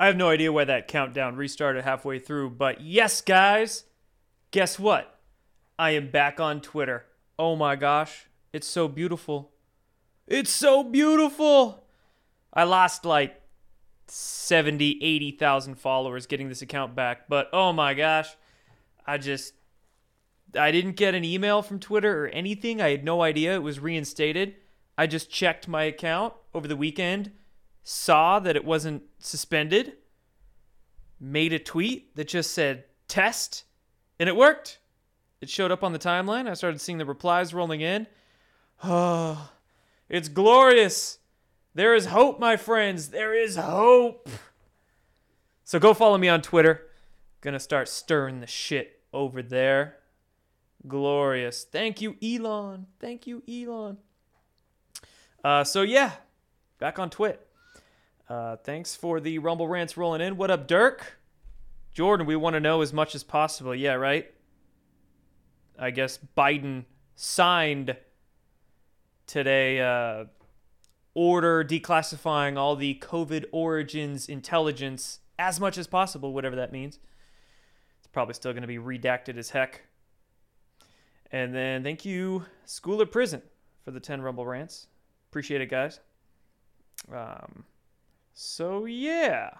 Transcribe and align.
I 0.00 0.06
have 0.06 0.16
no 0.16 0.30
idea 0.30 0.50
why 0.50 0.64
that 0.64 0.88
countdown 0.88 1.36
restarted 1.36 1.84
halfway 1.84 2.18
through, 2.18 2.50
but 2.52 2.80
yes, 2.80 3.20
guys, 3.20 3.84
guess 4.50 4.78
what? 4.78 5.20
I 5.78 5.90
am 5.90 6.10
back 6.10 6.40
on 6.40 6.62
Twitter. 6.62 7.04
Oh 7.38 7.54
my 7.54 7.76
gosh, 7.76 8.26
it's 8.50 8.66
so 8.66 8.88
beautiful. 8.88 9.52
It's 10.26 10.50
so 10.50 10.82
beautiful. 10.82 11.84
I 12.50 12.64
lost 12.64 13.04
like 13.04 13.42
70, 14.06 15.04
80,000 15.04 15.74
followers 15.74 16.24
getting 16.24 16.48
this 16.48 16.62
account 16.62 16.94
back, 16.94 17.28
but 17.28 17.50
oh 17.52 17.74
my 17.74 17.92
gosh, 17.92 18.34
I 19.06 19.18
just 19.18 19.52
I 20.58 20.70
didn't 20.70 20.96
get 20.96 21.14
an 21.14 21.26
email 21.26 21.60
from 21.60 21.78
Twitter 21.78 22.24
or 22.24 22.28
anything. 22.28 22.80
I 22.80 22.88
had 22.88 23.04
no 23.04 23.20
idea 23.20 23.54
it 23.54 23.62
was 23.62 23.78
reinstated. 23.78 24.54
I 24.96 25.06
just 25.06 25.30
checked 25.30 25.68
my 25.68 25.82
account 25.82 26.32
over 26.54 26.66
the 26.66 26.74
weekend, 26.74 27.32
saw 27.82 28.38
that 28.40 28.56
it 28.56 28.64
wasn't 28.64 29.02
suspended, 29.18 29.94
made 31.18 31.52
a 31.52 31.58
tweet 31.58 32.14
that 32.16 32.28
just 32.28 32.52
said 32.52 32.84
test, 33.08 33.64
and 34.18 34.28
it 34.28 34.36
worked. 34.36 34.78
It 35.40 35.48
showed 35.48 35.70
up 35.70 35.82
on 35.82 35.92
the 35.92 35.98
timeline. 35.98 36.48
I 36.48 36.54
started 36.54 36.80
seeing 36.80 36.98
the 36.98 37.06
replies 37.06 37.54
rolling 37.54 37.80
in. 37.80 38.06
Oh, 38.84 39.50
it's 40.08 40.28
glorious. 40.28 41.18
There 41.74 41.94
is 41.94 42.06
hope, 42.06 42.40
my 42.40 42.56
friends. 42.56 43.08
There 43.08 43.34
is 43.34 43.56
hope. 43.56 44.28
So 45.64 45.78
go 45.78 45.94
follow 45.94 46.18
me 46.18 46.28
on 46.28 46.42
Twitter. 46.42 46.88
Gonna 47.40 47.60
start 47.60 47.88
stirring 47.88 48.40
the 48.40 48.46
shit 48.46 49.00
over 49.12 49.42
there. 49.42 49.96
Glorious. 50.86 51.64
Thank 51.64 52.00
you, 52.00 52.16
Elon. 52.22 52.86
Thank 52.98 53.26
you, 53.26 53.42
Elon. 53.48 53.98
Uh, 55.44 55.64
so 55.64 55.82
yeah, 55.82 56.12
back 56.78 56.98
on 56.98 57.08
Twit. 57.08 57.46
Uh, 58.30 58.54
thanks 58.54 58.94
for 58.94 59.18
the 59.18 59.38
Rumble 59.38 59.66
rants 59.66 59.96
rolling 59.96 60.20
in. 60.20 60.36
What 60.36 60.52
up, 60.52 60.68
Dirk? 60.68 61.18
Jordan, 61.92 62.28
we 62.28 62.36
want 62.36 62.54
to 62.54 62.60
know 62.60 62.80
as 62.80 62.92
much 62.92 63.16
as 63.16 63.24
possible. 63.24 63.74
Yeah, 63.74 63.94
right? 63.94 64.32
I 65.76 65.90
guess 65.90 66.16
Biden 66.38 66.84
signed 67.16 67.96
today 69.26 69.80
uh, 69.80 70.26
order 71.12 71.64
declassifying 71.64 72.56
all 72.56 72.76
the 72.76 73.02
COVID 73.02 73.46
origins 73.50 74.28
intelligence 74.28 75.18
as 75.36 75.58
much 75.58 75.76
as 75.76 75.88
possible, 75.88 76.32
whatever 76.32 76.54
that 76.54 76.70
means. 76.70 77.00
It's 77.98 78.06
probably 78.12 78.34
still 78.34 78.52
going 78.52 78.62
to 78.62 78.68
be 78.68 78.78
redacted 78.78 79.38
as 79.38 79.50
heck. 79.50 79.82
And 81.32 81.52
then 81.52 81.82
thank 81.82 82.04
you, 82.04 82.44
School 82.64 83.00
of 83.00 83.10
Prison, 83.10 83.42
for 83.84 83.90
the 83.90 83.98
10 83.98 84.22
Rumble 84.22 84.46
rants. 84.46 84.86
Appreciate 85.30 85.60
it, 85.60 85.66
guys. 85.66 85.98
Um, 87.12 87.64
so, 88.32 88.84
yeah, 88.84 89.50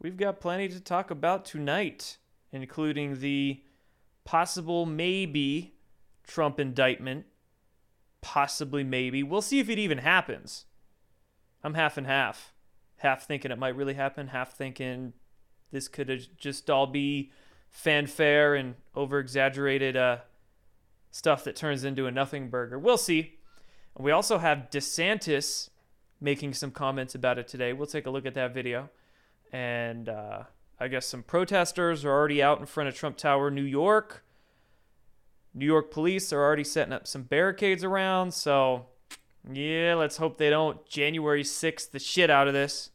we've 0.00 0.16
got 0.16 0.40
plenty 0.40 0.68
to 0.68 0.80
talk 0.80 1.10
about 1.10 1.44
tonight, 1.44 2.18
including 2.52 3.20
the 3.20 3.62
possible, 4.24 4.86
maybe, 4.86 5.74
Trump 6.26 6.58
indictment. 6.58 7.26
Possibly, 8.20 8.84
maybe. 8.84 9.22
We'll 9.22 9.42
see 9.42 9.60
if 9.60 9.68
it 9.68 9.78
even 9.78 9.98
happens. 9.98 10.64
I'm 11.62 11.74
half 11.74 11.96
and 11.96 12.06
half. 12.06 12.54
Half 12.96 13.26
thinking 13.26 13.50
it 13.50 13.58
might 13.58 13.76
really 13.76 13.94
happen, 13.94 14.28
half 14.28 14.54
thinking 14.54 15.12
this 15.72 15.88
could 15.88 16.28
just 16.38 16.70
all 16.70 16.86
be 16.86 17.32
fanfare 17.70 18.54
and 18.54 18.76
over 18.94 19.18
exaggerated 19.18 19.96
uh, 19.96 20.18
stuff 21.10 21.44
that 21.44 21.56
turns 21.56 21.84
into 21.84 22.06
a 22.06 22.10
nothing 22.10 22.48
burger. 22.48 22.78
We'll 22.78 22.96
see. 22.96 23.34
And 23.96 24.04
we 24.04 24.10
also 24.10 24.38
have 24.38 24.70
DeSantis 24.70 25.70
making 26.24 26.54
some 26.54 26.70
comments 26.70 27.14
about 27.14 27.38
it 27.38 27.46
today. 27.46 27.74
We'll 27.74 27.86
take 27.86 28.06
a 28.06 28.10
look 28.10 28.24
at 28.24 28.34
that 28.34 28.54
video. 28.54 28.88
And 29.52 30.08
uh, 30.08 30.44
I 30.80 30.88
guess 30.88 31.06
some 31.06 31.22
protesters 31.22 32.02
are 32.04 32.10
already 32.10 32.42
out 32.42 32.58
in 32.58 32.66
front 32.66 32.88
of 32.88 32.96
Trump 32.96 33.18
Tower, 33.18 33.50
New 33.50 33.62
York. 33.62 34.24
New 35.52 35.66
York 35.66 35.90
police 35.90 36.32
are 36.32 36.42
already 36.42 36.64
setting 36.64 36.94
up 36.94 37.06
some 37.06 37.22
barricades 37.24 37.84
around. 37.84 38.32
So, 38.32 38.86
yeah, 39.52 39.94
let's 39.96 40.16
hope 40.16 40.38
they 40.38 40.48
don't 40.48 40.84
January 40.88 41.44
6th 41.44 41.90
the 41.90 41.98
shit 41.98 42.30
out 42.30 42.48
of 42.48 42.54
this. 42.54 42.90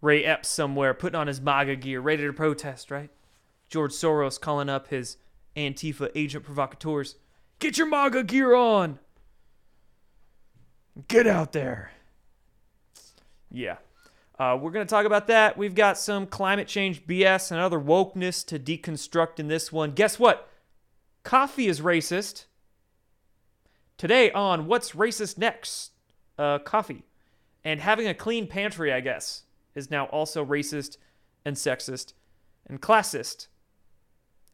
Ray 0.00 0.24
Epps 0.24 0.48
somewhere 0.48 0.94
putting 0.94 1.18
on 1.18 1.26
his 1.26 1.40
MAGA 1.40 1.76
gear, 1.76 2.00
ready 2.00 2.22
to 2.22 2.32
protest, 2.32 2.90
right? 2.90 3.10
George 3.68 3.92
Soros 3.92 4.40
calling 4.40 4.68
up 4.68 4.88
his 4.88 5.16
Antifa 5.56 6.10
agent 6.14 6.44
provocateurs. 6.44 7.16
Get 7.58 7.76
your 7.76 7.88
MAGA 7.88 8.22
gear 8.24 8.54
on. 8.54 9.00
Get 11.08 11.26
out 11.26 11.52
there. 11.52 11.90
Yeah. 13.54 13.76
Uh, 14.36 14.58
we're 14.60 14.72
going 14.72 14.84
to 14.84 14.90
talk 14.90 15.06
about 15.06 15.28
that. 15.28 15.56
We've 15.56 15.76
got 15.76 15.96
some 15.96 16.26
climate 16.26 16.66
change 16.66 17.06
BS 17.06 17.52
and 17.52 17.60
other 17.60 17.78
wokeness 17.78 18.44
to 18.46 18.58
deconstruct 18.58 19.38
in 19.38 19.46
this 19.46 19.70
one. 19.70 19.92
Guess 19.92 20.18
what? 20.18 20.48
Coffee 21.22 21.68
is 21.68 21.80
racist. 21.80 22.46
Today 23.96 24.32
on 24.32 24.66
What's 24.66 24.90
Racist 24.90 25.38
Next? 25.38 25.92
Uh, 26.36 26.58
coffee. 26.58 27.04
And 27.62 27.80
having 27.80 28.08
a 28.08 28.14
clean 28.14 28.48
pantry, 28.48 28.92
I 28.92 28.98
guess, 28.98 29.44
is 29.76 29.88
now 29.88 30.06
also 30.06 30.44
racist 30.44 30.96
and 31.44 31.54
sexist 31.54 32.12
and 32.66 32.82
classist 32.82 33.46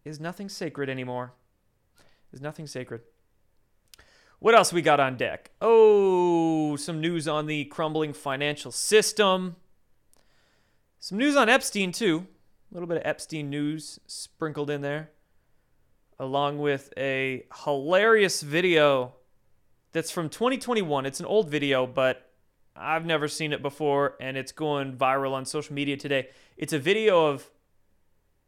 is 0.04 0.20
nothing 0.20 0.48
sacred 0.50 0.90
anymore. 0.90 1.32
Is 2.32 2.40
nothing 2.40 2.66
sacred. 2.66 3.00
What 4.40 4.54
else 4.54 4.72
we 4.72 4.80
got 4.80 5.00
on 5.00 5.18
deck? 5.18 5.50
Oh, 5.60 6.74
some 6.76 6.98
news 6.98 7.28
on 7.28 7.44
the 7.44 7.66
crumbling 7.66 8.14
financial 8.14 8.72
system. 8.72 9.56
Some 10.98 11.18
news 11.18 11.36
on 11.36 11.50
Epstein, 11.50 11.92
too. 11.92 12.26
A 12.70 12.74
little 12.74 12.86
bit 12.86 12.96
of 12.96 13.02
Epstein 13.04 13.50
news 13.50 14.00
sprinkled 14.06 14.70
in 14.70 14.80
there. 14.80 15.10
Along 16.18 16.58
with 16.58 16.90
a 16.96 17.44
hilarious 17.64 18.40
video 18.40 19.12
that's 19.92 20.10
from 20.10 20.30
2021. 20.30 21.04
It's 21.04 21.20
an 21.20 21.26
old 21.26 21.50
video, 21.50 21.86
but 21.86 22.30
I've 22.74 23.04
never 23.04 23.28
seen 23.28 23.52
it 23.52 23.60
before, 23.60 24.14
and 24.22 24.38
it's 24.38 24.52
going 24.52 24.96
viral 24.96 25.32
on 25.32 25.44
social 25.44 25.74
media 25.74 25.98
today. 25.98 26.28
It's 26.56 26.72
a 26.72 26.78
video 26.78 27.26
of 27.26 27.50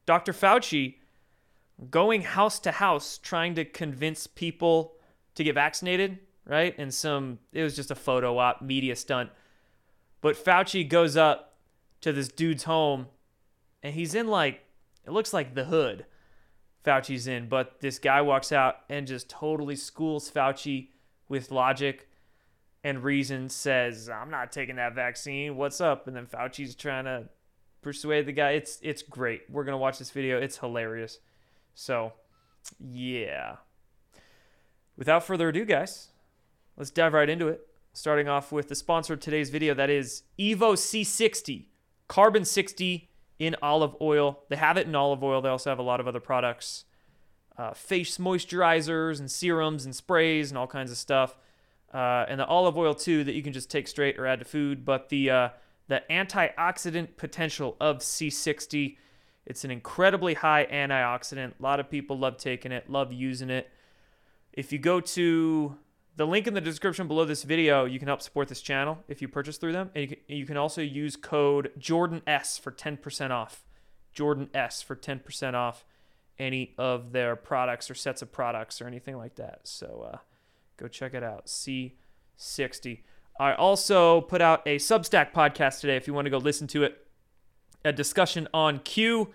Dr. 0.07 0.33
Fauci 0.33 0.95
going 1.91 2.23
house 2.23 2.59
to 2.61 2.71
house 2.71 3.19
trying 3.19 3.55
to 3.57 3.67
convince 3.67 4.27
people 4.27 4.95
to 5.35 5.45
get 5.45 5.55
vaccinated, 5.55 6.19
right? 6.47 6.75
And 6.79 6.93
some, 6.93 7.39
it 7.53 7.63
was 7.63 7.77
just 7.77 7.91
a 7.91 7.95
photo 7.95 8.39
op, 8.39 8.63
media 8.63 8.97
stunt. 8.97 9.31
But 10.21 10.37
Fauci 10.37 10.89
goes 10.89 11.17
up 11.17 11.55
to 12.01 12.13
this 12.13 12.29
dude's 12.29 12.65
home 12.65 13.07
and 13.83 13.95
he's 13.95 14.15
in 14.15 14.29
like, 14.29 14.61
it 15.05 15.11
looks 15.11 15.33
like 15.33 15.55
the 15.55 15.65
hood 15.65 16.07
Fauci's 16.85 17.27
in. 17.27 17.49
But 17.49 17.81
this 17.81 17.99
guy 17.99 18.21
walks 18.21 18.53
out 18.53 18.77
and 18.89 19.07
just 19.07 19.29
totally 19.29 19.77
schools 19.77 20.31
Fauci 20.31 20.89
with 21.29 21.51
logic 21.51 22.09
and 22.85 23.03
reason, 23.03 23.49
says, 23.49 24.09
I'm 24.09 24.31
not 24.31 24.51
taking 24.51 24.77
that 24.77 24.95
vaccine. 24.95 25.57
What's 25.57 25.81
up? 25.81 26.09
And 26.09 26.17
then 26.17 26.27
Fauci's 26.27 26.75
trying 26.75 27.05
to 27.05 27.29
persuade 27.81 28.27
the 28.27 28.33
guy. 28.33 28.51
It's, 28.51 28.79
it's 28.83 29.03
great. 29.03 29.43
We're 29.49 29.65
to 29.73 29.79
watch 29.79 29.99
this 29.99 30.11
video. 30.11 30.41
It's 30.41 30.59
hilarious. 30.59 31.19
So, 31.75 32.13
yeah. 32.81 33.57
Without 34.97 35.25
further 35.25 35.49
ado, 35.49 35.65
guys, 35.65 36.09
let's 36.77 36.91
dive 36.91 37.13
right 37.13 37.29
into 37.29 37.49
it. 37.49 37.67
Starting 37.93 38.29
off 38.29 38.53
with 38.53 38.69
the 38.69 38.75
sponsor 38.75 39.15
of 39.15 39.21
today's 39.21 39.51
video 39.51 39.75
that 39.75 39.91
is 39.91 40.23
Evo 40.39 40.75
C60, 40.75 41.67
Carbon 42.09 42.45
60 42.45 43.11
in 43.39 43.57
olive 43.61 43.95
oil. 44.01 44.45
They 44.49 44.57
have 44.57 44.77
it 44.77 44.87
in 44.87 44.95
olive 44.95 45.23
oil, 45.23 45.43
they 45.43 45.49
also 45.49 45.71
have 45.71 45.79
a 45.79 45.83
lot 45.83 46.01
of 46.01 46.09
other 46.09 46.21
products. 46.21 46.85
Uh, 47.59 47.75
face 47.75 48.17
moisturizers 48.17 49.21
and 49.21 49.31
serums 49.31 49.85
and 49.85 49.95
sprays 49.95 50.51
and 50.51 50.57
all 50.57 50.67
kinds 50.67 50.91
of 50.91 50.97
stuff. 50.97 51.37
Uh, 51.93 52.25
and 52.29 52.41
the 52.41 52.47
olive 52.47 52.79
oil 52.79 52.95
too 52.95 53.25
that 53.25 53.35
you 53.35 53.43
can 53.43 53.53
just 53.53 53.71
take 53.71 53.87
straight 53.87 54.19
or 54.19 54.27
add 54.27 54.39
to 54.39 54.45
food. 54.47 54.87
But 54.87 55.11
the 55.11 55.29
uh, 55.29 55.49
the 55.89 56.03
antioxidant 56.09 57.19
potential 57.19 57.77
of 57.79 57.99
C60 57.99 58.97
it's 59.47 59.65
an 59.65 59.71
incredibly 59.71 60.35
high 60.35 60.67
antioxidant. 60.71 61.53
A 61.59 61.63
lot 61.63 61.81
of 61.81 61.91
people 61.91 62.19
love 62.19 62.37
taking 62.37 62.73
it, 62.73 62.89
love 62.89 63.13
using 63.13 63.51
it. 63.51 63.71
If 64.53 64.73
you 64.73 64.79
go 64.79 65.01
to 65.01 65.77
the 66.17 66.27
link 66.27 66.47
in 66.47 66.55
the 66.55 66.61
description 66.61 67.09
below 67.09 67.25
this 67.25 67.43
video, 67.43 67.85
you 67.85 67.99
can 67.99 68.09
help 68.09 68.21
support 68.21 68.49
this 68.49 68.61
channel 68.61 68.99
if 69.09 69.23
you 69.23 69.29
purchase 69.29 69.57
through 69.57 69.73
them. 69.73 69.91
And 69.95 70.17
you 70.29 70.45
can, 70.45 70.57
also 70.57 70.83
use 70.83 71.17
code 71.17 71.73
Jordan 71.79 72.23
S 72.27 72.59
for 72.59 72.71
10% 72.71 73.31
off. 73.31 73.65
Jordan 74.13 74.51
S 74.53 74.83
for 74.83 74.95
10% 74.95 75.55
off 75.55 75.85
any 76.39 76.75
of 76.77 77.13
their 77.13 77.35
products 77.35 77.91
or 77.91 77.95
sets 77.95 78.21
of 78.21 78.31
products 78.31 78.83
or 78.83 78.87
anything 78.87 79.17
like 79.17 79.37
that. 79.37 79.61
So 79.65 80.11
uh, 80.13 80.19
go 80.77 80.87
check 80.89 81.15
it 81.15 81.23
out. 81.23 81.47
C60. 81.47 83.01
I 83.41 83.55
also 83.55 84.21
put 84.21 84.43
out 84.43 84.63
a 84.67 84.77
Substack 84.77 85.33
podcast 85.33 85.81
today 85.81 85.97
if 85.97 86.07
you 86.07 86.13
want 86.13 86.27
to 86.27 86.31
go 86.31 86.39
listen 86.39 86.67
to 86.69 86.85
it 86.85 86.99
a 87.85 87.93
discussion 87.93 88.47
on 88.55 88.79
Q, 88.81 89.33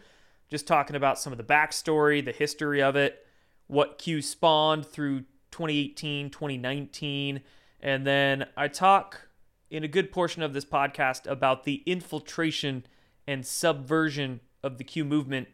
just 0.49 0.67
talking 0.67 0.95
about 0.95 1.19
some 1.19 1.33
of 1.33 1.37
the 1.37 1.43
backstory, 1.43 2.23
the 2.23 2.31
history 2.31 2.81
of 2.81 2.95
it, 2.95 3.26
what 3.67 3.97
Q 3.97 4.21
spawned 4.21 4.85
through 4.85 5.21
2018, 5.51 6.29
2019. 6.29 7.41
And 7.79 8.07
then 8.07 8.47
I 8.55 8.67
talk 8.67 9.27
in 9.69 9.83
a 9.83 9.87
good 9.87 10.11
portion 10.11 10.41
of 10.41 10.53
this 10.53 10.65
podcast 10.65 11.29
about 11.29 11.63
the 11.63 11.83
infiltration 11.85 12.85
and 13.27 13.45
subversion 13.45 14.39
of 14.63 14.77
the 14.77 14.83
Q 14.83 15.05
movement 15.05 15.47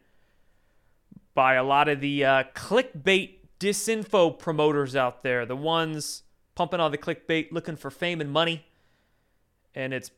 by 1.33 1.55
a 1.55 1.63
lot 1.63 1.89
of 1.89 1.99
the 1.99 2.23
uh, 2.23 2.43
clickbait 2.55 3.37
disinfo 3.59 4.37
promoters 4.37 4.95
out 4.95 5.23
there, 5.23 5.45
the 5.45 5.55
ones 5.55 6.23
pumping 6.55 6.79
all 6.79 6.89
the 6.89 6.97
clickbait, 6.97 7.51
looking 7.51 7.75
for 7.75 7.89
fame 7.89 8.21
and 8.21 8.31
money. 8.31 8.65
And 9.73 9.93
it's 9.93 10.11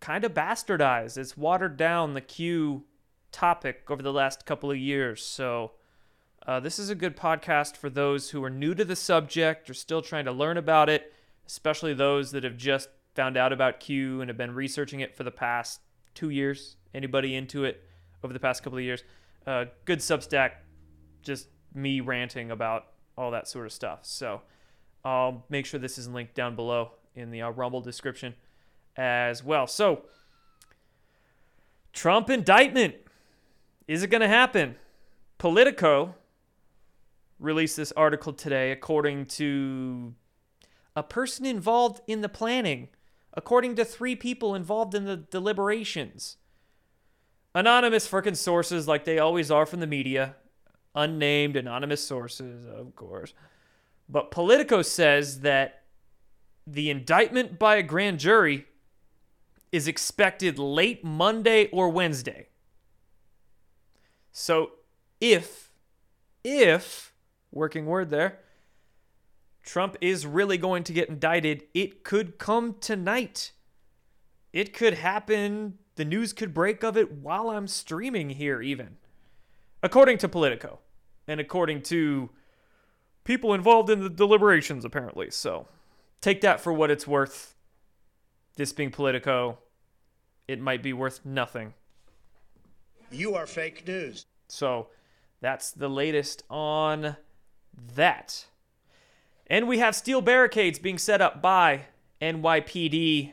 kind 0.00 0.24
of 0.24 0.34
bastardized. 0.34 1.16
It's 1.16 1.36
watered 1.36 1.76
down 1.76 2.14
the 2.14 2.20
Q 2.20 2.84
topic 3.30 3.84
over 3.88 4.02
the 4.02 4.12
last 4.12 4.44
couple 4.46 4.70
of 4.70 4.76
years. 4.76 5.24
So, 5.24 5.72
uh, 6.46 6.58
this 6.58 6.78
is 6.78 6.88
a 6.88 6.94
good 6.94 7.16
podcast 7.16 7.76
for 7.76 7.90
those 7.90 8.30
who 8.30 8.42
are 8.42 8.50
new 8.50 8.74
to 8.74 8.84
the 8.84 8.96
subject 8.96 9.68
or 9.68 9.74
still 9.74 10.00
trying 10.00 10.24
to 10.24 10.32
learn 10.32 10.56
about 10.56 10.88
it, 10.88 11.12
especially 11.46 11.92
those 11.92 12.32
that 12.32 12.44
have 12.44 12.56
just 12.56 12.88
found 13.14 13.36
out 13.36 13.52
about 13.52 13.80
Q 13.80 14.20
and 14.20 14.30
have 14.30 14.38
been 14.38 14.54
researching 14.54 15.00
it 15.00 15.14
for 15.14 15.22
the 15.22 15.30
past 15.30 15.80
two 16.14 16.30
years. 16.30 16.76
Anybody 16.94 17.34
into 17.34 17.64
it 17.64 17.84
over 18.24 18.32
the 18.32 18.40
past 18.40 18.62
couple 18.62 18.78
of 18.78 18.84
years? 18.84 19.04
Uh, 19.46 19.66
good 19.84 19.98
Substack, 19.98 20.52
just 21.22 21.48
me 21.74 22.00
ranting 22.00 22.50
about 22.50 22.86
all 23.18 23.30
that 23.32 23.46
sort 23.46 23.66
of 23.66 23.72
stuff. 23.72 24.00
So 24.02 24.40
I'll 25.04 25.44
make 25.50 25.66
sure 25.66 25.78
this 25.78 25.98
is 25.98 26.08
linked 26.08 26.34
down 26.34 26.56
below 26.56 26.92
in 27.14 27.30
the 27.30 27.42
uh, 27.42 27.50
Rumble 27.50 27.80
description 27.80 28.34
as 28.96 29.44
well. 29.44 29.66
So, 29.66 30.02
Trump 31.92 32.30
indictment. 32.30 32.94
Is 33.88 34.02
it 34.04 34.08
going 34.08 34.20
to 34.20 34.28
happen? 34.28 34.76
Politico 35.38 36.14
released 37.40 37.76
this 37.76 37.92
article 37.92 38.32
today, 38.32 38.70
according 38.70 39.26
to 39.26 40.14
a 40.94 41.02
person 41.02 41.46
involved 41.46 42.00
in 42.06 42.20
the 42.20 42.28
planning, 42.28 42.88
according 43.34 43.74
to 43.76 43.84
three 43.84 44.14
people 44.14 44.54
involved 44.54 44.94
in 44.94 45.04
the 45.04 45.16
deliberations. 45.16 46.36
Anonymous 47.54 48.08
freaking 48.08 48.36
sources, 48.36 48.86
like 48.86 49.04
they 49.04 49.18
always 49.18 49.50
are 49.50 49.66
from 49.66 49.80
the 49.80 49.86
media, 49.86 50.36
unnamed 50.94 51.56
anonymous 51.56 52.04
sources, 52.04 52.64
of 52.68 52.94
course. 52.94 53.32
But 54.08 54.30
Politico 54.30 54.82
says 54.82 55.40
that 55.40 55.82
the 56.66 56.90
indictment 56.90 57.58
by 57.58 57.76
a 57.76 57.82
grand 57.82 58.20
jury 58.20 58.66
is 59.72 59.88
expected 59.88 60.58
late 60.58 61.04
Monday 61.04 61.68
or 61.72 61.88
Wednesday. 61.88 62.48
So 64.32 64.72
if, 65.20 65.72
if, 66.44 67.09
working 67.52 67.86
word 67.86 68.10
there, 68.10 68.38
Trump 69.62 69.96
is 70.00 70.26
really 70.26 70.58
going 70.58 70.84
to 70.84 70.92
get 70.92 71.08
indicted, 71.08 71.64
it 71.74 72.02
could 72.04 72.38
come 72.38 72.76
tonight. 72.80 73.52
It 74.52 74.72
could 74.72 74.94
happen. 74.94 75.78
The 75.96 76.04
news 76.04 76.32
could 76.32 76.54
break 76.54 76.82
of 76.82 76.96
it 76.96 77.12
while 77.12 77.50
I'm 77.50 77.68
streaming 77.68 78.30
here, 78.30 78.62
even. 78.62 78.96
According 79.82 80.18
to 80.18 80.28
Politico. 80.28 80.80
And 81.28 81.40
according 81.40 81.82
to 81.82 82.30
people 83.24 83.54
involved 83.54 83.90
in 83.90 84.00
the 84.00 84.10
deliberations, 84.10 84.84
apparently. 84.84 85.30
So 85.30 85.68
take 86.20 86.40
that 86.40 86.60
for 86.60 86.72
what 86.72 86.90
it's 86.90 87.06
worth. 87.06 87.54
This 88.56 88.72
being 88.72 88.90
Politico, 88.90 89.58
it 90.48 90.60
might 90.60 90.82
be 90.82 90.92
worth 90.92 91.24
nothing. 91.24 91.74
You 93.12 93.34
are 93.34 93.46
fake 93.46 93.86
news. 93.86 94.26
So 94.48 94.88
that's 95.40 95.70
the 95.70 95.88
latest 95.88 96.42
on 96.50 97.16
that. 97.94 98.46
And 99.46 99.66
we 99.66 99.78
have 99.78 99.94
steel 99.96 100.20
barricades 100.20 100.78
being 100.78 100.98
set 100.98 101.20
up 101.20 101.42
by 101.42 101.86
NYPD, 102.22 103.32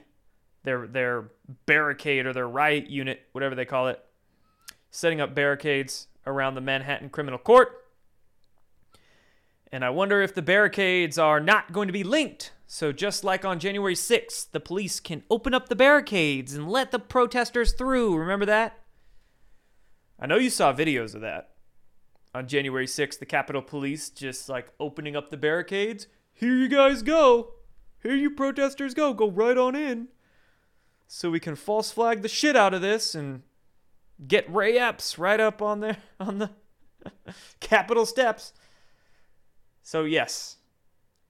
their 0.63 0.87
their 0.87 1.29
barricade 1.65 2.25
or 2.25 2.33
their 2.33 2.47
riot 2.47 2.89
unit, 2.89 3.21
whatever 3.31 3.55
they 3.55 3.65
call 3.65 3.87
it, 3.87 4.03
setting 4.89 5.21
up 5.21 5.35
barricades 5.35 6.07
around 6.25 6.55
the 6.55 6.61
Manhattan 6.61 7.09
Criminal 7.09 7.39
Court. 7.39 7.83
And 9.71 9.83
I 9.83 9.89
wonder 9.89 10.21
if 10.21 10.33
the 10.33 10.41
barricades 10.41 11.17
are 11.17 11.39
not 11.39 11.73
going 11.73 11.87
to 11.87 11.93
be 11.93 12.03
linked. 12.03 12.51
So, 12.67 12.91
just 12.91 13.23
like 13.23 13.45
on 13.45 13.59
January 13.59 13.95
6th, 13.95 14.51
the 14.51 14.59
police 14.59 14.99
can 14.99 15.23
open 15.29 15.53
up 15.53 15.69
the 15.69 15.75
barricades 15.75 16.53
and 16.53 16.69
let 16.69 16.91
the 16.91 16.99
protesters 16.99 17.73
through. 17.73 18.17
Remember 18.17 18.45
that? 18.45 18.79
I 20.19 20.25
know 20.25 20.37
you 20.37 20.49
saw 20.49 20.73
videos 20.73 21.15
of 21.15 21.21
that. 21.21 21.51
On 22.33 22.47
January 22.47 22.85
6th, 22.85 23.19
the 23.19 23.25
Capitol 23.25 23.61
Police 23.61 24.09
just 24.09 24.47
like 24.49 24.71
opening 24.79 25.15
up 25.15 25.29
the 25.29 25.37
barricades. 25.37 26.07
Here 26.33 26.55
you 26.55 26.67
guys 26.67 27.01
go. 27.01 27.53
Here 28.03 28.15
you 28.15 28.29
protesters 28.29 28.93
go. 28.93 29.13
Go 29.13 29.29
right 29.29 29.57
on 29.57 29.75
in. 29.75 30.09
So 31.07 31.31
we 31.31 31.39
can 31.39 31.55
false 31.55 31.91
flag 31.91 32.21
the 32.21 32.27
shit 32.27 32.55
out 32.55 32.73
of 32.73 32.81
this 32.81 33.15
and 33.15 33.43
get 34.27 34.53
Ray 34.53 34.77
Epps 34.77 35.17
right 35.17 35.39
up 35.39 35.61
on 35.61 35.79
there 35.79 35.97
on 36.19 36.39
the 36.39 36.51
Capitol 37.59 38.05
steps. 38.05 38.53
So, 39.81 40.03
yes, 40.03 40.57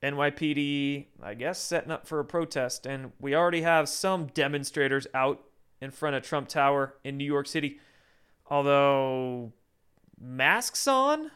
NYPD, 0.02 1.06
I 1.22 1.34
guess, 1.36 1.60
setting 1.60 1.92
up 1.92 2.08
for 2.08 2.20
a 2.20 2.26
protest. 2.26 2.86
And 2.86 3.12
we 3.20 3.36
already 3.36 3.62
have 3.62 3.88
some 3.88 4.28
demonstrators 4.28 5.08
out 5.14 5.44
in 5.80 5.92
front 5.92 6.16
of 6.16 6.24
Trump 6.24 6.48
Tower 6.48 6.96
in 7.04 7.18
New 7.18 7.26
York 7.26 7.48
City. 7.48 7.80
Although, 8.50 9.54
masks 10.20 10.88
on 10.88 11.32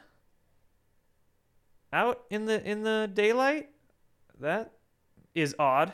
out 1.94 2.24
in 2.30 2.46
the 2.46 2.64
in 2.68 2.84
the 2.84 3.10
daylight 3.14 3.70
that 4.40 4.74
is 5.36 5.56
odd 5.60 5.92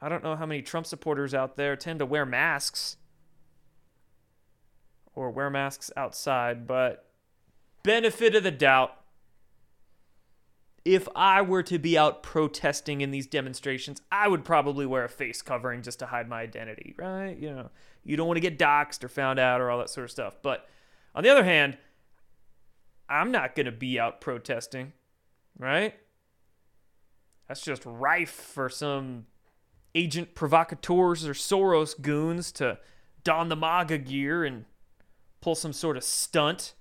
i 0.00 0.08
don't 0.08 0.24
know 0.24 0.34
how 0.34 0.46
many 0.46 0.62
trump 0.62 0.86
supporters 0.86 1.34
out 1.34 1.56
there 1.56 1.76
tend 1.76 1.98
to 1.98 2.06
wear 2.06 2.26
masks 2.26 2.96
or 5.14 5.30
wear 5.30 5.50
masks 5.50 5.90
outside 5.96 6.66
but 6.66 7.10
benefit 7.82 8.34
of 8.34 8.42
the 8.42 8.50
doubt 8.50 9.00
if 10.86 11.08
I 11.16 11.42
were 11.42 11.64
to 11.64 11.80
be 11.80 11.98
out 11.98 12.22
protesting 12.22 13.00
in 13.00 13.10
these 13.10 13.26
demonstrations, 13.26 14.00
I 14.12 14.28
would 14.28 14.44
probably 14.44 14.86
wear 14.86 15.02
a 15.02 15.08
face 15.08 15.42
covering 15.42 15.82
just 15.82 15.98
to 15.98 16.06
hide 16.06 16.28
my 16.28 16.40
identity, 16.40 16.94
right? 16.96 17.36
You 17.36 17.50
know, 17.50 17.70
you 18.04 18.16
don't 18.16 18.28
want 18.28 18.36
to 18.36 18.40
get 18.40 18.56
doxxed 18.56 19.02
or 19.02 19.08
found 19.08 19.40
out 19.40 19.60
or 19.60 19.68
all 19.68 19.80
that 19.80 19.90
sort 19.90 20.04
of 20.04 20.12
stuff. 20.12 20.36
But 20.42 20.68
on 21.16 21.22
the 21.22 21.30
other 21.30 21.44
hand, 21.44 21.78
I'm 23.08 23.32
not 23.32 23.56
going 23.56 23.66
to 23.66 23.72
be 23.72 23.98
out 23.98 24.20
protesting, 24.20 24.92
right? 25.58 25.94
That's 27.48 27.62
just 27.62 27.82
rife 27.86 28.30
for 28.30 28.68
some 28.68 29.26
agent 29.94 30.34
provocateurs 30.34 31.26
or 31.26 31.32
Soros 31.32 32.00
goons 32.00 32.52
to 32.52 32.78
don 33.24 33.48
the 33.48 33.56
MAGA 33.56 33.98
gear 33.98 34.44
and 34.44 34.66
pull 35.40 35.54
some 35.54 35.72
sort 35.72 35.96
of 35.96 36.04
stunt. 36.04 36.74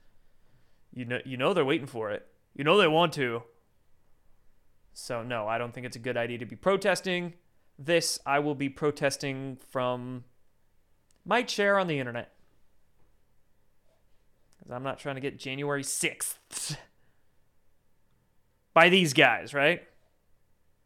You 0.93 1.05
know, 1.05 1.19
you 1.23 1.37
know 1.37 1.53
they're 1.53 1.63
waiting 1.63 1.87
for 1.87 2.11
it. 2.11 2.27
You 2.53 2.65
know 2.65 2.77
they 2.77 2.87
want 2.87 3.13
to. 3.13 3.43
So, 4.93 5.23
no, 5.23 5.47
I 5.47 5.57
don't 5.57 5.73
think 5.73 5.85
it's 5.85 5.95
a 5.95 5.99
good 5.99 6.17
idea 6.17 6.39
to 6.39 6.45
be 6.45 6.55
protesting 6.57 7.35
this. 7.79 8.19
I 8.25 8.39
will 8.39 8.55
be 8.55 8.69
protesting 8.69 9.59
from 9.69 10.25
my 11.25 11.41
chair 11.41 11.79
on 11.79 11.87
the 11.87 11.99
internet. 11.99 12.34
Because 14.65 14.75
I'm 14.75 14.83
not 14.83 14.97
trying 14.97 15.13
to 15.15 15.21
get 15.21 15.37
January 15.37 15.83
6th 15.83 16.77
by 18.73 18.89
these 18.89 19.13
guys, 19.13 19.53
right? 19.53 19.83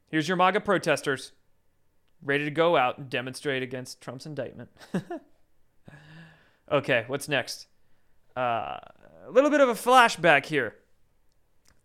Here's 0.10 0.28
your 0.28 0.36
MAGA 0.36 0.60
protesters 0.60 1.32
ready 2.22 2.44
to 2.44 2.52
go 2.52 2.76
out 2.76 2.98
and 2.98 3.10
demonstrate 3.10 3.64
against 3.64 4.02
Trump's 4.02 4.26
indictment. 4.26 4.70
okay, 6.72 7.06
what's 7.08 7.30
next? 7.30 7.68
Uh, 8.36 8.80
a 9.26 9.32
little 9.32 9.50
bit 9.50 9.62
of 9.62 9.70
a 9.70 9.74
flashback 9.74 10.48
here. 10.48 10.76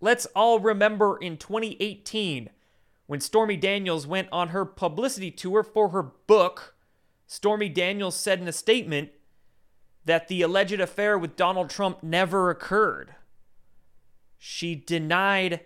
Let's 0.01 0.27
all 0.35 0.59
remember 0.59 1.17
in 1.17 1.37
2018 1.37 2.51
when 3.07 3.21
Stormy 3.21 3.57
Daniels 3.57 4.05
went 4.05 4.29
on 4.33 4.49
her 4.49 4.65
publicity 4.65 5.31
tour 5.31 5.63
for 5.63 5.91
her 5.91 6.03
book. 6.03 6.75
Stormy 7.29 7.69
Daniels 7.69 8.17
said 8.17 8.41
in 8.41 8.49
a 8.49 8.53
statement 8.53 9.11
that 10.05 10.29
the 10.29 10.43
alleged 10.43 10.81
affair 10.81 11.19
with 11.19 11.37
Donald 11.37 11.71
Trump 11.71 12.03
never 12.03 12.51
occurred. 12.51 13.15
She 14.39 14.75
denied 14.75 15.61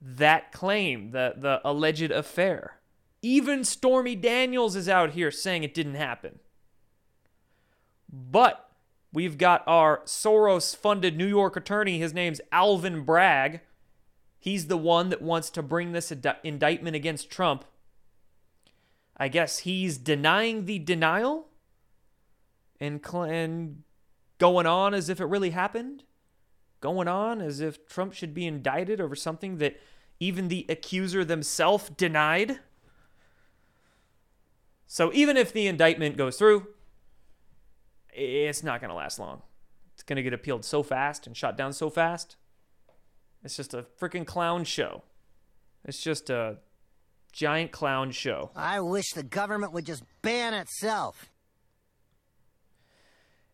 that 0.00 0.50
claim, 0.52 1.12
the, 1.12 1.34
the 1.36 1.60
alleged 1.64 2.10
affair. 2.10 2.80
Even 3.22 3.64
Stormy 3.64 4.16
Daniels 4.16 4.74
is 4.74 4.88
out 4.88 5.12
here 5.12 5.30
saying 5.30 5.62
it 5.62 5.74
didn't 5.74 5.94
happen. 5.94 6.40
But 8.12 8.72
We've 9.12 9.36
got 9.36 9.62
our 9.66 10.00
Soros 10.06 10.74
funded 10.74 11.16
New 11.16 11.26
York 11.26 11.54
attorney. 11.56 11.98
His 11.98 12.14
name's 12.14 12.40
Alvin 12.50 13.02
Bragg. 13.02 13.60
He's 14.38 14.66
the 14.66 14.78
one 14.78 15.10
that 15.10 15.20
wants 15.20 15.50
to 15.50 15.62
bring 15.62 15.92
this 15.92 16.10
ind- 16.10 16.34
indictment 16.42 16.96
against 16.96 17.30
Trump. 17.30 17.64
I 19.16 19.28
guess 19.28 19.60
he's 19.60 19.98
denying 19.98 20.64
the 20.64 20.78
denial 20.78 21.48
and, 22.82 23.00
cl- 23.04 23.22
and 23.22 23.84
going 24.38 24.66
on 24.66 24.92
as 24.92 25.08
if 25.08 25.20
it 25.20 25.26
really 25.26 25.50
happened. 25.50 26.02
Going 26.80 27.06
on 27.06 27.40
as 27.40 27.60
if 27.60 27.86
Trump 27.86 28.12
should 28.12 28.34
be 28.34 28.44
indicted 28.44 29.00
over 29.00 29.14
something 29.14 29.58
that 29.58 29.78
even 30.18 30.48
the 30.48 30.66
accuser 30.68 31.24
themselves 31.24 31.90
denied. 31.90 32.58
So 34.88 35.12
even 35.14 35.36
if 35.36 35.52
the 35.52 35.68
indictment 35.68 36.16
goes 36.16 36.36
through, 36.36 36.66
it's 38.12 38.64
not 38.64 38.80
going 38.80 38.90
to 38.90 38.96
last 38.96 39.20
long. 39.20 39.42
It's 39.94 40.02
going 40.02 40.16
to 40.16 40.22
get 40.22 40.32
appealed 40.32 40.64
so 40.64 40.82
fast 40.82 41.26
and 41.26 41.36
shot 41.36 41.56
down 41.56 41.72
so 41.72 41.88
fast. 41.88 42.36
It's 43.44 43.56
just 43.56 43.74
a 43.74 43.86
freaking 44.00 44.26
clown 44.26 44.64
show. 44.64 45.02
It's 45.84 46.02
just 46.02 46.30
a 46.30 46.58
giant 47.32 47.70
clown 47.70 48.10
show. 48.10 48.50
I 48.56 48.80
wish 48.80 49.12
the 49.14 49.22
government 49.22 49.72
would 49.72 49.86
just 49.86 50.02
ban 50.20 50.52
itself. 50.52 51.31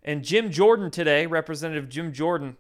And 0.09 0.25
Jim 0.25 0.51
Jordan 0.51 0.91
today, 0.91 1.27
Representative 1.27 1.91
Jim 1.91 2.15
Jordan, 2.15 2.57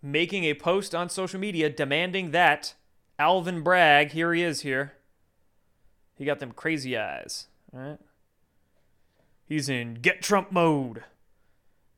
making 0.00 0.44
a 0.44 0.54
post 0.54 0.94
on 0.94 1.08
social 1.08 1.40
media 1.40 1.68
demanding 1.68 2.30
that 2.30 2.74
Alvin 3.18 3.62
Bragg, 3.62 4.12
here 4.12 4.32
he 4.32 4.40
is 4.40 4.60
here. 4.60 4.92
He 6.16 6.24
got 6.24 6.38
them 6.38 6.52
crazy 6.52 6.96
eyes, 6.96 7.48
all 7.74 7.80
right? 7.80 7.98
He's 9.44 9.68
in 9.68 9.94
get 9.94 10.22
Trump 10.22 10.52
mode. 10.52 11.02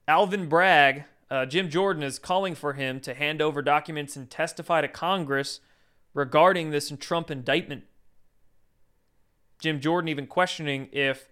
Alvin 0.09 0.49
Bragg, 0.49 1.05
uh, 1.31 1.45
Jim 1.45 1.69
Jordan 1.69 2.03
is 2.03 2.19
calling 2.19 2.55
for 2.55 2.73
him 2.73 3.01
to 3.01 3.13
hand 3.13 3.43
over 3.43 3.61
documents 3.61 4.17
and 4.17 4.31
testify 4.31 4.81
to 4.81 4.89
Congress 4.89 5.61
regarding 6.15 6.71
this 6.71 6.91
Trump 7.01 7.31
indictment. 7.31 7.85
Jim 9.59 9.79
Jordan 9.79 10.09
even 10.09 10.27
questioning 10.27 10.89
if 10.91 11.29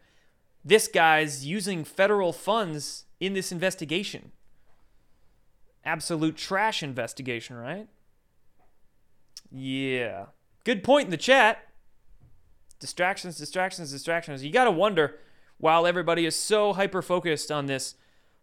this 0.65 0.89
guy's 0.89 1.45
using 1.45 1.85
federal 1.85 2.33
funds 2.33 3.05
in 3.21 3.35
this 3.35 3.53
investigation. 3.53 4.33
Absolute 5.85 6.37
trash 6.37 6.83
investigation, 6.83 7.57
right? 7.57 7.89
Yeah. 9.51 10.27
Good 10.65 10.83
point 10.83 11.07
in 11.07 11.11
the 11.11 11.17
chat. 11.19 11.59
Distractions, 12.81 13.37
distractions, 13.37 13.93
distractions. 13.93 14.43
You 14.43 14.51
got 14.51 14.65
to 14.65 14.71
wonder 14.71 15.19
while 15.59 15.87
everybody 15.87 16.25
is 16.25 16.35
so 16.35 16.73
hyper 16.73 17.03
focused 17.03 17.53
on 17.53 17.67
this 17.67 17.95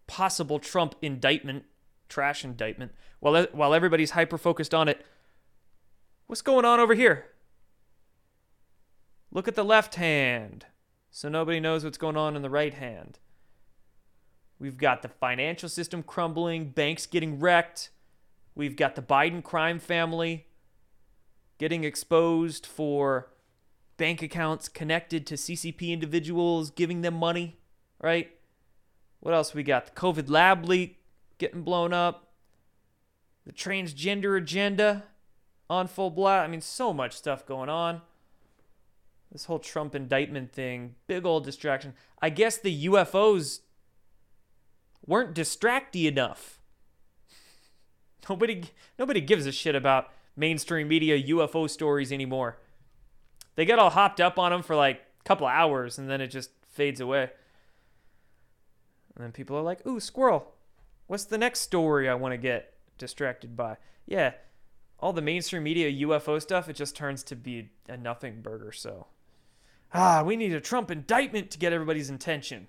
possible 0.05 0.59
Trump 0.59 0.95
indictment, 1.01 1.65
trash 2.07 2.43
indictment, 2.43 2.91
while, 3.19 3.47
while 3.51 3.73
everybody's 3.73 4.11
hyper 4.11 4.37
focused 4.37 4.73
on 4.73 4.87
it, 4.87 5.05
what's 6.27 6.41
going 6.41 6.65
on 6.65 6.79
over 6.79 6.93
here? 6.93 7.25
Look 9.31 9.47
at 9.47 9.55
the 9.55 9.65
left 9.65 9.95
hand 9.95 10.65
so 11.11 11.29
nobody 11.29 11.59
knows 11.59 11.83
what's 11.83 11.97
going 11.97 12.17
on 12.17 12.35
in 12.35 12.41
the 12.41 12.49
right 12.49 12.73
hand. 12.73 13.19
We've 14.57 14.77
got 14.77 15.01
the 15.01 15.09
financial 15.09 15.67
system 15.69 16.03
crumbling, 16.03 16.69
banks 16.69 17.05
getting 17.05 17.39
wrecked. 17.39 17.89
We've 18.55 18.75
got 18.75 18.95
the 18.95 19.01
Biden 19.01 19.43
crime 19.43 19.79
family 19.79 20.47
getting 21.57 21.83
exposed 21.83 22.65
for 22.65 23.31
bank 23.97 24.21
accounts 24.21 24.69
connected 24.69 25.27
to 25.27 25.35
CCP 25.35 25.89
individuals, 25.89 26.71
giving 26.71 27.01
them 27.01 27.15
money, 27.15 27.57
right? 27.99 28.31
What 29.19 29.33
else 29.33 29.53
we 29.53 29.63
got? 29.63 29.87
The 29.87 29.91
COVID 29.91 30.29
lab 30.29 30.65
leak 30.65 30.97
getting 31.37 31.63
blown 31.63 31.93
up. 31.93 32.33
The 33.45 33.51
transgender 33.51 34.37
agenda 34.37 35.03
on 35.69 35.87
full 35.87 36.09
blast. 36.09 36.45
I 36.45 36.47
mean, 36.47 36.61
so 36.61 36.93
much 36.93 37.13
stuff 37.13 37.45
going 37.45 37.69
on. 37.69 38.01
This 39.31 39.45
whole 39.45 39.59
Trump 39.59 39.95
indictment 39.95 40.51
thing, 40.51 40.95
big 41.07 41.25
old 41.25 41.45
distraction. 41.45 41.93
I 42.21 42.29
guess 42.29 42.57
the 42.57 42.85
UFOs 42.87 43.61
weren't 45.05 45.33
distracty 45.33 46.05
enough. 46.05 46.59
Nobody 48.29 48.65
nobody 48.99 49.21
gives 49.21 49.45
a 49.45 49.51
shit 49.51 49.75
about 49.75 50.09
mainstream 50.35 50.87
media 50.87 51.21
UFO 51.33 51.69
stories 51.69 52.11
anymore. 52.11 52.57
They 53.55 53.65
get 53.65 53.79
all 53.79 53.89
hopped 53.89 54.19
up 54.19 54.37
on 54.37 54.51
them 54.51 54.63
for 54.63 54.75
like 54.75 55.01
a 55.19 55.23
couple 55.23 55.47
hours 55.47 55.97
and 55.97 56.09
then 56.09 56.21
it 56.21 56.27
just 56.27 56.51
fades 56.67 56.99
away. 56.99 57.31
And 59.15 59.23
then 59.23 59.31
people 59.31 59.57
are 59.57 59.61
like, 59.61 59.85
"Ooh, 59.87 59.99
squirrel. 59.99 60.53
What's 61.07 61.25
the 61.25 61.37
next 61.37 61.61
story 61.61 62.07
I 62.07 62.15
want 62.15 62.33
to 62.33 62.37
get 62.37 62.73
distracted 62.97 63.55
by?" 63.55 63.77
Yeah, 64.05 64.33
all 64.99 65.13
the 65.13 65.21
mainstream 65.21 65.63
media 65.63 66.05
UFO 66.07 66.41
stuff, 66.41 66.69
it 66.69 66.75
just 66.75 66.95
turns 66.95 67.23
to 67.23 67.35
be 67.35 67.69
a 67.89 67.97
nothing 67.97 68.41
burger, 68.41 68.71
so 68.71 69.07
ah, 69.93 70.23
we 70.23 70.35
need 70.35 70.53
a 70.53 70.61
Trump 70.61 70.91
indictment 70.91 71.51
to 71.51 71.57
get 71.57 71.73
everybody's 71.73 72.09
attention. 72.09 72.67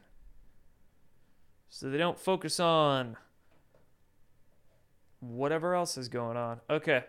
So 1.69 1.89
they 1.89 1.99
don't 1.99 2.19
focus 2.19 2.61
on 2.61 3.17
whatever 5.21 5.75
else 5.75 5.97
is 5.97 6.09
going 6.09 6.37
on. 6.37 6.61
Okay. 6.69 7.05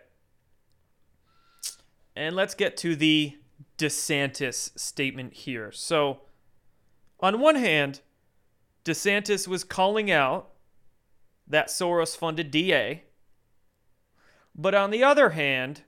And 2.16 2.36
let's 2.36 2.54
get 2.54 2.76
to 2.78 2.94
the 2.94 3.36
DeSantis 3.76 4.78
statement 4.78 5.34
here. 5.34 5.72
So, 5.72 6.20
on 7.20 7.40
one 7.40 7.56
hand, 7.56 8.00
DeSantis 8.84 9.48
was 9.48 9.64
calling 9.64 10.10
out 10.10 10.50
that 11.46 11.68
Soros 11.68 12.16
funded 12.16 12.50
DA. 12.50 13.04
But 14.54 14.74
on 14.74 14.90
the 14.90 15.02
other 15.02 15.30
hand, 15.30 15.82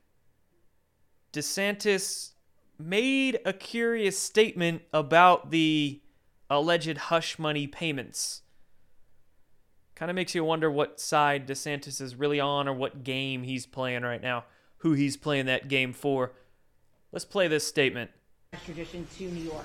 DeSantis 1.32 2.32
made 2.78 3.38
a 3.44 3.52
curious 3.52 4.18
statement 4.18 4.82
about 4.92 5.50
the 5.50 6.00
alleged 6.50 6.96
hush 6.96 7.38
money 7.38 7.66
payments. 7.66 8.42
Kind 9.94 10.10
of 10.10 10.14
makes 10.14 10.34
you 10.34 10.44
wonder 10.44 10.70
what 10.70 11.00
side 11.00 11.46
DeSantis 11.46 12.00
is 12.00 12.14
really 12.14 12.38
on 12.38 12.68
or 12.68 12.74
what 12.74 13.02
game 13.02 13.42
he's 13.42 13.64
playing 13.64 14.02
right 14.02 14.20
now, 14.20 14.44
who 14.78 14.92
he's 14.92 15.16
playing 15.16 15.46
that 15.46 15.68
game 15.68 15.92
for. 15.92 16.32
Let's 17.12 17.24
play 17.24 17.48
this 17.48 17.66
statement. 17.66 18.10
Extradition 18.52 19.06
to 19.16 19.24
New 19.24 19.44
York. 19.44 19.64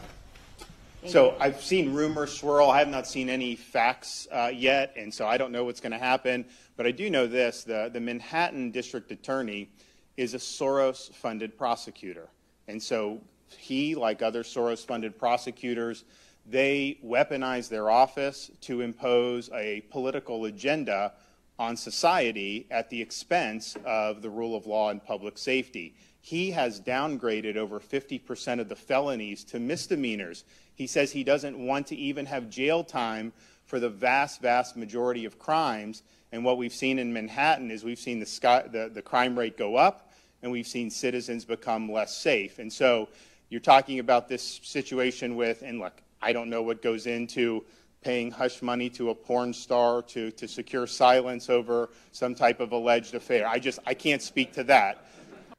Thank 1.01 1.12
So 1.12 1.32
you. 1.32 1.38
I've 1.39 1.62
seen 1.62 1.94
rumors 1.94 2.32
swirl. 2.32 2.70
I 2.70 2.80
have 2.80 2.88
not 2.88 3.08
seen 3.08 3.30
any 3.30 3.56
facts 3.56 4.27
uh, 4.32 4.51
yet, 4.53 4.94
and 4.96 5.13
so 5.13 5.27
I 5.27 5.38
don't 5.38 5.51
know 5.51 5.65
what's 5.65 5.82
going 5.82 5.91
to 5.91 5.98
happen. 5.98 6.46
But 6.77 6.86
I 6.86 6.91
do 6.91 7.10
know 7.10 7.27
this: 7.27 7.63
the 7.63 7.89
the 7.91 8.00
Manhattan 8.00 8.72
District 8.72 9.12
Attorney 9.12 9.70
is 10.15 10.34
a 10.34 10.38
Soros-funded 10.38 11.58
prosecutor, 11.58 12.30
and 12.72 12.82
so 12.82 13.22
he, 13.58 13.96
like 13.96 14.22
other 14.22 14.44
Soros-funded 14.44 15.20
prosecutors, 15.20 16.04
they 16.46 16.98
weaponize 17.06 17.70
their 17.70 17.92
office 17.92 18.50
to 18.62 18.82
impose 18.82 19.50
a 19.54 19.82
political 19.92 20.46
agenda 20.46 21.13
on 21.60 21.78
society 21.78 22.66
at 22.72 22.90
the 22.90 23.01
expense 23.01 23.78
of 23.86 24.22
the 24.22 24.30
rule 24.30 24.56
of 24.56 24.66
law 24.66 24.90
and 24.90 25.04
public 25.04 25.38
safety. 25.38 25.94
He 26.22 26.51
has 26.51 26.82
downgraded 26.82 27.56
over 27.56 27.80
50% 27.80 28.60
of 28.60 28.70
the 28.70 28.75
felonies 28.75 29.44
to 29.46 29.60
misdemeanors. 29.60 30.44
He 30.74 30.88
says 30.88 31.12
he 31.12 31.24
doesn't 31.24 31.58
want 31.58 31.88
to 31.88 31.96
even 31.96 32.25
have 32.25 32.50
jail 32.50 32.84
time 32.84 33.34
for 33.66 33.80
the 33.80 33.90
vast, 33.90 34.42
vast 34.42 34.75
majority 34.75 35.25
of 35.25 35.38
crimes. 35.38 36.04
And 36.32 36.44
what 36.44 36.58
we've 36.58 36.74
seen 36.74 36.98
in 36.98 37.13
Manhattan 37.13 37.70
is 37.70 37.84
we've 37.84 38.00
seen 38.00 38.20
the, 38.20 38.25
sky, 38.25 38.66
the, 38.72 38.90
the 38.92 39.01
crime 39.01 39.38
rate 39.38 39.58
go 39.58 39.75
up 39.75 40.11
and 40.43 40.51
we've 40.51 40.67
seen 40.67 40.89
citizens 40.89 41.45
become 41.45 41.91
less 41.91 42.15
safe. 42.15 42.60
And 42.60 42.71
so 42.71 43.10
you're 43.50 43.60
talking 43.60 44.00
about 44.00 44.27
this 44.27 44.60
situation 44.63 45.36
with, 45.36 45.62
and 45.62 45.79
look, 45.79 46.01
I 46.21 46.33
don't 46.33 46.50
know 46.50 46.62
what 46.62 46.81
goes 46.81 47.07
into 47.07 47.65
paying 48.01 48.31
hush 48.31 48.62
money 48.62 48.89
to 48.89 49.12
a 49.12 49.15
porn 49.15 49.53
star 49.53 50.01
to, 50.01 50.31
to 50.31 50.48
secure 50.48 50.88
silence 50.88 51.50
over 51.50 51.89
some 52.12 52.33
type 52.33 52.60
of 52.60 52.71
alleged 52.71 53.13
affair. 53.13 53.48
I 53.48 53.60
just, 53.60 53.79
I 53.86 53.93
can't 53.93 54.21
speak 54.21 54.53
to 54.53 54.63
that. 54.65 55.05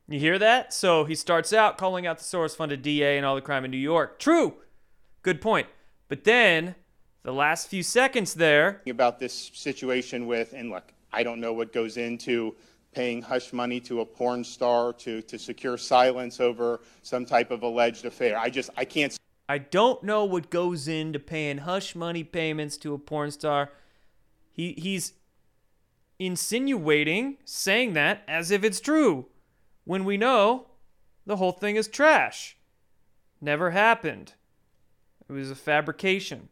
You 0.08 0.18
hear 0.18 0.38
that? 0.38 0.74
So 0.74 1.04
he 1.04 1.14
starts 1.14 1.52
out 1.52 1.78
calling 1.78 2.06
out 2.06 2.18
the 2.18 2.24
Soros 2.24 2.56
funded 2.56 2.82
DA 2.82 3.16
and 3.16 3.24
all 3.24 3.36
the 3.36 3.40
crime 3.40 3.64
in 3.64 3.70
New 3.70 3.76
York. 3.76 4.18
True. 4.18 4.54
Good 5.22 5.40
point. 5.40 5.68
But 6.08 6.24
then 6.24 6.74
the 7.22 7.32
last 7.32 7.68
few 7.68 7.82
seconds 7.82 8.34
there, 8.34 8.82
About 8.86 9.20
this 9.20 9.52
situation 9.54 10.26
with, 10.26 10.52
and 10.52 10.70
look, 10.70 10.92
I 11.12 11.22
don't 11.22 11.40
know 11.40 11.52
what 11.52 11.72
goes 11.72 11.96
into 11.96 12.56
paying 12.92 13.22
hush 13.22 13.52
money 13.52 13.80
to 13.80 14.00
a 14.00 14.06
porn 14.06 14.44
star 14.44 14.92
to, 14.92 15.22
to 15.22 15.38
secure 15.38 15.78
silence 15.78 16.40
over 16.40 16.80
some 17.02 17.24
type 17.24 17.50
of 17.50 17.62
alleged 17.62 18.04
affair. 18.04 18.38
I 18.38 18.50
just, 18.50 18.70
I 18.76 18.84
can't 18.84 19.16
I 19.48 19.58
don't 19.58 20.02
know 20.02 20.24
what 20.24 20.50
goes 20.50 20.88
into 20.88 21.18
paying 21.18 21.58
hush 21.58 21.94
money 21.94 22.24
payments 22.24 22.76
to 22.78 22.94
a 22.94 22.98
porn 22.98 23.30
star. 23.32 23.70
He 24.50 24.72
he's 24.72 25.14
insinuating, 26.18 27.38
saying 27.44 27.94
that 27.94 28.22
as 28.28 28.50
if 28.50 28.64
it's 28.64 28.80
true, 28.80 29.26
when 29.84 30.04
we 30.04 30.16
know 30.16 30.68
the 31.26 31.36
whole 31.36 31.52
thing 31.52 31.76
is 31.76 31.88
trash. 31.88 32.56
Never 33.40 33.72
happened. 33.72 34.34
It 35.28 35.32
was 35.32 35.50
a 35.50 35.56
fabrication. 35.56 36.48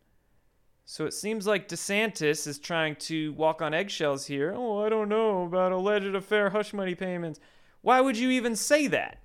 So 0.91 1.07
it 1.07 1.15
seems 1.15 1.47
like 1.47 1.69
DeSantis 1.69 2.49
is 2.49 2.59
trying 2.59 2.97
to 2.97 3.33
walk 3.35 3.63
on 3.63 3.73
eggshells 3.73 4.27
here. 4.27 4.53
Oh, 4.57 4.85
I 4.85 4.89
don't 4.89 5.09
know 5.09 5.45
about 5.45 5.71
alleged 5.71 6.17
affair 6.17 6.51
hush 6.51 6.73
money 6.73 6.97
payments. 6.97 7.39
Why 7.81 8.01
would 8.01 8.17
you 8.17 8.29
even 8.31 8.57
say 8.57 8.89
that? 8.89 9.21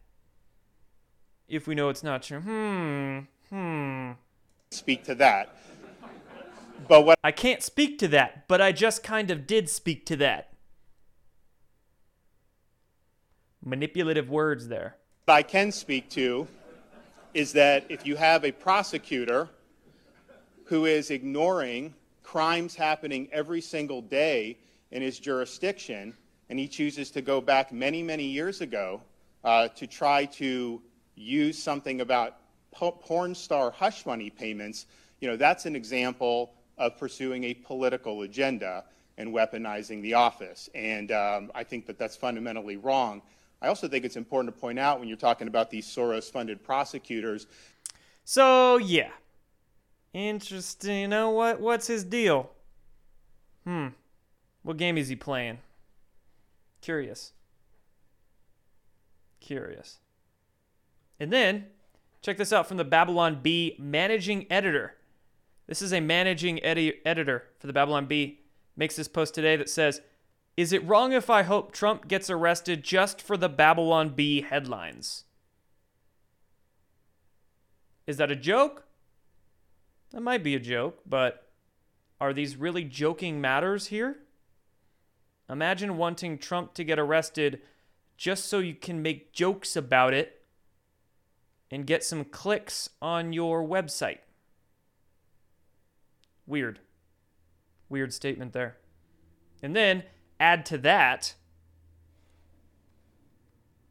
If 1.48 1.66
we 1.66 1.74
know 1.74 1.90
it's 1.90 2.04
not 2.04 2.22
true. 2.22 2.40
Hmm. 2.40 3.20
Hmm. 3.50 4.12
speak 4.70 5.06
to 5.06 5.16
that. 5.16 5.58
But 6.88 7.02
what 7.02 7.18
I 7.24 7.32
can't 7.32 7.64
speak 7.64 7.98
to 7.98 8.08
that, 8.10 8.48
but 8.48 8.62
I 8.62 8.72
just 8.72 9.02
kind 9.02 9.32
of 9.32 9.48
did 9.48 9.68
speak 9.68 10.06
to 10.06 10.16
that. 10.18 10.54
Manipulative 13.64 14.30
words 14.30 14.68
there. 14.68 14.98
What 15.26 15.34
I 15.34 15.42
can 15.42 15.72
speak 15.72 16.12
to 16.12 16.48
is 17.34 17.54
that 17.54 17.86
if 17.90 18.06
you 18.06 18.18
have 18.18 18.46
a 18.46 18.52
prosecutor 18.52 19.50
who 20.66 20.86
is 20.86 21.12
ignoring 21.12 21.94
crimes 22.24 22.76
happening 22.76 23.30
every 23.32 23.62
single 23.62 24.02
day 24.02 24.58
in 24.92 25.02
his 25.02 25.20
jurisdiction, 25.20 26.14
and 26.50 26.60
he 26.60 26.68
chooses 26.68 27.12
to 27.12 27.22
go 27.22 27.42
back 27.42 27.72
many, 27.72 28.04
many 28.04 28.26
years 28.26 28.62
ago 28.62 29.02
uh, 29.44 29.68
to 29.70 29.88
try 29.88 30.26
to 30.26 30.82
use 31.16 31.62
something 31.62 32.02
about 32.02 32.38
po- 32.72 32.92
porn 32.92 33.34
star 33.34 33.72
hush 33.72 34.06
money 34.06 34.30
payments, 34.30 34.86
you 35.20 35.28
know, 35.28 35.38
that's 35.38 35.66
an 35.66 35.76
example 35.76 36.54
of 36.78 36.98
pursuing 36.98 37.46
a 37.46 37.54
political 37.54 38.24
agenda 38.24 38.84
and 39.18 39.34
weaponizing 39.34 40.02
the 40.02 40.14
office. 40.14 40.70
And 40.76 41.12
um, 41.12 41.52
I 41.56 41.64
think 41.64 41.86
that 41.86 41.98
that's 41.98 42.16
fundamentally 42.16 42.76
wrong. 42.76 43.22
I 43.62 43.68
also 43.68 43.88
think 43.88 44.04
it's 44.04 44.18
important 44.18 44.54
to 44.54 44.60
point 44.60 44.78
out 44.78 45.00
when 45.00 45.08
you're 45.08 45.18
talking 45.18 45.48
about 45.48 45.72
these 45.72 45.88
Soros 45.88 46.30
funded 46.30 46.64
prosecutors. 46.64 47.48
So, 48.26 48.78
yeah. 48.78 49.12
Interesting. 50.16 51.02
You 51.02 51.08
know 51.10 51.32
what? 51.32 51.60
What's 51.60 51.88
his 51.88 52.06
deal? 52.06 52.50
Hmm. 53.66 53.88
What 54.64 54.78
game 54.78 54.98
is 54.98 55.10
he 55.10 55.16
playing? 55.18 55.58
Curious. 56.80 57.34
Curious. 59.42 60.00
And 61.20 61.34
then, 61.34 61.66
check 62.22 62.38
this 62.38 62.54
out 62.54 62.66
from 62.66 62.78
the 62.78 62.86
Babylon 62.86 63.42
Bee 63.44 63.76
managing 63.78 64.50
editor. 64.50 64.96
This 65.68 65.82
is 65.82 65.92
a 65.92 66.00
managing 66.00 66.60
edi- 66.60 67.06
editor 67.06 67.44
for 67.60 67.68
the 67.68 67.74
Babylon 67.74 68.06
Bee. 68.06 68.40
Makes 68.78 68.96
this 68.96 69.10
post 69.10 69.36
today 69.36 69.58
that 69.58 69.70
says, 69.70 70.00
Is 70.56 70.72
it 70.72 70.88
wrong 70.88 71.12
if 71.12 71.30
I 71.30 71.44
hope 71.44 71.74
Trump 71.74 72.08
gets 72.08 72.30
arrested 72.30 72.84
just 72.84 73.22
for 73.22 73.36
the 73.36 73.50
Babylon 73.50 74.10
Bee 74.10 74.44
headlines? 74.44 75.26
Is 78.08 78.16
that 78.16 78.32
a 78.32 78.36
joke? 78.38 78.85
That 80.16 80.22
might 80.22 80.44
be 80.44 80.56
a 80.56 80.60
joke, 80.60 81.02
but 81.06 81.50
are 82.22 82.32
these 82.32 82.56
really 82.56 82.86
joking 82.86 83.42
matters 83.42 83.88
here? 83.88 84.16
Imagine 85.50 85.98
wanting 85.98 86.38
Trump 86.38 86.74
to 86.76 86.86
get 86.86 86.98
arrested 86.98 87.62
just 88.16 88.46
so 88.46 88.60
you 88.60 88.76
can 88.76 89.02
make 89.02 89.34
jokes 89.34 89.76
about 89.76 90.14
it 90.14 90.42
and 91.70 91.86
get 91.86 92.02
some 92.02 92.24
clicks 92.24 92.90
on 93.02 93.34
your 93.34 93.62
website. 93.62 94.20
Weird. 96.48 96.80
Weird 97.90 98.14
statement 98.14 98.54
there. 98.54 98.78
And 99.62 99.76
then 99.76 100.04
add 100.40 100.66
to 100.68 100.78
that 100.78 101.34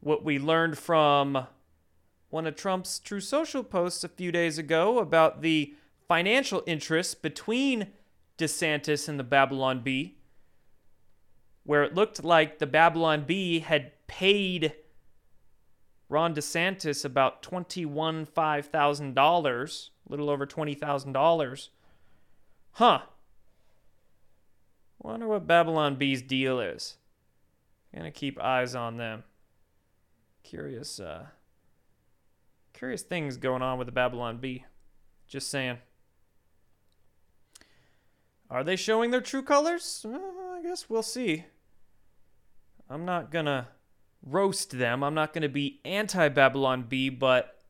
what 0.01 0.25
we 0.25 0.39
learned 0.39 0.79
from 0.79 1.49
one 2.31 2.47
of 2.47 2.57
Trump's 2.57 2.99
Truth 2.99 3.25
Social 3.25 3.63
posts 3.63 4.05
a 4.05 4.09
few 4.09 4.33
days 4.33 4.57
ago 4.57 5.01
about 5.01 5.43
the 5.43 5.75
financial 6.09 6.63
interests 6.67 7.15
between 7.15 7.89
DeSantis 8.39 9.09
and 9.09 9.19
the 9.19 9.25
Babylon 9.25 9.81
Bee, 9.81 10.19
where 11.65 11.83
it 11.83 11.95
looked 11.95 12.25
like 12.25 12.59
the 12.59 12.67
Babylon 12.67 13.25
Bee 13.25 13.61
had 13.61 13.93
paid 14.07 14.75
Ron 16.09 16.35
DeSantis 16.35 17.05
about 17.05 17.43
twenty-one 17.43 18.27
five 18.27 18.67
thousand 18.67 19.15
dollars, 19.15 19.91
a 20.07 20.11
little 20.11 20.29
over 20.29 20.47
twenty 20.47 20.75
thousand 20.75 21.13
dollars. 21.13 21.71
Huh. 22.73 23.03
Wonder 24.99 25.29
what 25.29 25.47
Babylon 25.47 25.97
Bee's 25.97 26.23
deal 26.23 26.61
is. 26.61 26.97
Gonna 27.95 28.11
keep 28.11 28.41
eyes 28.41 28.75
on 28.75 28.97
them. 28.97 29.25
Curious, 30.43 31.01
uh, 31.01 31.27
curious 32.73 33.03
things 33.03 33.37
going 33.37 33.63
on 33.63 33.79
with 33.79 33.87
the 33.87 33.93
Babylon 33.93 34.39
Bee. 34.39 34.65
Just 35.27 35.51
saying. 35.51 35.79
Are 38.55 38.63
they 38.63 38.77
showing 38.77 39.11
their 39.11 39.21
true 39.21 39.43
colors? 39.43 40.07
Uh, 40.09 40.17
I 40.17 40.61
guess 40.63 40.89
we'll 40.89 41.03
see. 41.03 41.47
I'm 42.89 43.05
not 43.05 43.33
gonna 43.33 43.67
roast 44.25 44.79
them. 44.79 45.03
I'm 45.03 45.13
not 45.13 45.33
gonna 45.33 45.49
be 45.49 45.81
anti 45.85 46.29
Babylon 46.29 46.85
Bee, 46.85 47.09
but 47.09 47.65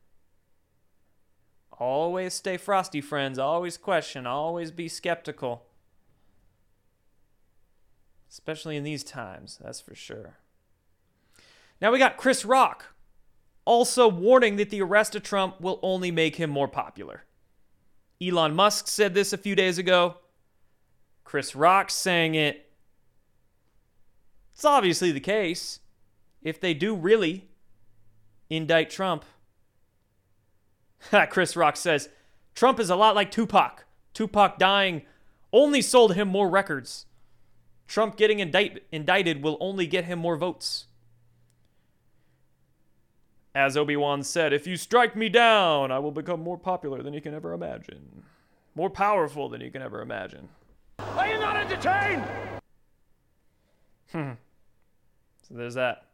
always 1.71 2.35
stay 2.35 2.57
frosty, 2.57 3.01
friends. 3.01 3.39
Always 3.39 3.77
question. 3.77 4.27
Always 4.27 4.69
be 4.69 4.87
skeptical. 4.87 5.65
Especially 8.29 8.77
in 8.77 8.83
these 8.83 9.03
times, 9.03 9.59
that's 9.63 9.81
for 9.81 9.95
sure. 9.95 10.37
Now 11.81 11.91
we 11.91 11.97
got 11.97 12.15
Chris 12.15 12.45
Rock 12.45 12.93
also 13.65 14.07
warning 14.07 14.57
that 14.57 14.69
the 14.69 14.83
arrest 14.83 15.15
of 15.15 15.23
Trump 15.23 15.59
will 15.59 15.79
only 15.81 16.11
make 16.11 16.35
him 16.35 16.51
more 16.51 16.67
popular. 16.67 17.23
Elon 18.21 18.53
Musk 18.53 18.87
said 18.87 19.15
this 19.15 19.33
a 19.33 19.37
few 19.37 19.55
days 19.55 19.79
ago. 19.79 20.17
Chris 21.25 21.55
Rock 21.55 21.89
saying 21.89 22.35
it. 22.35 22.69
It's 24.53 24.63
obviously 24.63 25.11
the 25.11 25.19
case. 25.19 25.81
If 26.41 26.61
they 26.61 26.73
do 26.73 26.95
really 26.95 27.49
indict 28.49 28.89
Trump, 28.89 29.25
Chris 31.29 31.57
Rock 31.57 31.75
says 31.75 32.07
Trump 32.53 32.79
is 32.79 32.89
a 32.89 32.95
lot 32.95 33.15
like 33.15 33.31
Tupac. 33.31 33.85
Tupac 34.13 34.57
dying 34.57 35.01
only 35.51 35.81
sold 35.81 36.15
him 36.15 36.29
more 36.29 36.49
records. 36.49 37.05
Trump 37.87 38.15
getting 38.15 38.39
indict- 38.39 38.83
indicted 38.91 39.43
will 39.43 39.57
only 39.59 39.87
get 39.87 40.05
him 40.05 40.19
more 40.19 40.37
votes. 40.37 40.85
As 43.53 43.77
Obi 43.77 43.95
Wan 43.95 44.21
said, 44.23 44.53
if 44.53 44.67
you 44.67 44.75
strike 44.75 45.15
me 45.15 45.29
down, 45.29 45.91
I 45.91 45.99
will 45.99 46.11
become 46.11 46.41
more 46.41 46.57
popular 46.57 47.01
than 47.01 47.13
you 47.13 47.21
can 47.21 47.33
ever 47.33 47.53
imagine. 47.53 48.23
More 48.75 48.89
powerful 48.89 49.47
than 49.49 49.61
you 49.61 49.71
can 49.71 49.81
ever 49.81 50.01
imagine. 50.01 50.49
Are 50.99 51.27
you 51.27 51.39
not 51.39 51.57
entertained? 51.57 52.23
Hmm. 54.11 54.31
So 55.43 55.53
there's 55.53 55.75
that. 55.75 56.05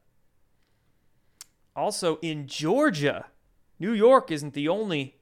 Also 1.76 2.18
in 2.22 2.48
Georgia, 2.48 3.28
New 3.80 3.94
York 3.94 4.32
isn't 4.32 4.54
the 4.54 4.68
only 4.68 5.16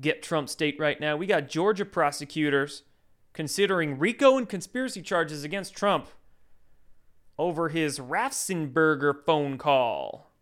get 0.00 0.22
Trump 0.22 0.48
state 0.48 0.78
right 0.78 1.00
now. 1.00 1.16
We 1.16 1.26
got 1.26 1.48
Georgia 1.48 1.84
prosecutors 1.84 2.84
considering 3.32 3.98
RICO 3.98 4.38
and 4.38 4.48
conspiracy 4.48 5.02
charges 5.02 5.44
against 5.44 5.74
Trump 5.74 6.08
over 7.38 7.68
his 7.68 7.98
Raffensperger 7.98 9.14
phone 9.24 9.58
call. 9.58 10.32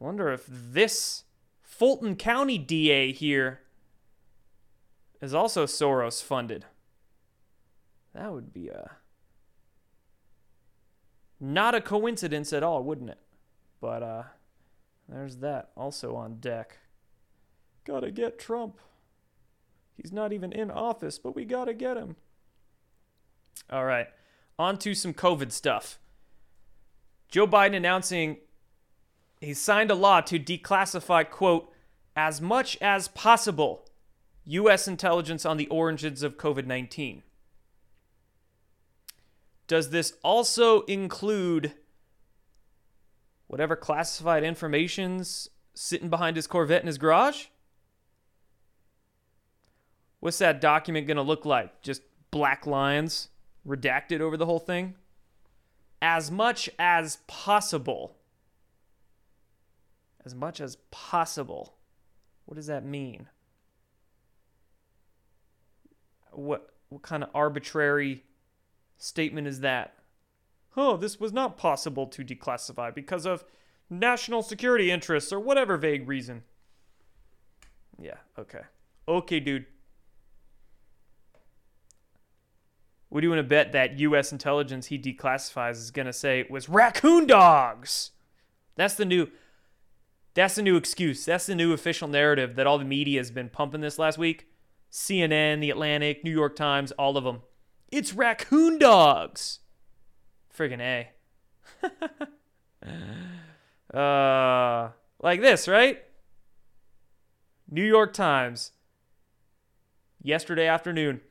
I 0.00 0.04
wonder 0.04 0.32
if 0.32 0.44
this 0.48 1.24
Fulton 1.60 2.16
County 2.16 2.58
DA 2.58 3.12
here 3.12 3.60
is 5.22 5.32
also 5.32 5.64
Soros 5.64 6.22
funded. 6.22 6.66
That 8.12 8.32
would 8.32 8.52
be 8.52 8.68
a 8.68 8.90
not 11.40 11.74
a 11.74 11.80
coincidence 11.80 12.52
at 12.52 12.62
all, 12.62 12.82
wouldn't 12.82 13.10
it? 13.10 13.20
But 13.80 14.02
uh 14.02 14.22
there's 15.08 15.36
that 15.38 15.70
also 15.76 16.16
on 16.16 16.40
deck. 16.40 16.78
Gotta 17.84 18.10
get 18.10 18.38
Trump. 18.38 18.78
He's 19.96 20.12
not 20.12 20.32
even 20.32 20.52
in 20.52 20.70
office, 20.70 21.18
but 21.18 21.34
we 21.34 21.44
gotta 21.44 21.72
get 21.72 21.96
him. 21.96 22.16
All 23.70 23.84
right, 23.84 24.08
on 24.58 24.76
to 24.78 24.94
some 24.94 25.14
COVID 25.14 25.52
stuff. 25.52 25.98
Joe 27.28 27.46
Biden 27.46 27.76
announcing 27.76 28.38
he 29.40 29.54
signed 29.54 29.90
a 29.90 29.94
law 29.94 30.20
to 30.22 30.38
declassify, 30.38 31.28
quote, 31.28 31.72
as 32.14 32.40
much 32.40 32.76
as 32.80 33.08
possible 33.08 33.86
U.S. 34.44 34.88
intelligence 34.88 35.46
on 35.46 35.56
the 35.56 35.68
origins 35.68 36.22
of 36.22 36.36
COVID 36.36 36.66
19. 36.66 37.22
Does 39.68 39.90
this 39.90 40.14
also 40.22 40.82
include 40.82 41.72
whatever 43.46 43.76
classified 43.76 44.44
information's 44.44 45.48
sitting 45.74 46.08
behind 46.08 46.36
his 46.36 46.46
Corvette 46.46 46.82
in 46.82 46.86
his 46.86 46.98
garage? 46.98 47.46
What's 50.20 50.38
that 50.38 50.60
document 50.60 51.06
going 51.06 51.16
to 51.16 51.22
look 51.22 51.44
like? 51.44 51.82
Just 51.82 52.02
black 52.30 52.66
lines 52.66 53.28
redacted 53.66 54.20
over 54.20 54.36
the 54.36 54.46
whole 54.46 54.58
thing? 54.58 54.94
As 56.00 56.30
much 56.30 56.68
as 56.78 57.18
possible. 57.26 58.16
As 60.24 60.34
much 60.34 60.60
as 60.60 60.76
possible. 60.90 61.74
What 62.44 62.56
does 62.56 62.66
that 62.66 62.84
mean? 62.84 63.28
What 66.32 66.68
what 66.88 67.02
kind 67.02 67.22
of 67.22 67.30
arbitrary 67.34 68.24
statement 68.98 69.46
is 69.46 69.60
that? 69.60 69.94
Oh, 70.76 70.96
this 70.96 71.20
was 71.20 71.32
not 71.32 71.56
possible 71.56 72.06
to 72.06 72.24
declassify 72.24 72.94
because 72.94 73.26
of 73.26 73.44
national 73.90 74.42
security 74.42 74.90
interests 74.90 75.32
or 75.32 75.40
whatever 75.40 75.76
vague 75.76 76.08
reason. 76.08 76.42
Yeah, 78.00 78.16
okay. 78.38 78.62
Okay, 79.06 79.40
dude. 79.40 79.66
What 83.08 83.20
do 83.20 83.26
you 83.26 83.30
want 83.30 83.40
to 83.40 83.48
bet 83.48 83.72
that 83.72 83.98
U.S. 83.98 84.32
intelligence 84.32 84.86
he 84.86 84.98
declassifies 84.98 85.72
is 85.72 85.90
going 85.90 86.06
to 86.06 86.14
say 86.14 86.40
it 86.40 86.50
was 86.50 86.68
raccoon 86.68 87.26
dogs? 87.26 88.12
That's 88.74 88.94
the 88.94 89.04
new. 89.04 89.28
That's 90.34 90.54
the 90.54 90.62
new 90.62 90.76
excuse. 90.76 91.26
That's 91.26 91.44
the 91.44 91.54
new 91.54 91.74
official 91.74 92.08
narrative 92.08 92.56
that 92.56 92.66
all 92.66 92.78
the 92.78 92.86
media 92.86 93.20
has 93.20 93.30
been 93.30 93.50
pumping 93.50 93.82
this 93.82 93.98
last 93.98 94.16
week. 94.16 94.46
CNN, 94.92 95.60
The 95.60 95.70
Atlantic, 95.70 96.22
New 96.22 96.30
York 96.30 96.54
Times, 96.54 96.92
all 96.92 97.16
of 97.16 97.24
them. 97.24 97.40
It's 97.90 98.12
raccoon 98.12 98.78
dogs. 98.78 99.60
Friggin' 100.56 100.80
A. 100.80 101.10
uh, 103.96 104.90
like 105.20 105.40
this, 105.40 105.66
right? 105.66 106.02
New 107.70 107.84
York 107.84 108.12
Times. 108.12 108.72
Yesterday 110.22 110.66
afternoon. 110.66 111.22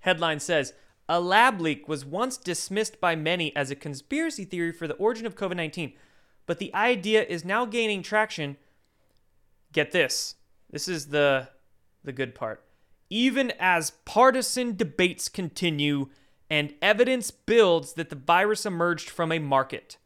Headline 0.00 0.38
says 0.38 0.74
A 1.08 1.20
lab 1.20 1.62
leak 1.62 1.88
was 1.88 2.04
once 2.04 2.36
dismissed 2.36 3.00
by 3.00 3.16
many 3.16 3.56
as 3.56 3.70
a 3.70 3.76
conspiracy 3.76 4.44
theory 4.44 4.72
for 4.72 4.86
the 4.86 4.94
origin 4.94 5.24
of 5.24 5.34
COVID 5.34 5.56
19, 5.56 5.94
but 6.44 6.58
the 6.58 6.72
idea 6.74 7.24
is 7.24 7.46
now 7.46 7.64
gaining 7.64 8.02
traction. 8.02 8.58
Get 9.72 9.92
this. 9.92 10.36
This 10.70 10.86
is 10.86 11.06
the 11.06 11.48
the 12.08 12.12
good 12.12 12.34
part. 12.34 12.64
Even 13.08 13.52
as 13.60 13.92
partisan 14.04 14.76
debates 14.76 15.28
continue 15.28 16.08
and 16.50 16.74
evidence 16.82 17.30
builds 17.30 17.92
that 17.92 18.10
the 18.10 18.16
virus 18.16 18.66
emerged 18.66 19.08
from 19.08 19.30
a 19.30 19.38
market. 19.38 19.98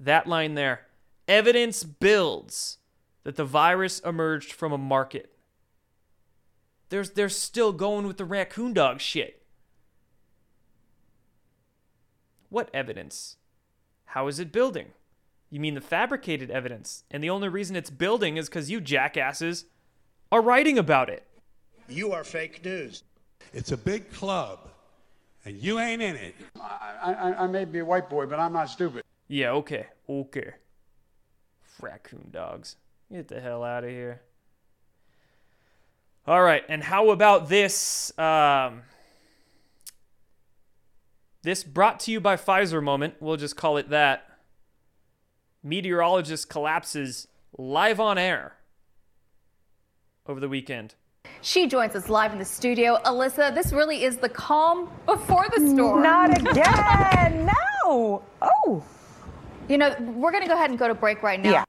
That 0.00 0.26
line 0.26 0.54
there. 0.54 0.86
Evidence 1.28 1.84
builds 1.84 2.78
that 3.24 3.36
the 3.36 3.44
virus 3.44 4.00
emerged 4.00 4.52
from 4.52 4.72
a 4.72 4.78
market. 4.78 5.32
There's 6.88 7.10
they're 7.10 7.28
still 7.28 7.72
going 7.72 8.06
with 8.06 8.16
the 8.16 8.24
raccoon 8.24 8.72
dog 8.72 9.00
shit. 9.00 9.42
What 12.48 12.70
evidence? 12.74 13.36
How 14.06 14.26
is 14.26 14.38
it 14.38 14.52
building? 14.52 14.88
You 15.48 15.60
mean 15.60 15.74
the 15.74 15.80
fabricated 15.80 16.50
evidence? 16.50 17.04
And 17.10 17.22
the 17.22 17.30
only 17.30 17.48
reason 17.48 17.76
it's 17.76 17.90
building 17.90 18.36
is 18.36 18.48
because 18.48 18.70
you 18.70 18.80
jackasses 18.80 19.66
are 20.32 20.40
writing 20.40 20.78
about 20.78 21.10
it. 21.10 21.22
You 21.88 22.12
are 22.12 22.24
fake 22.24 22.64
news. 22.64 23.04
It's 23.52 23.70
a 23.70 23.76
big 23.76 24.10
club, 24.10 24.70
and 25.44 25.56
you 25.58 25.78
ain't 25.78 26.00
in 26.00 26.16
it. 26.16 26.34
I, 26.58 27.12
I, 27.12 27.44
I 27.44 27.46
may 27.46 27.66
be 27.66 27.80
a 27.80 27.84
white 27.84 28.08
boy, 28.08 28.24
but 28.24 28.40
I'm 28.40 28.54
not 28.54 28.70
stupid. 28.70 29.04
Yeah, 29.28 29.50
okay, 29.52 29.86
okay. 30.08 30.54
Raccoon 31.80 32.28
dogs. 32.32 32.76
Get 33.12 33.28
the 33.28 33.40
hell 33.40 33.62
out 33.62 33.84
of 33.84 33.90
here. 33.90 34.22
All 36.26 36.42
right, 36.42 36.64
and 36.66 36.82
how 36.82 37.10
about 37.10 37.50
this? 37.50 38.16
Um, 38.18 38.82
this 41.42 41.62
brought 41.62 42.00
to 42.00 42.10
you 42.10 42.20
by 42.20 42.36
Pfizer 42.36 42.82
moment. 42.82 43.14
We'll 43.20 43.36
just 43.36 43.56
call 43.56 43.76
it 43.76 43.90
that. 43.90 44.26
Meteorologist 45.62 46.48
collapses 46.48 47.28
live 47.58 48.00
on 48.00 48.16
air 48.16 48.56
over 50.26 50.40
the 50.40 50.48
weekend. 50.48 50.94
She 51.40 51.66
joins 51.66 51.94
us 51.94 52.08
live 52.08 52.32
in 52.32 52.38
the 52.38 52.44
studio. 52.44 52.98
Alyssa, 53.04 53.54
this 53.54 53.72
really 53.72 54.04
is 54.04 54.16
the 54.16 54.28
calm 54.28 54.90
before 55.06 55.46
the 55.54 55.68
storm. 55.68 56.02
Not 56.02 56.38
again. 56.38 57.46
no. 57.84 58.22
Oh. 58.40 58.84
You 59.68 59.78
know, 59.78 59.94
we're 59.98 60.30
going 60.30 60.42
to 60.42 60.48
go 60.48 60.54
ahead 60.54 60.70
and 60.70 60.78
go 60.78 60.88
to 60.88 60.94
break 60.94 61.22
right 61.22 61.40
now. 61.40 61.50
Yeah. 61.50 61.64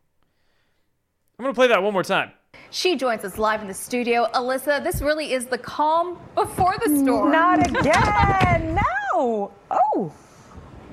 I'm 1.39 1.43
going 1.43 1.53
to 1.53 1.57
play 1.57 1.67
that 1.67 1.81
one 1.81 1.93
more 1.93 2.03
time. 2.03 2.31
She 2.69 2.95
joins 2.95 3.23
us 3.23 3.37
live 3.37 3.61
in 3.61 3.67
the 3.67 3.73
studio. 3.73 4.27
Alyssa, 4.33 4.83
this 4.83 5.01
really 5.01 5.33
is 5.33 5.45
the 5.45 5.57
calm 5.57 6.19
before 6.35 6.75
the 6.83 6.97
storm. 6.99 7.31
Not 7.31 7.67
again. 7.79 8.75
no. 9.13 9.51
Oh. 9.71 10.11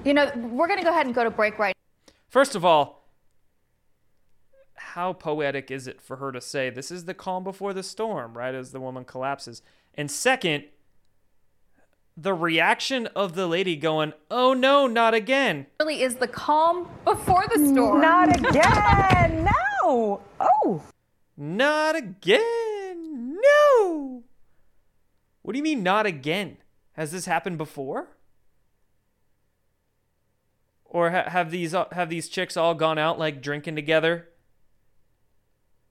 You 0.05 0.14
know, 0.14 0.31
we're 0.37 0.68
going 0.68 0.79
to 0.79 0.85
go 0.85 0.90
ahead 0.90 1.07
and 1.07 1.14
go 1.14 1.25
to 1.25 1.31
break 1.31 1.59
right 1.59 1.75
First 2.29 2.55
of 2.55 2.64
all, 2.64 2.99
how 4.94 5.12
poetic 5.12 5.70
is 5.70 5.87
it 5.87 6.00
for 6.00 6.16
her 6.16 6.33
to 6.33 6.40
say, 6.40 6.70
This 6.70 6.90
is 6.90 7.05
the 7.05 7.14
calm 7.14 7.44
before 7.44 7.72
the 7.72 7.83
storm, 7.83 8.37
right 8.37 8.55
as 8.55 8.72
the 8.72 8.81
woman 8.81 9.05
collapses? 9.05 9.62
And 9.94 10.11
second, 10.11 10.64
the 12.16 12.35
reaction 12.35 13.07
of 13.09 13.35
the 13.35 13.46
lady 13.46 13.76
going, 13.76 14.12
Oh 14.31 14.53
no, 14.53 14.87
not 14.87 15.14
again. 15.14 15.66
really 15.79 16.03
is 16.03 16.16
the 16.16 16.29
calm 16.29 16.88
before 17.05 17.44
the 17.55 17.66
storm. 17.68 18.00
Not 18.00 18.37
again. 18.37 19.44
no. 19.83 20.22
Oh. 20.40 20.83
Not 21.37 21.96
again. 21.96 23.38
No. 23.40 24.24
What 25.42 25.53
do 25.53 25.59
you 25.59 25.64
mean, 25.64 25.83
not 25.83 26.05
again? 26.05 26.59
Has 26.92 27.12
this 27.12 27.26
happened 27.26 27.59
before? 27.59 28.09
Or 30.85 31.12
ha- 31.12 31.31
have 31.31 31.53
these 31.53 31.72
uh, 31.72 31.87
have 31.92 32.11
these 32.11 32.29
chicks 32.29 32.57
all 32.57 32.74
gone 32.74 32.98
out 32.98 33.18
like 33.18 33.40
drinking 33.40 33.76
together, 33.76 34.29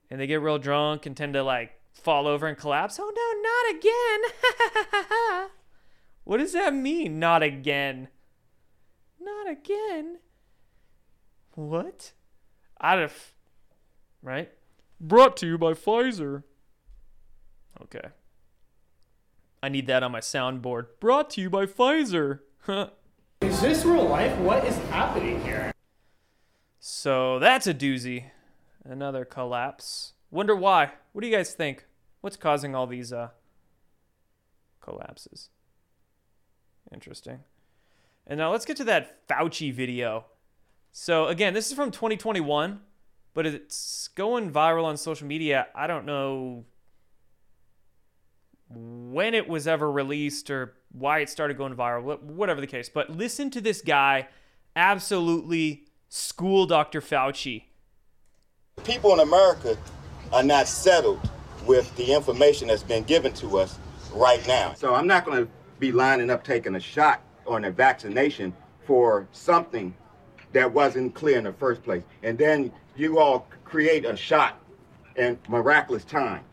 and 0.09 0.19
they 0.19 0.27
get 0.27 0.41
real 0.41 0.57
drunk 0.57 1.05
and 1.05 1.15
tend 1.15 1.33
to 1.33 1.43
like 1.43 1.79
fall 1.93 2.27
over 2.27 2.47
and 2.47 2.57
collapse? 2.57 2.99
Oh 2.99 3.11
no, 3.15 3.41
not 3.41 3.75
again! 3.75 5.49
what 6.23 6.37
does 6.37 6.53
that 6.53 6.73
mean? 6.73 7.19
Not 7.19 7.43
again. 7.43 8.09
Not 9.19 9.49
again. 9.49 10.19
What? 11.55 12.13
Out 12.81 12.99
of 12.99 13.33
right? 14.21 14.51
Brought 14.99 15.37
to 15.37 15.47
you 15.47 15.57
by 15.57 15.73
Pfizer. 15.73 16.43
Okay. 17.81 18.09
I 19.61 19.69
need 19.69 19.87
that 19.87 20.03
on 20.03 20.11
my 20.11 20.19
soundboard. 20.19 20.87
Brought 20.99 21.29
to 21.31 21.41
you 21.41 21.49
by 21.49 21.65
Pfizer. 21.65 22.39
Huh. 22.61 22.89
Is 23.41 23.61
this 23.61 23.85
real 23.85 24.07
life? 24.07 24.37
What 24.37 24.65
is 24.65 24.77
happening 24.89 25.41
here? 25.43 25.71
so 26.79 27.39
that's 27.39 27.67
a 27.67 27.73
doozy. 27.73 28.25
Another 28.83 29.25
collapse. 29.25 30.13
Wonder 30.31 30.55
why. 30.55 30.91
What 31.11 31.21
do 31.21 31.27
you 31.27 31.35
guys 31.35 31.53
think? 31.53 31.85
What's 32.21 32.37
causing 32.37 32.75
all 32.75 32.87
these 32.87 33.11
uh 33.13 33.29
collapses? 34.81 35.49
Interesting. 36.93 37.39
And 38.25 38.37
now 38.37 38.51
let's 38.51 38.65
get 38.65 38.77
to 38.77 38.83
that 38.85 39.27
Fauci 39.27 39.73
video. 39.73 40.25
So 40.91 41.27
again, 41.27 41.53
this 41.53 41.67
is 41.67 41.73
from 41.73 41.91
2021, 41.91 42.79
but 43.33 43.45
it's 43.45 44.07
going 44.09 44.51
viral 44.51 44.85
on 44.85 44.97
social 44.97 45.27
media. 45.27 45.67
I 45.75 45.87
don't 45.87 46.05
know 46.05 46.65
when 48.69 49.33
it 49.33 49.47
was 49.47 49.67
ever 49.67 49.91
released 49.91 50.49
or 50.49 50.75
why 50.91 51.19
it 51.19 51.29
started 51.29 51.57
going 51.57 51.75
viral, 51.75 52.21
whatever 52.21 52.61
the 52.61 52.67
case. 52.67 52.89
But 52.89 53.09
listen 53.09 53.49
to 53.51 53.61
this 53.61 53.81
guy 53.81 54.27
absolutely 54.75 55.85
school 56.07 56.65
Dr. 56.65 57.01
Fauci. 57.01 57.63
People 58.83 59.13
in 59.13 59.19
America 59.19 59.77
are 60.31 60.43
not 60.43 60.67
settled 60.67 61.19
with 61.65 61.95
the 61.95 62.13
information 62.13 62.67
that's 62.67 62.83
been 62.83 63.03
given 63.03 63.33
to 63.33 63.57
us 63.59 63.77
right 64.13 64.45
now. 64.47 64.73
So 64.73 64.93
I'm 64.95 65.07
not 65.07 65.25
going 65.25 65.45
to 65.45 65.51
be 65.79 65.91
lining 65.91 66.29
up 66.29 66.43
taking 66.43 66.75
a 66.75 66.79
shot 66.79 67.21
or 67.45 67.59
a 67.59 67.71
vaccination 67.71 68.53
for 68.85 69.27
something 69.31 69.93
that 70.53 70.71
wasn't 70.71 71.13
clear 71.13 71.37
in 71.37 71.43
the 71.43 71.53
first 71.53 71.83
place. 71.83 72.03
And 72.23 72.37
then 72.37 72.71
you 72.95 73.19
all 73.19 73.47
create 73.63 74.05
a 74.05 74.15
shot 74.15 74.59
in 75.15 75.37
miraculous 75.47 76.03
time. 76.03 76.43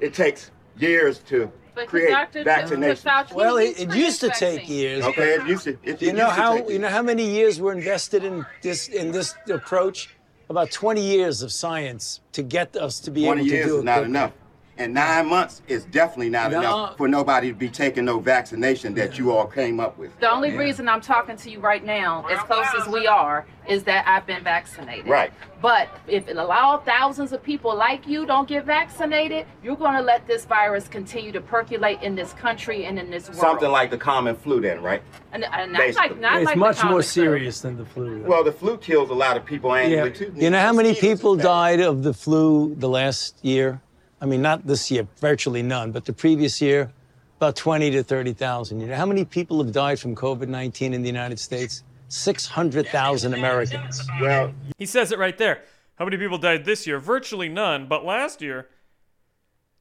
It 0.00 0.14
takes 0.14 0.50
years 0.78 1.18
to 1.20 1.50
create 1.86 2.10
vaccination. 2.44 3.10
Well, 3.34 3.56
it, 3.56 3.80
it 3.80 3.94
used 3.94 4.20
to 4.20 4.30
take 4.30 4.68
years. 4.68 5.04
Okay, 5.04 5.34
it 5.34 5.46
used 5.46 5.64
to. 5.64 5.78
It, 5.82 6.02
You 6.02 6.10
it 6.10 6.14
know 6.14 6.24
used 6.26 6.36
to 6.36 6.42
how 6.42 6.56
take 6.56 6.70
you 6.70 6.78
know 6.78 6.88
how 6.88 7.02
many 7.02 7.24
years 7.28 7.60
were 7.60 7.72
invested 7.72 8.24
in 8.24 8.44
this 8.62 8.88
in 8.88 9.12
this 9.12 9.34
approach? 9.50 10.10
About 10.50 10.70
20 10.70 11.02
years 11.02 11.42
of 11.42 11.52
science 11.52 12.20
to 12.32 12.42
get 12.42 12.74
us 12.76 13.00
to 13.00 13.10
be 13.10 13.26
able 13.26 13.36
to 13.36 13.40
do 13.42 13.46
it. 13.46 13.48
20 13.48 13.56
years 13.56 13.72
is 13.72 13.84
not 13.84 14.04
enough. 14.04 14.32
And 14.78 14.94
nine 14.94 15.26
months 15.26 15.60
is 15.66 15.84
definitely 15.86 16.30
not 16.30 16.52
No. 16.52 16.58
enough 16.60 16.96
for 16.96 17.08
nobody 17.08 17.48
to 17.48 17.54
be 17.54 17.68
taking 17.68 18.04
no 18.04 18.20
vaccination 18.20 18.94
that 18.94 19.18
you 19.18 19.32
all 19.32 19.46
came 19.46 19.80
up 19.80 19.98
with. 19.98 20.16
The 20.20 20.30
only 20.30 20.56
reason 20.56 20.88
I'm 20.88 21.00
talking 21.00 21.36
to 21.36 21.50
you 21.50 21.58
right 21.58 21.84
now, 21.84 22.24
as 22.30 22.38
close 22.40 22.66
as 22.80 22.86
we 22.86 23.06
are, 23.08 23.44
is 23.66 23.82
that 23.82 24.06
I've 24.06 24.24
been 24.24 24.42
vaccinated. 24.44 25.08
Right. 25.08 25.32
But 25.60 25.88
if 26.06 26.28
it 26.28 26.36
allow 26.36 26.78
thousands 26.78 27.32
of 27.32 27.42
people 27.42 27.74
like 27.76 28.06
you 28.06 28.24
don't 28.24 28.48
get 28.48 28.64
vaccinated, 28.64 29.46
you're 29.64 29.76
going 29.76 29.94
to 29.96 30.00
let 30.00 30.26
this 30.28 30.44
virus 30.44 30.86
continue 30.86 31.32
to 31.32 31.40
percolate 31.40 32.00
in 32.00 32.14
this 32.14 32.32
country 32.34 32.84
and 32.86 32.98
in 33.00 33.10
this 33.10 33.28
world. 33.28 33.40
Something 33.40 33.70
like 33.72 33.90
the 33.90 33.98
common 33.98 34.36
flu, 34.36 34.60
then, 34.60 34.80
right? 34.80 35.02
And, 35.32 35.44
and 35.44 35.72
not 35.72 35.80
Basically. 35.80 36.08
like, 36.10 36.20
not 36.20 36.36
It's 36.36 36.46
like 36.46 36.56
much 36.56 36.76
more 36.76 36.82
common 36.82 37.02
flu. 37.02 37.02
serious 37.02 37.60
than 37.60 37.76
the 37.76 37.84
flu. 37.84 38.22
Well, 38.26 38.44
the 38.44 38.52
flu 38.52 38.78
kills 38.78 39.10
a 39.10 39.14
lot 39.14 39.36
of 39.36 39.44
people 39.44 39.70
Yeah. 39.76 39.82
annually 39.82 40.12
too. 40.12 40.32
You 40.36 40.50
know 40.50 40.60
how 40.60 40.72
many 40.72 40.94
people 40.94 41.34
died 41.34 41.80
of 41.80 42.04
the 42.04 42.14
flu 42.14 42.76
the 42.76 42.88
last 42.88 43.44
year? 43.44 43.80
I 44.20 44.26
mean, 44.26 44.42
not 44.42 44.66
this 44.66 44.90
year, 44.90 45.06
virtually 45.20 45.62
none, 45.62 45.92
but 45.92 46.04
the 46.04 46.12
previous 46.12 46.60
year, 46.60 46.90
about 47.36 47.54
20 47.56 47.90
to 47.92 48.02
30,000. 48.02 48.80
You 48.80 48.88
know 48.88 48.96
how 48.96 49.06
many 49.06 49.24
people 49.24 49.62
have 49.62 49.72
died 49.72 50.00
from 50.00 50.16
COVID 50.16 50.48
19 50.48 50.92
in 50.92 51.02
the 51.02 51.06
United 51.06 51.38
States? 51.38 51.84
600,000 52.08 53.34
Americans. 53.34 54.08
Well, 54.20 54.52
He 54.76 54.86
says 54.86 55.12
it 55.12 55.18
right 55.18 55.36
there. 55.36 55.62
How 55.96 56.04
many 56.04 56.16
people 56.16 56.38
died 56.38 56.64
this 56.64 56.86
year? 56.86 56.98
Virtually 56.98 57.48
none, 57.48 57.86
but 57.86 58.04
last 58.04 58.40
year. 58.40 58.68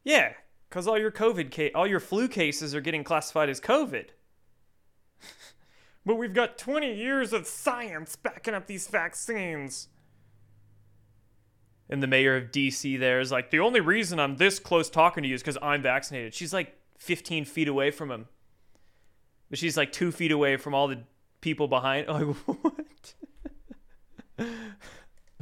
Yeah, 0.03 0.33
cuz 0.69 0.87
all 0.87 0.97
your 0.97 1.11
COVID 1.11 1.51
ca- 1.51 1.71
all 1.73 1.87
your 1.87 1.99
flu 1.99 2.27
cases 2.27 2.75
are 2.75 2.81
getting 2.81 3.03
classified 3.03 3.49
as 3.49 3.59
COVID. 3.61 4.09
but 6.05 6.15
we've 6.15 6.33
got 6.33 6.57
20 6.57 6.93
years 6.93 7.33
of 7.33 7.47
science 7.47 8.15
backing 8.15 8.53
up 8.53 8.67
these 8.67 8.87
vaccines. 8.87 9.87
And 11.89 12.03
the 12.03 12.07
mayor 12.07 12.35
of 12.35 12.51
DC 12.51 12.99
there 12.99 13.19
is 13.19 13.31
like, 13.31 13.49
the 13.49 13.59
only 13.59 13.79
reason 13.79 14.19
I'm 14.19 14.35
this 14.35 14.59
close 14.59 14.89
talking 14.89 15.23
to 15.23 15.29
you 15.29 15.35
is 15.35 15.41
because 15.41 15.57
I'm 15.61 15.81
vaccinated. 15.81 16.33
She's 16.33 16.53
like 16.53 16.75
15 16.97 17.45
feet 17.45 17.67
away 17.67 17.91
from 17.91 18.11
him. 18.11 18.27
But 19.49 19.59
she's 19.59 19.77
like 19.77 19.91
two 19.93 20.11
feet 20.11 20.31
away 20.31 20.57
from 20.57 20.73
all 20.73 20.87
the 20.87 21.03
people 21.41 21.67
behind. 21.67 22.07
Like, 22.17 22.35
what? 22.35 23.13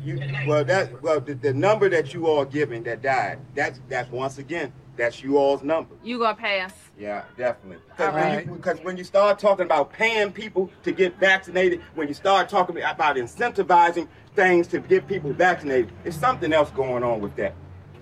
You, 0.03 0.19
well, 0.45 0.63
that 0.65 1.01
well 1.01 1.19
the, 1.21 1.34
the 1.34 1.53
number 1.53 1.89
that 1.89 2.13
you 2.13 2.27
all 2.27 2.45
given 2.45 2.84
that 2.84 3.01
died. 3.01 3.39
That's 3.55 3.79
that's 3.88 4.12
once 4.12 4.38
again 4.38 4.73
that's 4.97 5.23
you 5.23 5.38
all's 5.38 5.63
number. 5.63 5.95
You 6.03 6.19
gonna 6.19 6.36
pass? 6.36 6.73
Yeah, 6.97 7.23
definitely. 7.38 7.84
Because 7.89 8.10
All 8.10 8.15
when, 8.21 8.62
right. 8.62 8.84
when 8.86 8.97
you 8.97 9.03
start 9.03 9.39
talking 9.39 9.65
about 9.65 9.91
paying 9.91 10.31
people 10.31 10.69
to 10.84 10.91
get 10.91 11.17
vaccinated, 11.19 11.81
when 11.95 12.08
you 12.08 12.13
start 12.13 12.49
talking 12.49 12.77
about 12.81 13.15
incentivizing 13.17 14.08
things 14.36 14.67
to 14.67 14.79
get 14.79 15.08
people 15.08 15.34
vaccinated, 15.34 15.91
there's 16.03 16.15
something 16.15 16.53
else 16.53 16.71
going 16.71 17.03
on 17.03 17.21
with 17.21 17.36
that. 17.36 17.53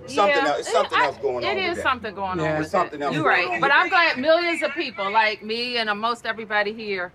Something 0.05 0.35
Yeah, 0.43 0.49
else. 0.49 0.59
It's 0.59 0.71
something 0.71 0.99
it- 0.99 1.03
else 1.05 1.17
going 1.17 1.37
on. 1.37 1.43
It 1.43 1.55
with 1.55 1.63
is 1.71 1.75
that. 1.77 1.83
something 1.83 2.15
going 2.15 2.39
Yeah, 2.39 2.43
on. 2.45 2.49
it's 2.51 2.59
with 2.59 2.67
something 2.71 2.99
that. 2.99 3.05
else 3.07 3.15
You're 3.15 3.23
going 3.23 3.45
right, 3.47 3.53
on 3.55 3.61
but 3.61 3.71
I'm 3.71 3.89
glad 3.89 4.17
millions 4.17 4.61
of 4.61 4.71
people 4.73 5.09
like 5.11 5.43
me 5.43 5.77
and 5.77 5.89
most 5.99 6.25
everybody 6.25 6.73
here 6.73 7.13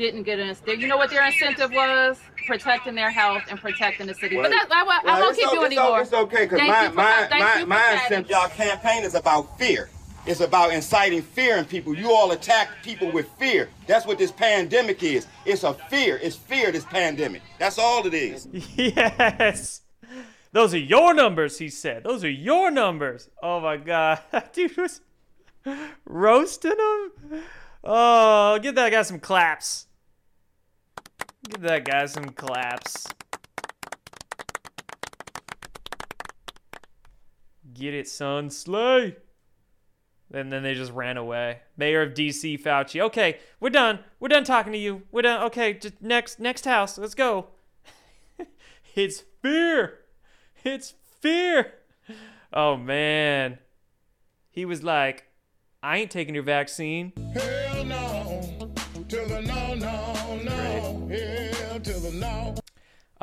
didn't 0.00 0.22
get 0.24 0.38
an 0.38 0.48
incentive. 0.48 0.80
You 0.80 0.88
know 0.88 0.96
what 0.96 1.10
their 1.10 1.24
incentive 1.24 1.70
was? 1.72 2.18
Protecting 2.46 2.94
their 2.94 3.10
health 3.10 3.42
and 3.50 3.60
protecting 3.60 4.06
the 4.06 4.14
city. 4.14 4.36
Well, 4.36 4.44
but 4.44 4.50
that's, 4.50 4.70
I, 4.72 4.82
won't- 4.82 5.06
I 5.06 5.20
won't 5.20 5.36
keep 5.36 5.48
o- 5.48 5.52
you 5.52 5.64
it's 5.64 5.76
o- 5.76 5.80
anymore. 5.80 6.00
It's 6.00 6.12
okay, 6.12 6.44
because 6.46 6.58
Thank 6.58 6.94
my, 6.94 7.28
my, 7.28 7.38
my, 7.38 7.64
my 7.64 7.92
incentive, 7.92 8.30
y'all 8.30 8.48
campaign 8.48 9.04
is 9.04 9.14
about 9.14 9.58
fear. 9.58 9.90
It's 10.26 10.40
about 10.40 10.72
inciting 10.72 11.22
fear 11.22 11.56
in 11.56 11.64
people. 11.64 11.94
You 11.94 12.12
all 12.12 12.32
attack 12.32 12.68
people 12.82 13.10
with 13.10 13.26
fear. 13.38 13.68
That's 13.86 14.06
what 14.06 14.18
this 14.18 14.30
pandemic 14.30 15.02
is. 15.02 15.26
It's 15.46 15.64
a 15.64 15.72
fear. 15.72 16.18
It's 16.22 16.36
fear, 16.36 16.70
this 16.72 16.84
pandemic. 16.84 17.40
That's 17.58 17.78
all 17.78 18.06
it 18.06 18.14
is. 18.14 18.46
Yes. 18.76 19.82
Those 20.52 20.74
are 20.74 20.78
your 20.78 21.14
numbers, 21.14 21.58
he 21.58 21.68
said. 21.68 22.02
Those 22.04 22.24
are 22.24 22.30
your 22.30 22.70
numbers. 22.72 23.28
Oh 23.42 23.60
my 23.60 23.76
god. 23.76 24.18
Dude 24.52 24.76
was 24.76 25.00
roasting 26.04 26.72
him. 26.72 27.42
Oh, 27.84 28.58
give 28.60 28.74
that 28.74 28.90
guy 28.90 29.02
some 29.02 29.20
claps. 29.20 29.86
Give 31.50 31.62
that 31.62 31.84
guy 31.84 32.06
some 32.06 32.26
claps. 32.26 33.08
Get 37.74 37.92
it, 37.92 38.06
son. 38.06 38.50
Slay. 38.50 39.16
And 40.32 40.52
then 40.52 40.62
they 40.62 40.74
just 40.74 40.92
ran 40.92 41.16
away. 41.16 41.60
Mayor 41.76 42.02
of 42.02 42.14
DC, 42.14 42.62
Fauci. 42.62 43.00
Okay, 43.00 43.38
we're 43.58 43.70
done. 43.70 43.98
We're 44.20 44.28
done 44.28 44.44
talking 44.44 44.72
to 44.72 44.78
you. 44.78 45.02
We're 45.10 45.22
done. 45.22 45.42
Okay, 45.44 45.74
just 45.74 46.00
next 46.00 46.38
next 46.38 46.66
house. 46.66 46.98
Let's 46.98 47.14
go. 47.14 47.48
it's 48.94 49.24
fear. 49.42 50.00
It's 50.62 50.94
fear. 51.20 51.72
Oh 52.52 52.76
man. 52.76 53.58
He 54.50 54.64
was 54.64 54.84
like, 54.84 55.24
I 55.82 55.98
ain't 55.98 56.10
taking 56.10 56.34
your 56.34 56.44
vaccine. 56.44 57.12
Hell 57.34 57.84
no. 57.84 58.09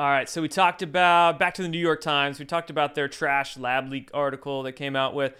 All 0.00 0.08
right, 0.08 0.28
so 0.28 0.40
we 0.40 0.46
talked 0.46 0.80
about 0.80 1.40
back 1.40 1.54
to 1.54 1.62
the 1.62 1.68
New 1.68 1.76
York 1.76 2.00
Times. 2.00 2.38
We 2.38 2.44
talked 2.44 2.70
about 2.70 2.94
their 2.94 3.08
trash 3.08 3.56
lab 3.56 3.90
leak 3.90 4.10
article 4.14 4.62
that 4.62 4.74
came 4.74 4.94
out 4.94 5.12
with. 5.12 5.34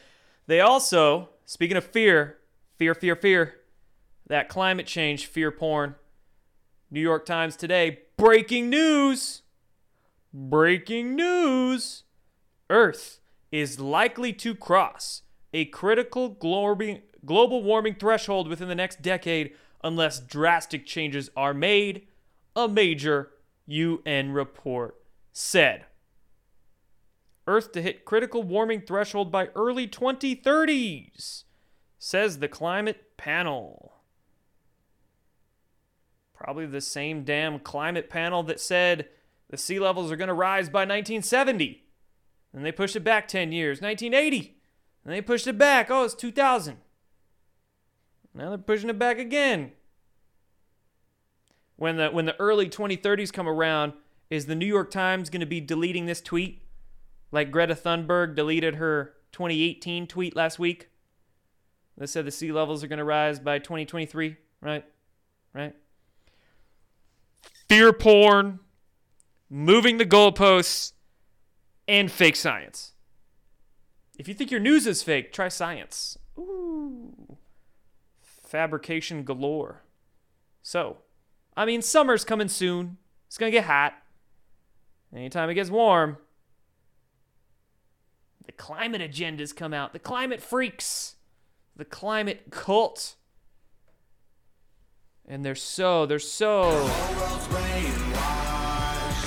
They 0.48 0.60
also, 0.60 1.28
speaking 1.44 1.76
of 1.76 1.84
fear, 1.84 2.38
fear, 2.76 2.92
fear, 2.92 3.14
fear, 3.14 3.54
that 4.26 4.48
climate 4.48 4.88
change 4.88 5.26
fear 5.26 5.52
porn. 5.52 5.94
New 6.90 7.00
York 7.00 7.24
Times 7.24 7.54
today, 7.54 8.00
breaking 8.16 8.68
news. 8.68 9.42
Breaking 10.34 11.14
news. 11.14 12.02
Earth 12.68 13.20
is 13.52 13.78
likely 13.78 14.32
to 14.32 14.56
cross 14.56 15.22
a 15.54 15.66
critical 15.66 16.30
global 16.30 17.62
warming 17.62 17.94
threshold 17.94 18.48
within 18.48 18.66
the 18.66 18.74
next 18.74 19.02
decade 19.02 19.54
unless 19.84 20.18
drastic 20.18 20.84
changes 20.84 21.30
are 21.36 21.54
made, 21.54 22.08
a 22.56 22.66
major 22.66 23.30
UN 23.68 24.32
report 24.32 24.96
said. 25.32 25.84
Earth 27.46 27.72
to 27.72 27.82
hit 27.82 28.04
critical 28.04 28.42
warming 28.42 28.80
threshold 28.80 29.30
by 29.30 29.46
early 29.54 29.86
2030s, 29.86 31.44
says 31.98 32.38
the 32.38 32.48
climate 32.48 33.16
panel. 33.16 33.92
Probably 36.34 36.66
the 36.66 36.80
same 36.80 37.24
damn 37.24 37.58
climate 37.58 38.08
panel 38.08 38.42
that 38.44 38.60
said 38.60 39.08
the 39.50 39.56
sea 39.56 39.78
levels 39.78 40.10
are 40.10 40.16
going 40.16 40.28
to 40.28 40.34
rise 40.34 40.68
by 40.68 40.80
1970. 40.80 41.84
And 42.52 42.64
they 42.64 42.72
pushed 42.72 42.96
it 42.96 43.00
back 43.00 43.28
10 43.28 43.52
years, 43.52 43.80
1980. 43.80 44.56
And 45.04 45.12
they 45.12 45.20
pushed 45.20 45.46
it 45.46 45.58
back. 45.58 45.90
Oh, 45.90 46.04
it's 46.04 46.14
2000. 46.14 46.78
Now 48.34 48.48
they're 48.50 48.58
pushing 48.58 48.90
it 48.90 48.98
back 48.98 49.18
again. 49.18 49.72
When 51.78 51.96
the 51.96 52.08
when 52.08 52.26
the 52.26 52.38
early 52.40 52.68
2030s 52.68 53.32
come 53.32 53.48
around, 53.48 53.92
is 54.30 54.46
the 54.46 54.56
New 54.56 54.66
York 54.66 54.90
Times 54.90 55.30
going 55.30 55.40
to 55.40 55.46
be 55.46 55.60
deleting 55.60 56.06
this 56.06 56.20
tweet 56.20 56.62
like 57.30 57.52
Greta 57.52 57.74
Thunberg 57.74 58.34
deleted 58.34 58.74
her 58.74 59.14
2018 59.30 60.08
tweet 60.08 60.34
last 60.34 60.58
week? 60.58 60.88
That 61.96 62.08
said 62.08 62.24
the 62.24 62.32
sea 62.32 62.50
levels 62.50 62.82
are 62.82 62.88
going 62.88 62.98
to 62.98 63.04
rise 63.04 63.38
by 63.38 63.60
2023, 63.60 64.36
right? 64.60 64.84
Right? 65.54 65.74
Fear 67.68 67.92
porn, 67.92 68.58
moving 69.48 69.98
the 69.98 70.06
goalposts, 70.06 70.92
and 71.86 72.10
fake 72.10 72.36
science. 72.36 72.92
If 74.18 74.26
you 74.26 74.34
think 74.34 74.50
your 74.50 74.60
news 74.60 74.86
is 74.86 75.02
fake, 75.02 75.32
try 75.32 75.48
science. 75.48 76.18
Ooh. 76.36 77.38
Fabrication 78.20 79.22
galore. 79.22 79.82
So, 80.62 80.98
I 81.58 81.64
mean, 81.64 81.82
summer's 81.82 82.24
coming 82.24 82.46
soon. 82.46 82.98
It's 83.26 83.36
going 83.36 83.50
to 83.50 83.58
get 83.58 83.64
hot. 83.64 83.94
Anytime 85.12 85.50
it 85.50 85.54
gets 85.54 85.70
warm, 85.70 86.18
the 88.46 88.52
climate 88.52 89.02
agendas 89.02 89.56
come 89.56 89.74
out. 89.74 89.92
The 89.92 89.98
climate 89.98 90.40
freaks. 90.40 91.16
The 91.74 91.84
climate 91.84 92.52
cult. 92.52 93.16
And 95.26 95.44
they're 95.44 95.56
so, 95.56 96.06
they're 96.06 96.20
so, 96.20 96.70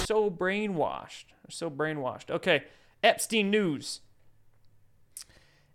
so 0.06 0.32
brainwashed. 0.32 1.26
They're 1.44 1.50
so 1.50 1.70
brainwashed. 1.70 2.32
Okay, 2.32 2.64
Epstein 3.04 3.52
news. 3.52 4.00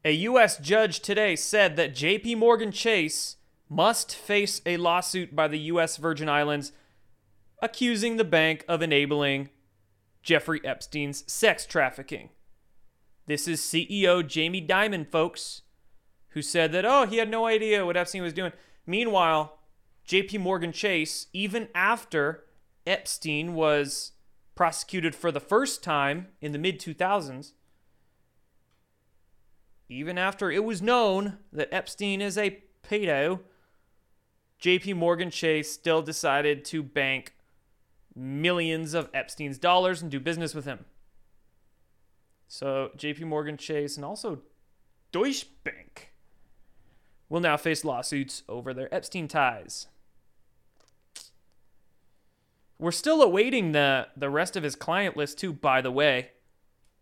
A 0.06 0.12
U.S. 0.12 0.56
judge 0.56 1.00
today 1.00 1.36
said 1.36 1.76
that 1.76 1.94
J.P. 1.94 2.34
Morgan 2.36 2.72
Chase 2.72 3.36
must 3.68 4.14
face 4.14 4.60
a 4.64 4.76
lawsuit 4.76 5.34
by 5.34 5.48
the 5.48 5.58
U.S. 5.58 5.96
Virgin 5.96 6.28
Islands 6.28 6.72
accusing 7.60 8.16
the 8.16 8.24
bank 8.24 8.64
of 8.68 8.82
enabling 8.82 9.50
Jeffrey 10.22 10.60
Epstein's 10.64 11.24
sex 11.30 11.66
trafficking. 11.66 12.30
This 13.26 13.48
is 13.48 13.60
CEO 13.60 14.26
Jamie 14.26 14.66
Dimon, 14.66 15.10
folks, 15.10 15.62
who 16.30 16.42
said 16.42 16.72
that, 16.72 16.84
oh, 16.84 17.06
he 17.06 17.16
had 17.16 17.30
no 17.30 17.46
idea 17.46 17.84
what 17.84 17.96
Epstein 17.96 18.22
was 18.22 18.32
doing. 18.32 18.52
Meanwhile, 18.86 19.58
JP 20.06 20.40
Morgan 20.40 20.72
Chase, 20.72 21.26
even 21.32 21.68
after 21.74 22.44
Epstein 22.86 23.54
was 23.54 24.12
prosecuted 24.54 25.14
for 25.14 25.32
the 25.32 25.40
first 25.40 25.82
time 25.82 26.28
in 26.40 26.52
the 26.52 26.58
mid 26.58 26.78
2000s, 26.78 27.52
even 29.88 30.18
after 30.18 30.50
it 30.50 30.64
was 30.64 30.82
known 30.82 31.38
that 31.52 31.72
Epstein 31.72 32.20
is 32.20 32.38
a 32.38 32.62
pedo, 32.88 33.40
JP 34.60 34.96
Morgan 34.96 35.30
Chase 35.30 35.70
still 35.70 36.02
decided 36.02 36.64
to 36.66 36.82
bank 36.82 37.34
millions 38.14 38.94
of 38.94 39.10
Epstein's 39.12 39.58
dollars 39.58 40.00
and 40.00 40.10
do 40.10 40.18
business 40.18 40.54
with 40.54 40.64
him. 40.64 40.84
So 42.48 42.90
JP 42.96 43.22
Morgan 43.22 43.56
Chase 43.56 43.96
and 43.96 44.04
also 44.04 44.40
Deutsche 45.12 45.46
Bank 45.64 46.12
will 47.28 47.40
now 47.40 47.56
face 47.56 47.84
lawsuits 47.84 48.42
over 48.48 48.72
their 48.72 48.92
Epstein 48.94 49.28
ties. 49.28 49.88
We're 52.78 52.92
still 52.92 53.22
awaiting 53.22 53.72
the, 53.72 54.08
the 54.16 54.30
rest 54.30 54.56
of 54.56 54.62
his 54.62 54.76
client 54.76 55.16
list, 55.16 55.38
too, 55.38 55.52
by 55.52 55.80
the 55.80 55.90
way. 55.90 56.32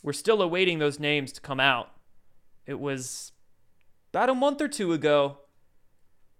We're 0.02 0.12
still 0.12 0.40
awaiting 0.40 0.78
those 0.78 1.00
names 1.00 1.32
to 1.32 1.40
come 1.40 1.58
out. 1.58 1.90
It 2.66 2.78
was 2.78 3.32
about 4.12 4.30
a 4.30 4.34
month 4.34 4.60
or 4.60 4.68
two 4.68 4.92
ago 4.92 5.38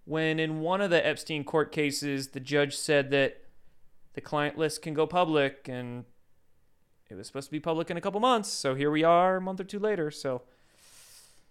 when, 0.05 0.39
in 0.39 0.61
one 0.61 0.81
of 0.81 0.89
the 0.89 1.05
Epstein 1.05 1.43
court 1.43 1.71
cases, 1.71 2.29
the 2.29 2.39
judge 2.39 2.75
said 2.75 3.11
that 3.11 3.41
the 4.13 4.21
client 4.21 4.57
list 4.57 4.81
can 4.81 4.93
go 4.93 5.05
public, 5.05 5.67
and 5.67 6.05
it 7.09 7.15
was 7.15 7.27
supposed 7.27 7.47
to 7.47 7.51
be 7.51 7.59
public 7.59 7.91
in 7.91 7.97
a 7.97 8.01
couple 8.01 8.19
months. 8.19 8.49
So 8.49 8.75
here 8.75 8.91
we 8.91 9.03
are, 9.03 9.37
a 9.37 9.41
month 9.41 9.59
or 9.59 9.65
two 9.65 9.79
later. 9.79 10.09
So 10.09 10.43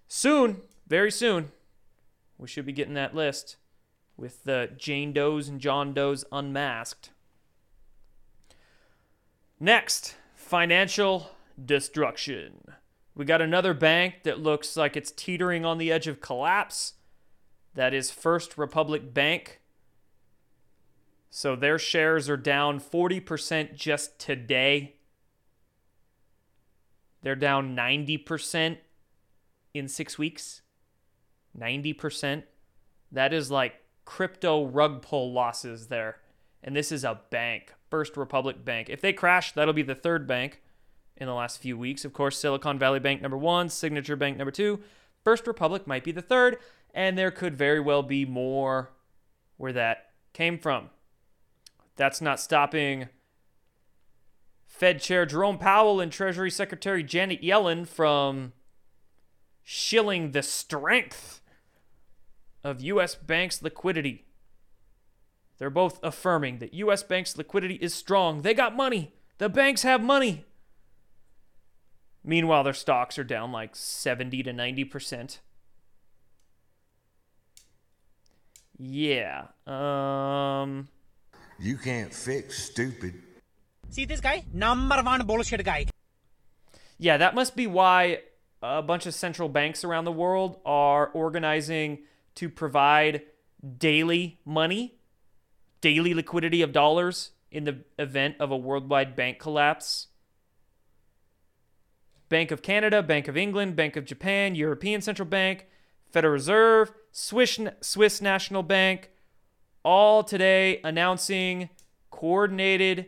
soon, 0.09 0.63
very 0.87 1.11
soon, 1.11 1.51
we 2.39 2.49
should 2.49 2.67
be 2.67 2.73
getting 2.73 2.95
that 2.95 3.15
list 3.15 3.57
with 4.17 4.45
the 4.45 4.71
Jane 4.77 5.13
Does 5.13 5.49
and 5.49 5.61
John 5.61 5.93
Does 5.93 6.25
unmasked. 6.31 7.11
Next, 9.61 10.17
financial 10.35 11.31
destruction. 11.63 12.61
We 13.15 13.25
got 13.25 13.41
another 13.41 13.75
bank 13.75 14.25
that 14.25 14.41
looks 14.41 14.77
like 14.77 14.97
it's 14.97 15.13
teetering 15.13 15.65
on 15.65 15.79
the 15.79 15.93
edge 15.93 16.07
of 16.07 16.21
collapse. 16.21 16.95
That 17.75 17.93
is 17.93 18.11
First 18.11 18.57
Republic 18.57 19.13
Bank. 19.13 19.61
So 21.31 21.57
their 21.57 21.79
shares 21.79 22.29
are 22.29 22.37
down 22.37 22.79
40% 22.79 23.75
just 23.75 24.19
today. 24.19 24.97
They're 27.23 27.35
down 27.35 27.75
90% 27.75 28.79
in 29.73 29.89
six 29.89 30.17
weeks. 30.19 30.63
90%. 31.59 32.45
That 33.11 33.33
is 33.33 33.51
like 33.51 33.75
crypto 34.05 34.65
rug 34.67 35.03
pull 35.03 35.33
losses 35.33 35.89
there. 35.89 36.19
And 36.63 36.77
this 36.77 36.93
is 36.93 37.05
a 37.05 37.21
bank, 37.31 37.75
First 37.91 38.17
Republic 38.17 38.65
Bank. 38.65 38.89
If 38.89 39.01
they 39.01 39.13
crash, 39.13 39.53
that'll 39.53 39.75
be 39.75 39.83
the 39.83 39.95
third 39.95 40.27
bank 40.27 40.63
in 41.17 41.27
the 41.27 41.35
last 41.35 41.61
few 41.61 41.77
weeks. 41.77 42.05
Of 42.05 42.13
course, 42.13 42.39
Silicon 42.39 42.79
Valley 42.79 43.01
Bank 43.01 43.21
number 43.21 43.37
one, 43.37 43.69
Signature 43.69 44.17
Bank 44.17 44.37
number 44.37 44.51
two, 44.51 44.81
First 45.23 45.47
Republic 45.47 45.87
might 45.87 46.05
be 46.05 46.13
the 46.13 46.23
third, 46.23 46.59
and 46.95 47.19
there 47.19 47.33
could 47.33 47.57
very 47.57 47.81
well 47.81 48.03
be 48.03 48.25
more 48.25 48.93
where 49.57 49.73
that 49.73 50.13
came 50.33 50.59
from. 50.59 50.89
That's 51.97 52.21
not 52.21 52.41
stopping 52.41 53.09
Fed 54.67 55.01
Chair 55.01 55.27
Jerome 55.27 55.59
Powell 55.59 56.01
and 56.01 56.11
Treasury 56.11 56.51
Secretary 56.51 57.03
Janet 57.03 57.43
Yellen 57.43 57.87
from 57.87 58.53
shilling 59.63 60.31
the 60.31 60.43
strength 60.43 61.41
of 62.63 62.81
U.S. 62.81 63.15
banks' 63.15 63.63
liquidity. 63.63 64.25
They're 65.59 65.71
both 65.71 66.01
affirming 66.03 66.59
that 66.59 66.75
U.S. 66.75 67.03
banks' 67.03 67.37
liquidity 67.37 67.77
is 67.77 67.95
strong. 67.95 68.43
They 68.43 68.55
got 68.55 68.75
money. 68.75 69.15
The 69.39 69.49
banks 69.49 69.83
have 69.83 70.03
money. 70.03 70.45
Meanwhile, 72.25 72.65
their 72.65 72.73
stocks 72.73 73.19
are 73.19 73.25
down 73.25 73.53
like 73.53 73.77
70 73.77 74.43
to 74.45 74.53
90%. 74.53 75.39
Yeah. 78.79 79.47
Um 79.67 80.89
You 81.59 81.77
can't 81.77 82.13
fix 82.13 82.65
stupid. 82.65 83.15
See 83.91 84.05
this 84.05 84.21
guy? 84.21 84.45
Number 84.53 85.01
one 85.03 85.25
bullshit 85.27 85.65
guy. 85.65 85.87
Yeah, 86.99 87.17
that 87.19 87.35
must 87.35 87.55
be 87.57 87.67
why 87.67 88.21
a 88.63 88.83
bunch 88.83 89.07
of 89.07 89.15
central 89.15 89.49
banks 89.49 89.85
around 89.85 90.05
the 90.05 90.13
world 90.13 90.59
are 90.65 91.09
organizing 91.09 91.99
to 92.37 92.49
provide 92.49 93.23
daily 93.79 94.41
money, 94.45 94.95
daily 95.81 96.15
liquidity 96.15 96.63
of 96.63 96.73
dollars 96.73 97.31
in 97.51 97.65
the 97.65 97.85
event 97.99 98.37
of 98.41 98.51
a 98.51 98.57
worldwide 98.57 99.15
bank 99.15 99.39
collapse. 99.39 100.09
Bank 102.29 102.51
of 102.51 102.63
Canada, 102.63 103.03
Bank 103.03 103.29
of 103.29 103.37
England, 103.37 103.77
Bank 103.77 103.97
of 103.97 104.05
Japan, 104.05 104.55
European 104.55 105.01
Central 105.01 105.29
Bank, 105.29 105.67
Federal 106.15 106.33
Reserve, 106.33 106.93
Swiss, 107.11 107.59
Swiss 107.81 108.23
National 108.23 108.63
Bank, 108.63 109.11
all 109.85 110.23
today 110.23 110.81
announcing 110.85 111.71
coordinated 112.13 113.07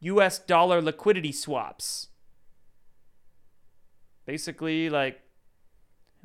US 0.00 0.38
dollar 0.38 0.82
liquidity 0.82 1.32
swaps. 1.32 2.08
Basically, 4.26 4.90
like 4.90 5.22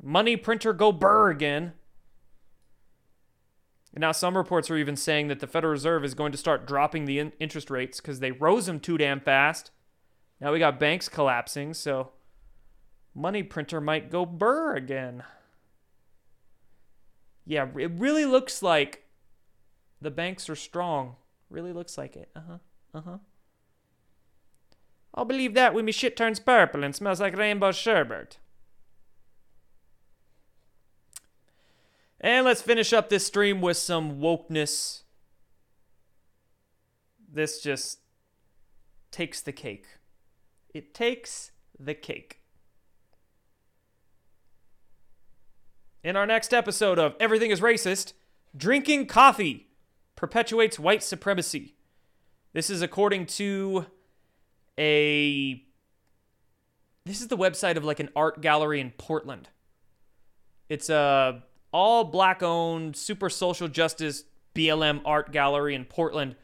money 0.02 0.36
printer 0.36 0.74
go 0.74 0.92
burr 0.92 1.30
again. 1.30 1.72
And 3.94 4.02
now 4.02 4.12
some 4.12 4.36
reports 4.36 4.70
are 4.70 4.76
even 4.76 4.96
saying 4.96 5.28
that 5.28 5.40
the 5.40 5.46
Federal 5.46 5.70
Reserve 5.70 6.04
is 6.04 6.12
going 6.12 6.32
to 6.32 6.38
start 6.38 6.66
dropping 6.66 7.06
the 7.06 7.18
in- 7.18 7.32
interest 7.40 7.70
rates 7.70 8.02
because 8.02 8.20
they 8.20 8.30
rose 8.30 8.66
them 8.66 8.78
too 8.78 8.98
damn 8.98 9.20
fast. 9.20 9.70
Now 10.38 10.52
we 10.52 10.58
got 10.58 10.78
banks 10.78 11.08
collapsing, 11.08 11.72
so 11.72 12.10
money 13.14 13.42
printer 13.42 13.80
might 13.80 14.10
go 14.10 14.26
burr 14.26 14.76
again. 14.76 15.22
Yeah, 17.46 17.66
it 17.78 17.90
really 17.92 18.24
looks 18.24 18.62
like 18.62 19.04
the 20.00 20.10
banks 20.10 20.48
are 20.48 20.56
strong. 20.56 21.16
Really 21.50 21.72
looks 21.72 21.98
like 21.98 22.16
it. 22.16 22.30
Uh 22.34 22.40
huh. 22.48 22.58
Uh 22.94 23.00
huh. 23.00 23.18
I'll 25.14 25.24
believe 25.24 25.54
that 25.54 25.74
when 25.74 25.84
my 25.84 25.92
shit 25.92 26.16
turns 26.16 26.40
purple 26.40 26.82
and 26.82 26.94
smells 26.94 27.20
like 27.20 27.36
rainbow 27.36 27.72
sherbet. 27.72 28.38
And 32.20 32.46
let's 32.46 32.62
finish 32.62 32.92
up 32.92 33.10
this 33.10 33.26
stream 33.26 33.60
with 33.60 33.76
some 33.76 34.18
wokeness. 34.18 35.02
This 37.30 37.60
just 37.60 37.98
takes 39.10 39.40
the 39.42 39.52
cake. 39.52 39.86
It 40.72 40.94
takes 40.94 41.52
the 41.78 41.94
cake. 41.94 42.40
In 46.04 46.16
our 46.16 46.26
next 46.26 46.52
episode 46.52 46.98
of 46.98 47.16
Everything 47.18 47.50
is 47.50 47.62
Racist, 47.62 48.12
drinking 48.54 49.06
coffee 49.06 49.68
perpetuates 50.16 50.78
white 50.78 51.02
supremacy. 51.02 51.76
This 52.52 52.68
is 52.68 52.82
according 52.82 53.24
to 53.26 53.86
a. 54.78 55.64
This 57.06 57.22
is 57.22 57.28
the 57.28 57.38
website 57.38 57.78
of 57.78 57.86
like 57.86 58.00
an 58.00 58.10
art 58.14 58.42
gallery 58.42 58.80
in 58.80 58.90
Portland. 58.90 59.48
It's 60.68 60.90
a 60.90 61.42
all 61.72 62.04
black 62.04 62.42
owned, 62.42 62.96
super 62.96 63.30
social 63.30 63.68
justice 63.68 64.24
BLM 64.54 65.00
art 65.06 65.32
gallery 65.32 65.74
in 65.74 65.86
Portland. 65.86 66.36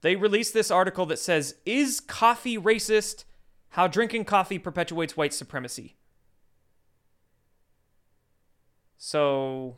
They 0.00 0.16
released 0.16 0.54
this 0.54 0.70
article 0.70 1.04
that 1.06 1.18
says, 1.18 1.56
Is 1.66 2.00
coffee 2.00 2.56
racist? 2.56 3.24
How 3.70 3.88
drinking 3.88 4.24
coffee 4.24 4.58
perpetuates 4.58 5.18
white 5.18 5.34
supremacy. 5.34 5.96
So, 9.06 9.76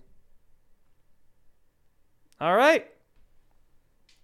all 2.40 2.54
right. 2.54 2.86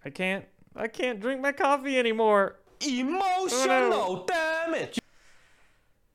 I 0.05 0.09
can't. 0.09 0.45
I 0.77 0.87
can't 0.87 1.19
drink 1.19 1.41
my 1.41 1.51
coffee 1.51 1.99
anymore. 1.99 2.55
Emotional 2.79 4.23
damage. 4.23 4.99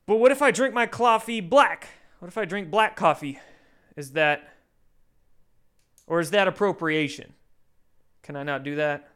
But 0.07 0.15
what 0.15 0.31
if 0.31 0.41
I 0.41 0.49
drink 0.49 0.73
my 0.73 0.87
coffee 0.87 1.39
black? 1.39 1.89
What 2.17 2.29
if 2.29 2.37
I 2.39 2.45
drink 2.45 2.71
black 2.71 2.95
coffee? 2.95 3.37
Is 3.95 4.13
that. 4.13 4.55
Or 6.07 6.19
is 6.19 6.31
that 6.31 6.47
appropriation? 6.47 7.33
Can 8.23 8.35
I 8.35 8.41
not 8.41 8.63
do 8.63 8.75
that? 8.77 9.07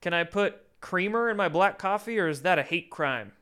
Can 0.00 0.14
I 0.14 0.24
put 0.24 0.56
creamer 0.80 1.28
in 1.28 1.36
my 1.36 1.50
black 1.50 1.78
coffee 1.78 2.18
or 2.18 2.28
is 2.28 2.40
that 2.42 2.58
a 2.58 2.62
hate 2.62 2.88
crime? 2.88 3.32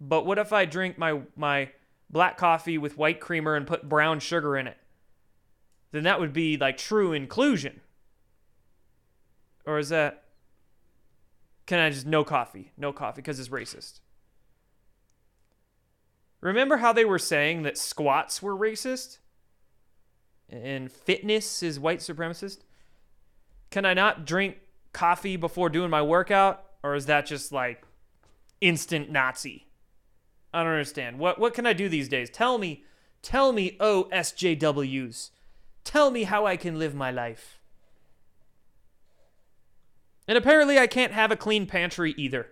But 0.00 0.26
what 0.26 0.38
if 0.38 0.52
I 0.52 0.64
drink 0.64 0.98
my 0.98 1.20
my 1.36 1.70
black 2.10 2.36
coffee 2.36 2.78
with 2.78 2.96
white 2.96 3.20
creamer 3.20 3.54
and 3.54 3.66
put 3.66 3.88
brown 3.88 4.20
sugar 4.20 4.56
in 4.56 4.66
it? 4.66 4.76
Then 5.92 6.04
that 6.04 6.20
would 6.20 6.32
be 6.32 6.56
like 6.56 6.76
true 6.76 7.12
inclusion. 7.12 7.80
Or 9.66 9.78
is 9.78 9.88
that 9.88 10.24
can 11.66 11.80
I 11.80 11.90
just 11.90 12.06
no 12.06 12.24
coffee? 12.24 12.72
No 12.78 12.92
coffee 12.92 13.20
because 13.20 13.38
it's 13.38 13.50
racist. 13.50 14.00
Remember 16.40 16.78
how 16.78 16.92
they 16.92 17.04
were 17.04 17.18
saying 17.18 17.62
that 17.64 17.76
squats 17.76 18.40
were 18.40 18.56
racist? 18.56 19.18
And 20.48 20.90
fitness 20.90 21.62
is 21.62 21.78
white 21.78 21.98
supremacist? 21.98 22.60
Can 23.70 23.84
I 23.84 23.92
not 23.92 24.24
drink 24.24 24.56
coffee 24.94 25.36
before 25.36 25.68
doing 25.68 25.90
my 25.90 26.00
workout? 26.00 26.64
Or 26.82 26.94
is 26.94 27.06
that 27.06 27.26
just 27.26 27.52
like 27.52 27.82
instant 28.60 29.10
Nazi? 29.10 29.67
I 30.52 30.62
don't 30.62 30.72
understand. 30.72 31.18
What 31.18 31.38
what 31.38 31.54
can 31.54 31.66
I 31.66 31.72
do 31.72 31.88
these 31.88 32.08
days? 32.08 32.30
Tell 32.30 32.58
me, 32.58 32.84
tell 33.22 33.52
me, 33.52 33.76
oh 33.80 34.08
SJWs. 34.12 35.30
Tell 35.84 36.10
me 36.10 36.24
how 36.24 36.46
I 36.46 36.56
can 36.56 36.78
live 36.78 36.94
my 36.94 37.10
life. 37.10 37.60
And 40.26 40.36
apparently 40.36 40.78
I 40.78 40.86
can't 40.86 41.12
have 41.12 41.30
a 41.30 41.36
clean 41.36 41.66
pantry 41.66 42.14
either. 42.18 42.48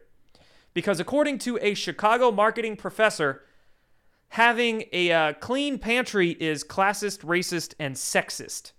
Because 0.73 1.01
according 1.01 1.39
to 1.41 1.59
a 1.61 1.75
Chicago 1.75 2.31
marketing 2.31 2.77
professor, 2.77 3.43
having 4.29 4.85
a 4.93 5.13
uh, 5.13 5.33
clean 5.35 5.79
pantry 5.79 6.31
is 6.31 6.65
classist, 6.65 7.21
racist, 7.21 7.75
and 7.79 7.95
sexist. 7.95 8.73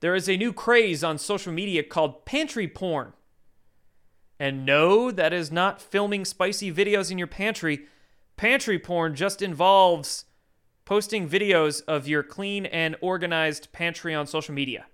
There 0.00 0.14
is 0.14 0.28
a 0.28 0.36
new 0.36 0.52
craze 0.52 1.02
on 1.02 1.18
social 1.18 1.52
media 1.52 1.82
called 1.82 2.24
pantry 2.26 2.68
porn. 2.68 3.12
And 4.38 4.66
no, 4.66 5.10
that 5.10 5.32
is 5.32 5.50
not 5.50 5.80
filming 5.80 6.24
spicy 6.24 6.72
videos 6.72 7.10
in 7.10 7.18
your 7.18 7.26
pantry. 7.26 7.86
Pantry 8.36 8.78
porn 8.78 9.14
just 9.14 9.40
involves 9.40 10.26
posting 10.84 11.28
videos 11.28 11.82
of 11.88 12.06
your 12.06 12.22
clean 12.22 12.66
and 12.66 12.96
organized 13.00 13.72
pantry 13.72 14.14
on 14.14 14.26
social 14.26 14.54
media. 14.54 14.86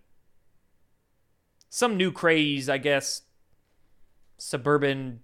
Some 1.68 1.97
new 1.97 2.12
craze, 2.12 2.68
I 2.68 2.78
guess, 2.78 3.22
suburban 4.38 5.20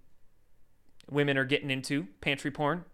women 1.11 1.39
are 1.39 1.45
getting 1.45 1.71
into 1.71 2.09
pantry 2.21 2.51
porn, 2.51 2.85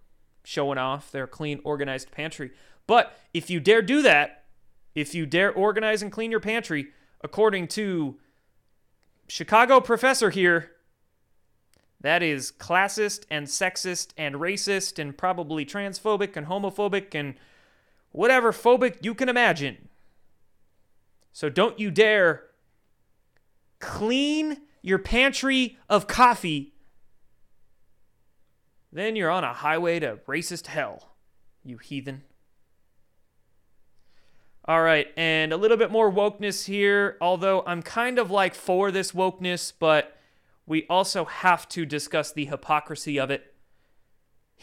showing 0.45 0.79
off 0.79 1.11
their 1.11 1.27
clean, 1.27 1.61
organized 1.65 2.11
pantry. 2.11 2.51
But 2.87 3.17
if 3.33 3.49
you 3.51 3.61
dare 3.61 3.83
do 3.83 4.03
that, 4.03 4.45
if 4.95 5.15
you 5.15 5.27
dare 5.27 5.53
organize 5.53 6.03
and 6.03 6.13
clean 6.13 6.31
your 6.31 6.41
pantry, 6.41 6.89
according 7.23 7.69
to 7.69 8.19
Chicago 9.27 9.81
professor 9.81 10.31
here. 10.31 10.71
That 12.05 12.23
is 12.23 12.53
classist 12.53 13.25
and 13.31 13.47
sexist 13.47 14.09
and 14.19 14.35
racist 14.35 14.99
and 14.99 15.17
probably 15.17 15.65
transphobic 15.65 16.37
and 16.37 16.49
homophobic 16.49 17.15
and 17.15 17.33
whatever 18.13 18.53
phobic 18.53 18.99
you 19.01 19.15
can 19.15 19.31
imagine. 19.31 19.89
So 21.33 21.49
don't 21.49 21.81
you 21.81 21.91
dare 21.91 22.45
clean 23.79 24.59
your 24.83 24.99
pantry 24.99 25.79
of 25.89 26.07
coffee. 26.07 26.75
Then 28.93 29.17
you're 29.17 29.31
on 29.31 29.43
a 29.43 29.55
highway 29.55 29.99
to 30.01 30.19
racist 30.29 30.67
hell, 30.67 31.17
you 31.65 31.79
heathen. 31.79 32.23
All 34.67 34.83
right, 34.83 35.09
and 35.17 35.55
a 35.55 35.57
little 35.57 35.79
bit 35.79 35.91
more 35.91 36.13
wokeness 36.13 36.67
here, 36.67 37.17
although 37.23 37.63
I'm 37.67 37.83
kind 37.83 38.19
of 38.19 38.31
like 38.31 38.55
for 38.55 38.91
this 38.91 39.13
wokeness, 39.13 39.73
but 39.79 40.14
we 40.67 40.87
also 40.89 41.25
have 41.25 41.69
to 41.71 41.85
discuss 41.85 42.33
the 42.33 42.47
hypocrisy 42.47 43.19
of 43.19 43.31
it. 43.31 43.55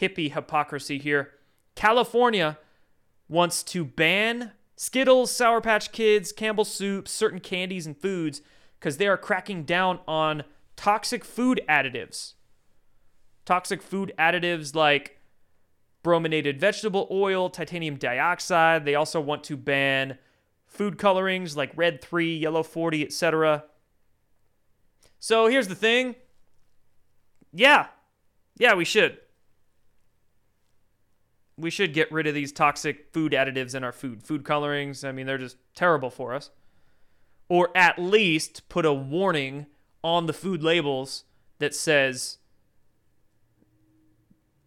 Hippie 0.00 0.32
hypocrisy 0.32 0.98
here. 0.98 1.32
California 1.74 2.58
wants 3.28 3.62
to 3.62 3.84
ban 3.84 4.52
Skittles, 4.76 5.30
Sour 5.30 5.60
Patch 5.60 5.92
Kids, 5.92 6.32
Campbell 6.32 6.64
Soup, 6.64 7.06
certain 7.06 7.40
candies 7.40 7.86
and 7.86 7.96
foods 7.96 8.42
because 8.78 8.96
they 8.96 9.06
are 9.06 9.16
cracking 9.16 9.62
down 9.62 10.00
on 10.08 10.42
toxic 10.76 11.24
food 11.24 11.60
additives. 11.68 12.34
Toxic 13.44 13.80
food 13.80 14.12
additives 14.18 14.74
like 14.74 15.20
brominated 16.02 16.58
vegetable 16.58 17.06
oil, 17.10 17.48
titanium 17.48 17.96
dioxide. 17.96 18.84
They 18.84 18.96
also 18.96 19.20
want 19.20 19.44
to 19.44 19.56
ban 19.56 20.18
food 20.66 20.98
colorings 20.98 21.56
like 21.56 21.70
red 21.76 22.02
3, 22.02 22.36
yellow 22.36 22.62
40, 22.62 23.04
etc. 23.04 23.64
So 25.22 25.46
here's 25.46 25.68
the 25.68 25.76
thing. 25.76 26.16
Yeah. 27.52 27.86
Yeah, 28.58 28.74
we 28.74 28.84
should. 28.84 29.18
We 31.56 31.70
should 31.70 31.94
get 31.94 32.10
rid 32.10 32.26
of 32.26 32.34
these 32.34 32.50
toxic 32.50 33.12
food 33.12 33.30
additives 33.30 33.76
in 33.76 33.84
our 33.84 33.92
food. 33.92 34.24
Food 34.24 34.42
colorings, 34.42 35.04
I 35.04 35.12
mean, 35.12 35.26
they're 35.26 35.38
just 35.38 35.58
terrible 35.76 36.10
for 36.10 36.34
us. 36.34 36.50
Or 37.48 37.70
at 37.76 38.00
least 38.00 38.68
put 38.68 38.84
a 38.84 38.92
warning 38.92 39.66
on 40.02 40.26
the 40.26 40.32
food 40.32 40.60
labels 40.60 41.22
that 41.60 41.72
says, 41.72 42.38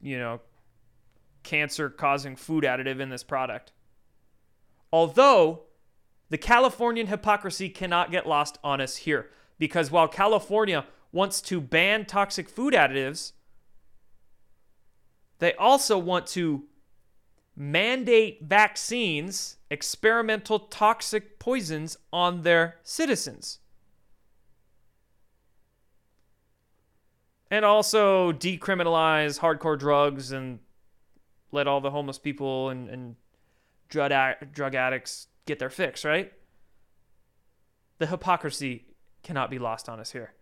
you 0.02 0.18
know, 0.18 0.40
cancer 1.44 1.90
causing 1.90 2.38
food 2.38 2.64
additive 2.64 3.02
in 3.02 3.10
this 3.10 3.24
product. 3.24 3.74
Although 4.94 5.64
the 6.30 6.38
Californian 6.38 7.08
hypocrisy 7.08 7.68
cannot 7.68 8.10
get 8.10 8.26
lost 8.26 8.58
on 8.64 8.80
us 8.80 8.96
here, 8.96 9.32
because 9.58 9.92
while 9.92 10.08
California 10.08 10.86
wants 11.12 11.42
to 11.42 11.62
ban 11.62 12.06
toxic 12.06 12.50
food 12.50 12.74
additives, 12.74 13.32
they 15.40 15.54
also 15.54 15.98
want 15.98 16.28
to 16.28 16.64
mandate 17.56 18.40
vaccines, 18.44 19.58
experimental 19.70 20.60
toxic 20.60 21.40
poisons 21.40 21.98
on 22.12 22.42
their 22.42 22.76
citizens. 22.84 23.60
And 27.50 27.64
also 27.64 28.34
decriminalize 28.34 29.40
hardcore 29.40 29.80
drugs 29.80 30.32
and 30.32 30.60
let 31.52 31.68
all 31.68 31.80
the 31.80 31.92
homeless 31.92 32.18
people 32.18 32.70
and, 32.70 32.90
and 32.90 33.16
drug, 33.88 34.12
drug 34.52 34.76
addicts 34.76 35.28
get 35.46 35.60
their 35.60 35.70
fix, 35.70 36.04
right? 36.04 36.34
The 38.00 38.08
hypocrisy 38.08 38.86
cannot 39.26 39.50
be 39.50 39.60
lost 39.60 39.90
on 39.90 40.00
us 40.00 40.12
here. 40.12 40.34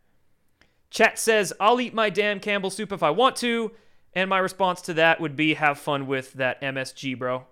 Chat 0.92 1.18
says, 1.18 1.54
I'll 1.60 1.82
eat 1.82 1.94
my 1.94 2.12
damn 2.12 2.40
Campbell 2.40 2.70
soup 2.70 2.92
if 2.92 3.02
I 3.02 3.10
want 3.10 3.36
to. 3.38 3.72
And 4.14 4.30
my 4.30 4.38
response 4.38 4.82
to 4.82 4.94
that 4.96 5.20
would 5.20 5.36
be 5.36 5.56
have 5.56 5.80
fun 5.80 6.06
with 6.06 6.34
that 6.34 6.62
MSG, 6.62 7.18
bro. 7.18 7.46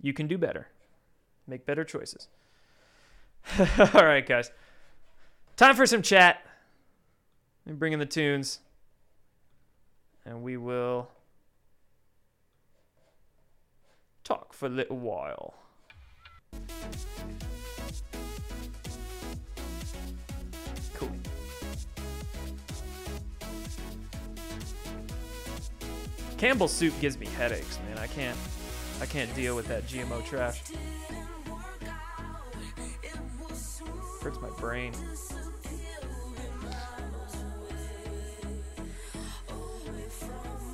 You 0.00 0.14
can 0.14 0.28
do 0.28 0.38
better. 0.38 0.68
Make 1.46 1.66
better 1.66 1.84
choices. 1.84 2.28
All 3.58 4.04
right, 4.04 4.26
guys. 4.26 4.50
Time 5.56 5.74
for 5.74 5.84
some 5.84 6.00
chat. 6.00 6.42
Let 7.66 7.74
me 7.74 7.78
bring 7.78 7.92
in 7.92 7.98
the 7.98 8.06
tunes. 8.06 8.60
And 10.24 10.42
we 10.42 10.56
will 10.56 11.10
talk 14.24 14.54
for 14.54 14.66
a 14.66 14.70
little 14.70 14.98
while. 14.98 15.54
Campbell 26.40 26.68
soup 26.68 26.98
gives 27.02 27.18
me 27.18 27.26
headaches, 27.26 27.78
man. 27.86 27.98
I 27.98 28.06
can't 28.06 28.38
I 28.98 29.04
can't 29.04 29.32
deal 29.34 29.54
with 29.54 29.68
that 29.68 29.86
GMO 29.86 30.24
trash. 30.24 30.62
Hurts 34.22 34.40
my 34.40 34.48
brain. 34.58 34.94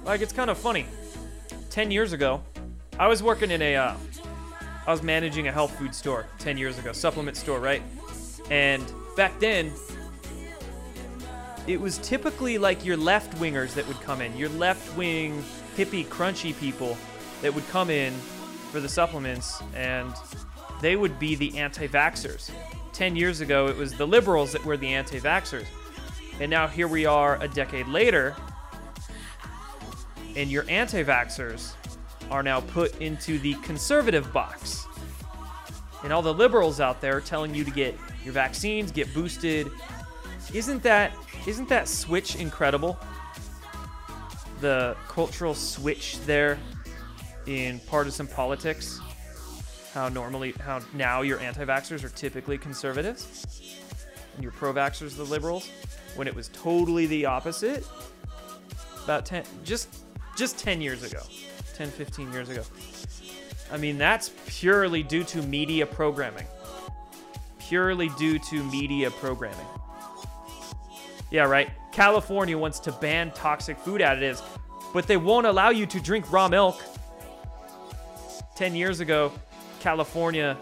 Like 0.05 0.21
it's 0.21 0.33
kind 0.33 0.51
of 0.51 0.57
funny. 0.57 0.87
10 1.71 1.91
years 1.91 2.13
ago, 2.13 2.45
I 3.01 3.09
was 3.09 3.21
working 3.21 3.51
in 3.51 3.61
a, 3.61 3.75
uh, 3.75 3.97
I 4.87 4.91
was 4.93 5.03
managing 5.03 5.49
a 5.49 5.53
health 5.53 5.77
food 5.77 5.97
store 5.97 6.27
10 6.39 6.57
years 6.59 6.79
ago, 6.79 6.93
supplement 6.93 7.37
store, 7.37 7.59
right? 7.59 7.83
And 8.51 8.85
back 9.17 9.41
then, 9.41 9.73
it 11.67 11.81
was 11.81 11.99
typically 11.99 12.59
like 12.59 12.85
your 12.85 12.97
left 12.97 13.37
wingers 13.39 13.75
that 13.75 13.87
would 13.89 14.01
come 14.01 14.21
in, 14.21 14.37
your 14.37 14.49
left 14.51 14.97
wing 14.97 15.43
hippie 15.77 16.07
crunchy 16.07 16.59
people 16.59 16.97
that 17.43 17.55
would 17.55 17.67
come 17.69 17.91
in 17.91 18.15
for 18.71 18.81
the 18.81 18.89
supplements, 18.89 19.63
and 19.75 20.13
they 20.81 20.97
would 20.97 21.19
be 21.19 21.35
the 21.35 21.59
anti 21.59 21.89
vaxxers. 21.89 22.51
10 22.93 23.17
years 23.17 23.41
ago, 23.41 23.67
it 23.67 23.77
was 23.77 23.95
the 23.95 24.07
liberals 24.07 24.53
that 24.53 24.65
were 24.65 24.77
the 24.77 24.89
anti 24.89 25.21
vaxxers. 25.21 25.67
And 26.41 26.51
now 26.51 26.67
here 26.67 26.89
we 26.89 27.07
are 27.07 27.41
a 27.43 27.49
decade 27.49 27.89
later, 27.89 28.37
and 30.35 30.51
your 30.51 30.65
anti 30.69 31.03
vaxxers 31.03 31.73
are 32.31 32.43
now 32.43 32.61
put 32.61 33.01
into 33.01 33.39
the 33.39 33.55
conservative 33.55 34.33
box. 34.33 34.87
And 36.05 36.13
all 36.13 36.23
the 36.23 36.35
liberals 36.35 36.81
out 36.81 37.01
there 37.01 37.21
telling 37.21 37.55
you 37.55 37.65
to 37.65 37.71
get 37.71 37.99
your 38.25 38.33
vaccines, 38.33 38.93
get 38.93 39.13
boosted. 39.15 39.71
Isn't 40.53 40.83
that 40.83 41.13
isn't 41.47 41.69
that 41.69 41.89
switch 41.89 42.37
incredible? 42.37 42.99
The 44.61 44.97
cultural 45.09 45.55
switch 45.55 46.19
there 46.21 46.59
in 47.47 47.81
partisan 47.81 48.27
politics. 48.27 49.01
How 49.93 50.09
normally 50.09 50.53
how 50.61 50.81
now 50.95 51.23
your 51.23 51.39
anti-vaxxers 51.41 52.05
are 52.05 52.09
typically 52.11 52.59
conservatives 52.59 53.47
and 54.35 54.43
your 54.43 54.53
pro-vaxxers 54.53 55.17
the 55.17 55.25
liberals 55.25 55.71
when 56.15 56.29
it 56.29 56.35
was 56.35 56.49
totally 56.49 57.07
the 57.07 57.27
opposite 57.27 57.87
about 59.05 59.25
10 59.25 59.45
just 59.65 59.89
just 60.37 60.59
10 60.59 60.81
years 60.81 61.03
ago. 61.03 61.21
10, 61.75 61.91
15 61.91 62.33
years 62.33 62.49
ago. 62.49 62.63
I 63.71 63.77
mean, 63.77 63.99
that's 63.99 64.31
purely 64.47 65.03
due 65.03 65.25
to 65.25 65.43
media 65.43 65.87
programming. 65.87 66.47
Purely 67.59 68.09
due 68.11 68.39
to 68.39 68.63
media 68.65 69.11
programming. 69.11 69.67
Yeah, 71.31 71.45
right. 71.45 71.71
California 71.93 72.57
wants 72.57 72.79
to 72.81 72.93
ban 72.93 73.33
toxic 73.33 73.79
food 73.79 74.01
additives, 74.01 74.43
but 74.93 75.07
they 75.07 75.17
won't 75.17 75.47
allow 75.47 75.71
you 75.71 75.87
to 75.87 76.01
drink 76.01 76.31
raw 76.33 76.49
milk. 76.49 76.81
10 78.57 78.75
years 78.75 79.01
ago, 79.01 79.33
California 79.81 80.57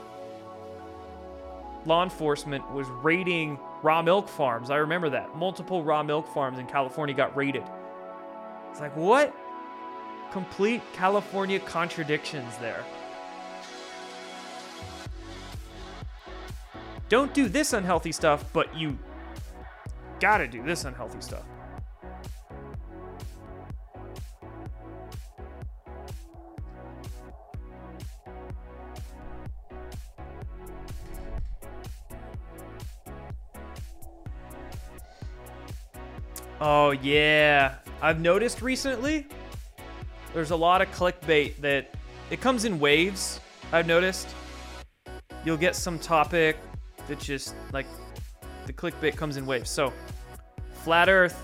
law 1.86 2.02
enforcement 2.02 2.68
was 2.72 2.86
raiding 2.88 3.58
raw 3.82 4.02
milk 4.02 4.28
farms. 4.28 4.70
I 4.70 4.76
remember 4.76 5.10
that. 5.10 5.36
Multiple 5.36 5.84
raw 5.84 6.02
milk 6.02 6.32
farms 6.32 6.58
in 6.58 6.66
California 6.66 7.14
got 7.14 7.36
raided. 7.36 7.62
It's 8.70 8.80
like, 8.80 8.96
what? 8.96 9.34
complete 10.34 10.82
California 10.92 11.60
contradictions 11.60 12.56
there. 12.58 12.84
Don't 17.08 17.32
do 17.32 17.48
this 17.48 17.72
unhealthy 17.72 18.10
stuff, 18.10 18.44
but 18.52 18.76
you 18.76 18.98
gotta 20.20 20.46
do 20.46 20.62
this 20.62 20.84
unhealthy 20.84 21.20
stuff. 21.20 21.44
Oh, 36.66 36.92
yeah. 36.92 37.74
I've 38.00 38.20
noticed 38.20 38.62
recently 38.62 39.26
there's 40.32 40.50
a 40.50 40.56
lot 40.56 40.80
of 40.80 40.90
clickbait 40.92 41.56
that 41.56 41.94
it 42.30 42.40
comes 42.40 42.64
in 42.64 42.80
waves. 42.80 43.38
I've 43.70 43.86
noticed. 43.86 44.28
You'll 45.44 45.58
get 45.58 45.76
some 45.76 45.98
topic 45.98 46.56
that 47.06 47.20
just 47.20 47.54
like 47.72 47.86
the 48.66 48.72
clickbait 48.72 49.16
comes 49.16 49.36
in 49.36 49.46
waves. 49.46 49.70
So, 49.70 49.92
flat 50.82 51.08
Earth, 51.08 51.40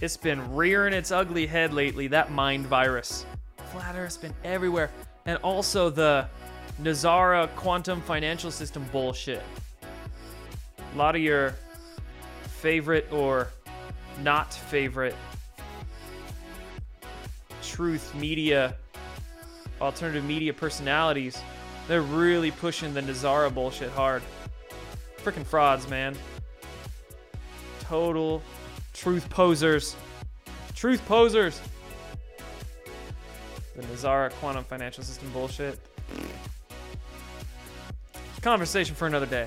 it's 0.00 0.16
been 0.16 0.54
rearing 0.54 0.92
its 0.92 1.10
ugly 1.10 1.46
head 1.46 1.72
lately. 1.72 2.06
That 2.08 2.30
mind 2.30 2.66
virus, 2.66 3.26
flat 3.72 3.94
Earth's 3.96 4.16
been 4.16 4.34
everywhere, 4.44 4.90
and 5.26 5.38
also 5.38 5.90
the 5.90 6.28
NESARA 6.82 7.48
quantum 7.56 8.00
financial 8.00 8.50
system 8.50 8.84
bullshit. 8.92 9.42
A 10.94 10.96
lot 10.96 11.14
of 11.14 11.22
your 11.22 11.54
favorite 12.60 13.06
or 13.12 13.48
not 14.22 14.52
favorite 14.52 15.14
truth 17.62 18.14
media, 18.14 18.76
alternative 19.80 20.24
media 20.24 20.52
personalities, 20.52 21.40
they're 21.88 22.02
really 22.02 22.50
pushing 22.50 22.94
the 22.94 23.00
NESARA 23.00 23.52
bullshit 23.52 23.90
hard. 23.90 24.22
Freaking 25.24 25.46
frauds, 25.46 25.88
man. 25.88 26.14
Total 27.80 28.42
truth 28.92 29.28
posers. 29.30 29.96
Truth 30.74 31.02
posers. 31.06 31.62
The 33.74 33.82
NESARA 33.84 34.32
quantum 34.32 34.64
financial 34.64 35.02
system 35.02 35.30
bullshit. 35.30 35.78
Conversation 38.42 38.94
for 38.94 39.06
another 39.06 39.24
day. 39.24 39.46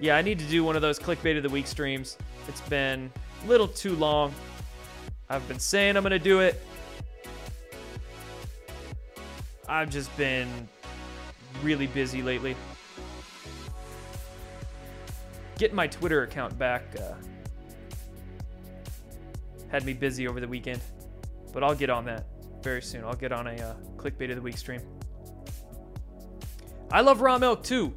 Yeah, 0.00 0.16
I 0.16 0.22
need 0.22 0.40
to 0.40 0.44
do 0.46 0.64
one 0.64 0.74
of 0.74 0.82
those 0.82 0.98
clickbait 0.98 1.36
of 1.36 1.44
the 1.44 1.48
week 1.48 1.68
streams. 1.68 2.18
It's 2.48 2.60
been 2.62 3.12
a 3.44 3.46
little 3.46 3.68
too 3.68 3.94
long. 3.94 4.34
I've 5.30 5.46
been 5.46 5.60
saying 5.60 5.96
I'm 5.96 6.02
going 6.02 6.10
to 6.10 6.18
do 6.18 6.40
it. 6.40 6.60
I've 9.68 9.88
just 9.88 10.14
been 10.16 10.68
really 11.62 11.86
busy 11.86 12.22
lately. 12.22 12.56
Getting 15.56 15.76
my 15.76 15.86
Twitter 15.86 16.22
account 16.22 16.58
back 16.58 16.82
uh, 17.00 17.14
had 19.68 19.84
me 19.84 19.92
busy 19.92 20.26
over 20.26 20.40
the 20.40 20.48
weekend, 20.48 20.80
but 21.52 21.62
I'll 21.62 21.74
get 21.74 21.90
on 21.90 22.04
that 22.06 22.26
very 22.62 22.82
soon. 22.82 23.04
I'll 23.04 23.14
get 23.14 23.32
on 23.32 23.46
a 23.46 23.54
uh, 23.54 23.74
clickbait 23.96 24.30
of 24.30 24.36
the 24.36 24.42
week 24.42 24.58
stream. 24.58 24.80
I 26.90 27.00
love 27.00 27.20
raw 27.20 27.38
milk 27.38 27.62
too. 27.62 27.94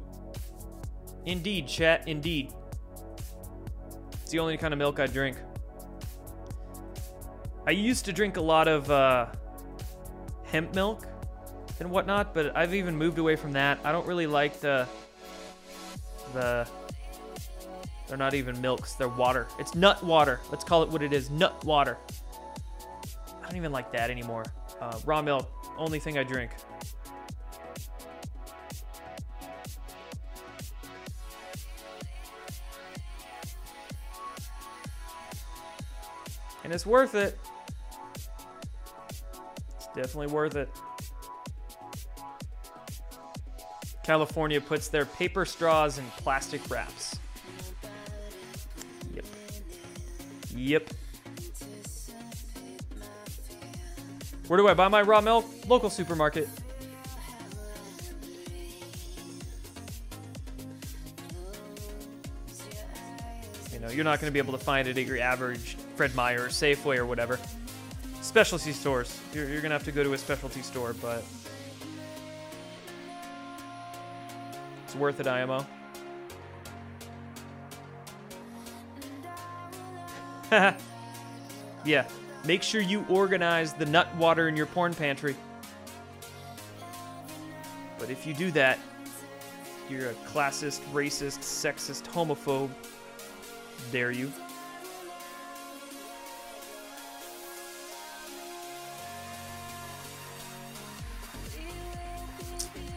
Indeed, 1.26 1.68
chat, 1.68 2.06
indeed. 2.06 2.52
It's 4.22 4.30
the 4.30 4.38
only 4.38 4.56
kind 4.56 4.72
of 4.72 4.78
milk 4.78 5.00
I 5.00 5.06
drink. 5.06 5.36
I 7.66 7.72
used 7.72 8.04
to 8.06 8.12
drink 8.12 8.36
a 8.38 8.40
lot 8.40 8.66
of 8.66 8.90
uh, 8.90 9.26
hemp 10.44 10.74
milk 10.74 11.06
and 11.80 11.90
whatnot, 11.90 12.34
but 12.34 12.56
I've 12.56 12.74
even 12.74 12.96
moved 12.96 13.18
away 13.18 13.36
from 13.36 13.52
that. 13.52 13.78
I 13.84 13.92
don't 13.92 14.06
really 14.06 14.26
like 14.26 14.60
the 14.60 14.86
the 16.34 16.68
they're 18.08 18.16
not 18.16 18.34
even 18.34 18.58
milks, 18.60 18.94
they're 18.94 19.08
water. 19.08 19.46
It's 19.58 19.74
nut 19.74 20.02
water. 20.02 20.40
Let's 20.50 20.64
call 20.64 20.82
it 20.82 20.88
what 20.88 21.02
it 21.02 21.12
is, 21.12 21.30
nut 21.30 21.62
water. 21.64 21.98
I 23.42 23.46
don't 23.46 23.56
even 23.56 23.72
like 23.72 23.92
that 23.92 24.10
anymore. 24.10 24.44
Uh, 24.80 24.98
raw 25.04 25.20
milk, 25.22 25.50
only 25.76 25.98
thing 25.98 26.18
I 26.18 26.22
drink. 26.22 26.50
And 36.64 36.74
it's 36.74 36.84
worth 36.84 37.14
it. 37.14 37.38
It's 39.76 39.86
definitely 39.94 40.26
worth 40.26 40.56
it. 40.56 40.68
California 44.02 44.60
puts 44.60 44.88
their 44.88 45.04
paper 45.04 45.44
straws 45.44 45.98
in 45.98 46.04
plastic 46.18 46.60
wraps. 46.70 47.18
Yep. 50.58 50.90
Where 54.48 54.56
do 54.56 54.66
I 54.66 54.74
buy 54.74 54.88
my 54.88 55.02
raw 55.02 55.20
milk? 55.20 55.46
Local 55.68 55.88
supermarket. 55.88 56.48
You 63.72 63.78
know, 63.78 63.88
you're 63.90 64.04
not 64.04 64.20
going 64.20 64.26
to 64.26 64.32
be 64.32 64.40
able 64.40 64.52
to 64.52 64.58
find 64.58 64.88
it 64.88 64.98
at 64.98 65.06
your 65.06 65.18
average 65.18 65.76
Fred 65.94 66.14
Meyer 66.16 66.46
or 66.46 66.48
Safeway 66.48 66.96
or 66.96 67.06
whatever. 67.06 67.38
Specialty 68.20 68.72
stores. 68.72 69.16
You're, 69.32 69.48
you're 69.48 69.60
going 69.60 69.70
to 69.70 69.76
have 69.76 69.84
to 69.84 69.92
go 69.92 70.02
to 70.02 70.12
a 70.12 70.18
specialty 70.18 70.62
store, 70.62 70.92
but 71.00 71.22
it's 74.84 74.96
worth 74.96 75.20
it, 75.20 75.28
IMO. 75.28 75.64
yeah. 81.84 82.06
Make 82.44 82.62
sure 82.62 82.80
you 82.80 83.04
organize 83.08 83.72
the 83.74 83.86
nut 83.86 84.14
water 84.16 84.48
in 84.48 84.56
your 84.56 84.66
porn 84.66 84.94
pantry. 84.94 85.36
But 87.98 88.10
if 88.10 88.26
you 88.26 88.32
do 88.32 88.50
that, 88.52 88.78
you're 89.90 90.10
a 90.10 90.14
classist, 90.14 90.80
racist, 90.92 91.40
sexist, 91.40 92.04
homophobe. 92.04 92.70
Dare 93.90 94.10
you? 94.10 94.32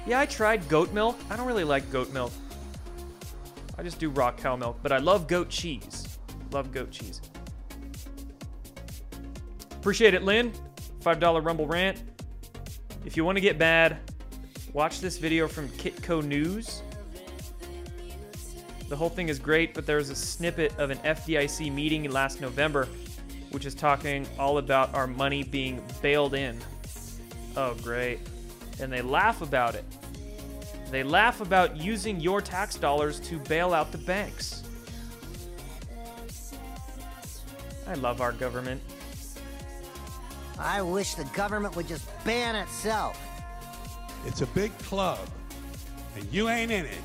Yeah, 0.06 0.20
I 0.20 0.26
tried 0.26 0.68
goat 0.68 0.91
milk. 0.93 1.18
I 1.30 1.36
don't 1.36 1.47
really 1.47 1.64
like 1.64 1.89
goat 1.91 2.12
milk. 2.12 2.32
I 3.78 3.84
just 3.84 3.99
do 3.99 4.10
raw 4.10 4.32
cow 4.32 4.56
milk, 4.56 4.80
but 4.84 4.91
I 4.91 4.97
love 4.97 5.28
goat 5.28 5.49
cheese. 5.49 6.18
Love 6.52 6.72
goat 6.72 6.91
cheese. 6.91 7.22
Appreciate 9.82 10.13
it, 10.13 10.21
Lynn. 10.21 10.53
$5 10.99 11.43
Rumble 11.43 11.65
Rant. 11.65 11.97
If 13.03 13.17
you 13.17 13.25
want 13.25 13.38
to 13.38 13.41
get 13.41 13.57
bad, 13.57 13.97
watch 14.73 15.01
this 15.01 15.17
video 15.17 15.47
from 15.47 15.69
Kitco 15.69 16.23
News. 16.23 16.84
The 18.89 18.95
whole 18.95 19.09
thing 19.09 19.29
is 19.29 19.39
great, 19.39 19.73
but 19.73 19.88
there's 19.88 20.11
a 20.11 20.15
snippet 20.15 20.77
of 20.77 20.91
an 20.91 20.99
FDIC 20.99 21.73
meeting 21.73 22.11
last 22.11 22.41
November, 22.41 22.88
which 23.49 23.65
is 23.65 23.73
talking 23.73 24.27
all 24.38 24.59
about 24.59 24.93
our 24.93 25.07
money 25.07 25.41
being 25.41 25.82
bailed 26.03 26.36
in. 26.36 26.59
Oh, 27.57 27.73
great. 27.82 28.19
And 28.79 28.93
they 28.93 29.01
laugh 29.01 29.41
about 29.41 29.73
it. 29.73 29.84
They 30.91 31.01
laugh 31.01 31.41
about 31.41 31.75
using 31.75 32.19
your 32.19 32.39
tax 32.39 32.75
dollars 32.75 33.19
to 33.21 33.39
bail 33.39 33.73
out 33.73 33.91
the 33.91 33.97
banks. 33.97 34.61
I 37.88 37.95
love 37.95 38.21
our 38.21 38.32
government. 38.32 38.79
I 40.60 40.82
wish 40.82 41.16
the 41.16 41.26
government 41.26 41.76
would 41.76 41.88
just 41.88 42.08
ban 42.24 42.56
itself. 42.56 43.20
It's 44.26 44.41
a 44.41 44.47
big 44.47 44.78
club, 44.80 45.20
and 46.16 46.32
you 46.32 46.49
ain't 46.49 46.72
in 46.72 46.86
it. 46.86 46.97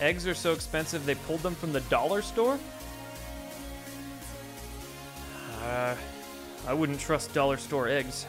Eggs 0.00 0.26
are 0.26 0.34
so 0.34 0.52
expensive 0.52 1.06
they 1.06 1.14
pulled 1.14 1.40
them 1.40 1.54
from 1.54 1.72
the 1.72 1.80
dollar 1.82 2.20
store? 2.20 2.58
Uh, 5.62 5.94
I 6.66 6.74
wouldn't 6.74 7.00
trust 7.00 7.32
dollar 7.32 7.56
store 7.56 7.88
eggs. 7.88 8.26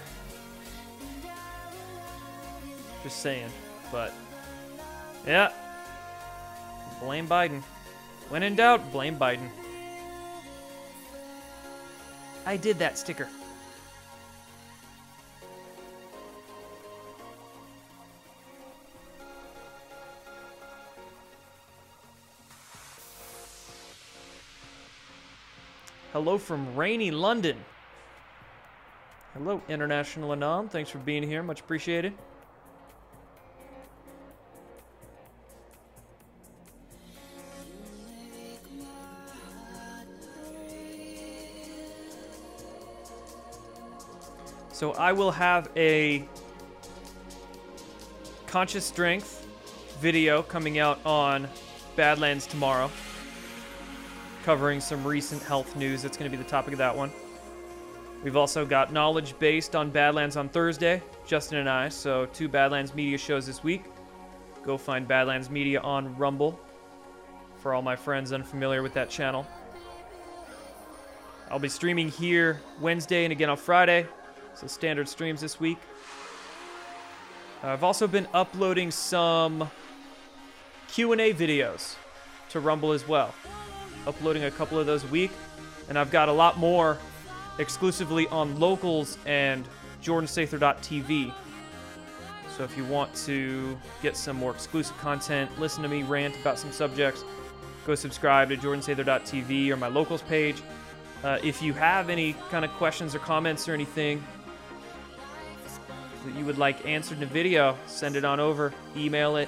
Just 3.04 3.20
saying, 3.20 3.50
but 3.92 4.14
yeah. 5.26 5.52
Blame 7.00 7.28
Biden. 7.28 7.62
When 8.30 8.44
in 8.44 8.56
doubt, 8.56 8.92
blame 8.92 9.18
Biden. 9.18 9.50
I 12.46 12.58
did 12.58 12.80
that 12.80 12.98
sticker. 12.98 13.28
Hello 26.14 26.38
from 26.38 26.76
rainy 26.78 27.12
London. 27.12 27.58
Hello, 29.34 29.62
International 29.68 30.32
Anon. 30.32 30.70
Thanks 30.70 30.90
for 30.90 30.98
being 31.00 31.22
here. 31.22 31.44
Much 31.44 31.60
appreciated. 31.60 32.14
So 44.76 44.92
I 44.96 45.14
will 45.14 45.32
have 45.32 45.70
a 45.78 46.28
conscious 48.46 48.84
strength 48.84 49.48
video 50.02 50.42
coming 50.42 50.80
out 50.80 51.00
on 51.06 51.48
Badlands 51.96 52.46
tomorrow, 52.46 52.92
covering 54.44 54.82
some 54.82 55.08
recent 55.08 55.42
health 55.44 55.78
news. 55.78 56.02
That's 56.02 56.18
going 56.18 56.30
to 56.30 56.38
be 56.38 56.44
the 56.44 56.50
topic 56.50 56.74
of 56.74 56.78
that 56.80 56.94
one. 56.94 57.10
We've 58.22 58.36
also 58.36 58.66
got 58.66 58.92
Knowledge 58.92 59.40
Based 59.40 59.78
on 59.78 59.92
Badlands 59.92 60.36
on 60.36 60.50
Thursday, 60.50 61.02
Justin 61.26 61.60
and 61.60 61.70
I. 61.70 61.88
So, 61.88 62.26
two 62.34 62.50
Badlands 62.50 62.94
Media 62.94 63.18
shows 63.18 63.48
this 63.48 63.64
week. 63.64 63.86
Go 64.62 64.78
find 64.78 65.08
Badlands 65.08 65.50
Media 65.50 65.80
on 65.80 66.18
Rumble 66.18 66.60
for 67.60 67.74
all 67.74 67.82
my 67.82 67.96
friends 67.96 68.34
unfamiliar 68.34 68.84
with 68.84 68.94
that 68.96 69.10
channel. 69.10 69.48
I'll 71.50 71.60
be 71.60 71.70
streaming 71.70 72.10
here 72.10 72.60
Wednesday 72.82 73.24
and 73.24 73.32
again 73.32 73.50
on 73.50 73.56
Friday. 73.56 74.06
So, 74.56 74.68
standard 74.68 75.10
streams 75.10 75.41
this 75.41 75.60
week. 75.60 75.78
I've 77.62 77.84
also 77.84 78.08
been 78.08 78.26
uploading 78.34 78.89
some 78.89 79.70
Q&A 80.88 81.34
videos 81.34 81.95
to 82.51 82.62
Rumble 82.62 82.93
as 82.93 83.06
well. 83.06 83.36
Uploading 84.08 84.45
a 84.45 84.51
couple 84.51 84.80
of 84.80 84.86
those 84.86 85.03
a 85.03 85.08
week, 85.08 85.32
and 85.89 85.99
I've 85.99 86.10
got 86.10 86.30
a 86.30 86.32
lot 86.32 86.58
more 86.58 86.97
exclusively 87.60 88.30
on 88.30 88.58
locals 88.58 89.18
and 89.26 89.68
jordansather.tv. 90.01 91.34
So 92.56 92.64
if 92.64 92.78
you 92.78 92.86
want 92.86 93.14
to 93.26 93.78
get 94.01 94.16
some 94.16 94.38
more 94.38 94.51
exclusive 94.51 94.97
content, 94.99 95.51
listen 95.60 95.84
to 95.84 95.89
me 95.89 96.03
rant 96.03 96.39
about 96.39 96.60
some 96.60 96.72
subjects, 96.72 97.26
go 97.86 97.93
subscribe 97.93 98.47
to 98.49 98.58
jordansather.tv 98.58 99.70
or 99.70 99.76
my 99.76 99.88
locals 99.88 100.22
page. 100.22 100.62
Uh, 101.26 101.39
if 101.43 101.62
you 101.62 101.74
have 101.74 102.10
any 102.10 102.34
kind 102.51 102.64
of 102.64 102.72
questions 102.72 103.16
or 103.16 103.20
comments 103.20 103.68
or 103.68 103.74
anything 103.74 104.24
that 106.26 106.36
you 106.36 106.46
would 106.46 106.58
like 106.58 106.86
answered 106.86 107.18
in 107.18 107.24
a 107.24 107.28
video, 107.28 107.78
send 107.86 108.16
it 108.16 108.26
on 108.26 108.40
over, 108.40 108.74
email 108.98 109.38
it, 109.38 109.48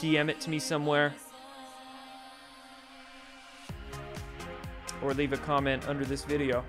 DM 0.00 0.28
it 0.28 0.40
to 0.40 0.50
me 0.50 0.58
somewhere, 0.58 1.14
or 5.02 5.14
leave 5.14 5.32
a 5.32 5.36
comment 5.38 5.88
under 5.88 6.04
this 6.04 6.24
video, 6.24 6.64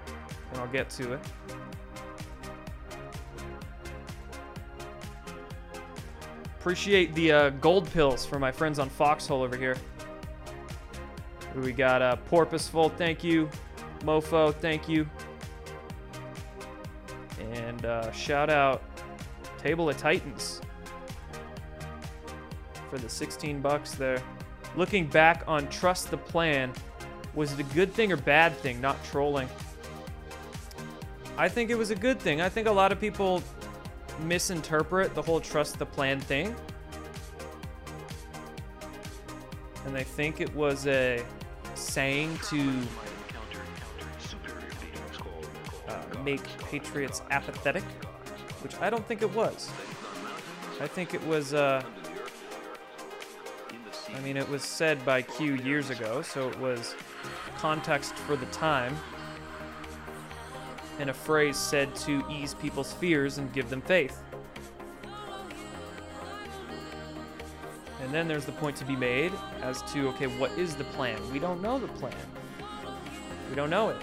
and 0.51 0.61
I'll 0.61 0.67
get 0.67 0.89
to 0.91 1.13
it. 1.13 1.19
Appreciate 6.59 7.15
the 7.15 7.31
uh, 7.31 7.49
gold 7.49 7.89
pills 7.91 8.25
for 8.25 8.39
my 8.39 8.51
friends 8.51 8.77
on 8.77 8.89
Foxhole 8.89 9.41
over 9.41 9.55
here. 9.55 9.77
We 11.55 11.71
got 11.71 12.01
uh, 12.01 12.17
Porpoiseful, 12.29 12.95
thank 12.97 13.23
you. 13.23 13.49
Mofo, 14.01 14.53
thank 14.53 14.87
you. 14.87 15.09
And 17.39 17.85
uh, 17.85 18.11
shout 18.11 18.49
out 18.49 18.83
Table 19.57 19.89
of 19.89 19.97
Titans 19.97 20.61
for 22.89 22.97
the 22.97 23.09
16 23.09 23.61
bucks 23.61 23.91
there. 23.95 24.21
Looking 24.75 25.07
back 25.07 25.43
on 25.47 25.67
Trust 25.69 26.11
the 26.11 26.17
Plan, 26.17 26.71
was 27.33 27.53
it 27.53 27.59
a 27.59 27.75
good 27.75 27.93
thing 27.93 28.11
or 28.11 28.17
bad 28.17 28.55
thing, 28.57 28.79
not 28.81 29.03
trolling? 29.05 29.49
I 31.37 31.49
think 31.49 31.69
it 31.69 31.77
was 31.77 31.91
a 31.91 31.95
good 31.95 32.19
thing. 32.19 32.41
I 32.41 32.49
think 32.49 32.67
a 32.67 32.71
lot 32.71 32.91
of 32.91 32.99
people 32.99 33.43
misinterpret 34.23 35.13
the 35.13 35.21
whole 35.21 35.39
trust 35.39 35.77
the 35.77 35.85
plan 35.85 36.19
thing. 36.19 36.55
And 39.85 39.95
they 39.95 40.03
think 40.03 40.41
it 40.41 40.53
was 40.55 40.87
a 40.87 41.23
saying 41.75 42.39
to 42.49 42.81
uh, 45.87 46.23
make 46.23 46.43
patriots 46.59 47.21
apathetic, 47.29 47.83
which 48.63 48.75
I 48.79 48.89
don't 48.89 49.05
think 49.07 49.21
it 49.21 49.33
was. 49.33 49.69
I 50.79 50.87
think 50.87 51.13
it 51.13 51.25
was, 51.25 51.53
uh, 51.53 51.83
I 54.15 54.19
mean, 54.21 54.37
it 54.37 54.47
was 54.47 54.63
said 54.63 55.03
by 55.05 55.21
Q 55.21 55.55
years 55.55 55.89
ago, 55.89 56.21
so 56.21 56.49
it 56.49 56.59
was 56.59 56.95
context 57.57 58.13
for 58.15 58.35
the 58.35 58.45
time 58.47 58.95
and 60.99 61.09
a 61.09 61.13
phrase 61.13 61.57
said 61.57 61.95
to 61.95 62.23
ease 62.29 62.53
people's 62.55 62.93
fears 62.93 63.37
and 63.37 63.51
give 63.53 63.69
them 63.69 63.81
faith. 63.81 64.21
And 68.01 68.13
then 68.13 68.27
there's 68.27 68.45
the 68.45 68.51
point 68.53 68.75
to 68.77 68.85
be 68.85 68.95
made 68.95 69.33
as 69.61 69.81
to 69.93 70.07
okay, 70.09 70.27
what 70.27 70.51
is 70.51 70.75
the 70.75 70.85
plan? 70.85 71.19
We 71.31 71.39
don't 71.39 71.61
know 71.61 71.77
the 71.77 71.87
plan. 71.87 72.15
We 73.49 73.55
don't 73.55 73.69
know 73.69 73.89
it. 73.89 73.97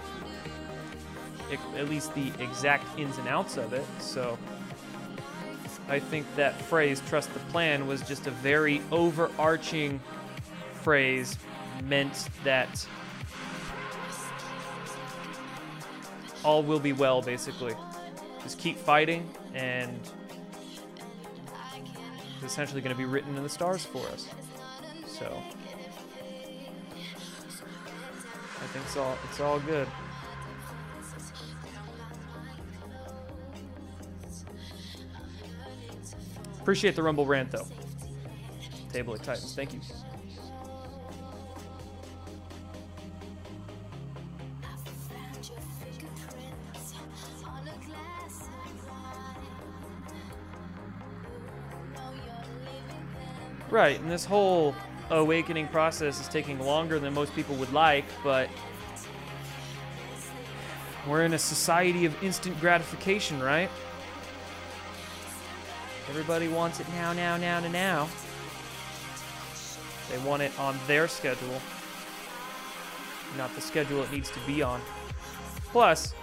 At 1.76 1.88
least 1.88 2.14
the 2.14 2.32
exact 2.38 2.98
ins 2.98 3.18
and 3.18 3.28
outs 3.28 3.56
of 3.56 3.72
it. 3.72 3.84
So 4.00 4.38
I 5.88 5.98
think 5.98 6.26
that 6.36 6.60
phrase, 6.62 7.02
trust 7.08 7.32
the 7.34 7.40
plan, 7.40 7.86
was 7.86 8.02
just 8.02 8.26
a 8.26 8.30
very 8.30 8.80
overarching 8.90 10.00
phrase 10.82 11.38
meant 11.84 12.28
that 12.44 12.86
all 16.44 16.62
will 16.62 16.78
be 16.78 16.92
well, 16.92 17.22
basically. 17.22 17.74
Just 18.42 18.58
keep 18.58 18.76
fighting, 18.76 19.28
and 19.54 19.98
it's 22.36 22.52
essentially 22.52 22.80
going 22.80 22.94
to 22.94 22.98
be 22.98 23.06
written 23.06 23.36
in 23.36 23.42
the 23.42 23.48
stars 23.48 23.84
for 23.84 24.06
us. 24.08 24.28
So 25.06 25.42
I 28.60 28.66
think 28.66 28.84
it's 28.84 28.96
all 28.96 29.16
it's 29.24 29.40
all 29.40 29.58
good. 29.60 29.88
Appreciate 36.64 36.96
the 36.96 37.02
Rumble 37.02 37.26
rant 37.26 37.50
though. 37.50 37.66
Table 38.90 39.12
of 39.12 39.22
Titans, 39.22 39.54
thank 39.54 39.74
you. 39.74 39.80
Right, 53.68 54.00
and 54.00 54.10
this 54.10 54.24
whole 54.24 54.74
awakening 55.10 55.68
process 55.68 56.18
is 56.18 56.28
taking 56.28 56.58
longer 56.58 56.98
than 56.98 57.12
most 57.12 57.34
people 57.34 57.56
would 57.56 57.74
like, 57.74 58.06
but 58.22 58.48
we're 61.06 61.26
in 61.26 61.34
a 61.34 61.38
society 61.38 62.06
of 62.06 62.22
instant 62.22 62.58
gratification, 62.58 63.42
right? 63.42 63.68
Everybody 66.14 66.46
wants 66.46 66.78
it 66.78 66.88
now, 66.90 67.12
now, 67.12 67.36
now, 67.36 67.58
now, 67.58 67.68
now. 67.68 68.08
They 70.08 70.18
want 70.18 70.42
it 70.42 70.56
on 70.60 70.78
their 70.86 71.08
schedule, 71.08 71.60
not 73.36 73.52
the 73.56 73.60
schedule 73.60 74.00
it 74.04 74.12
needs 74.12 74.30
to 74.30 74.38
be 74.46 74.62
on. 74.62 74.80
Plus, 75.72 76.14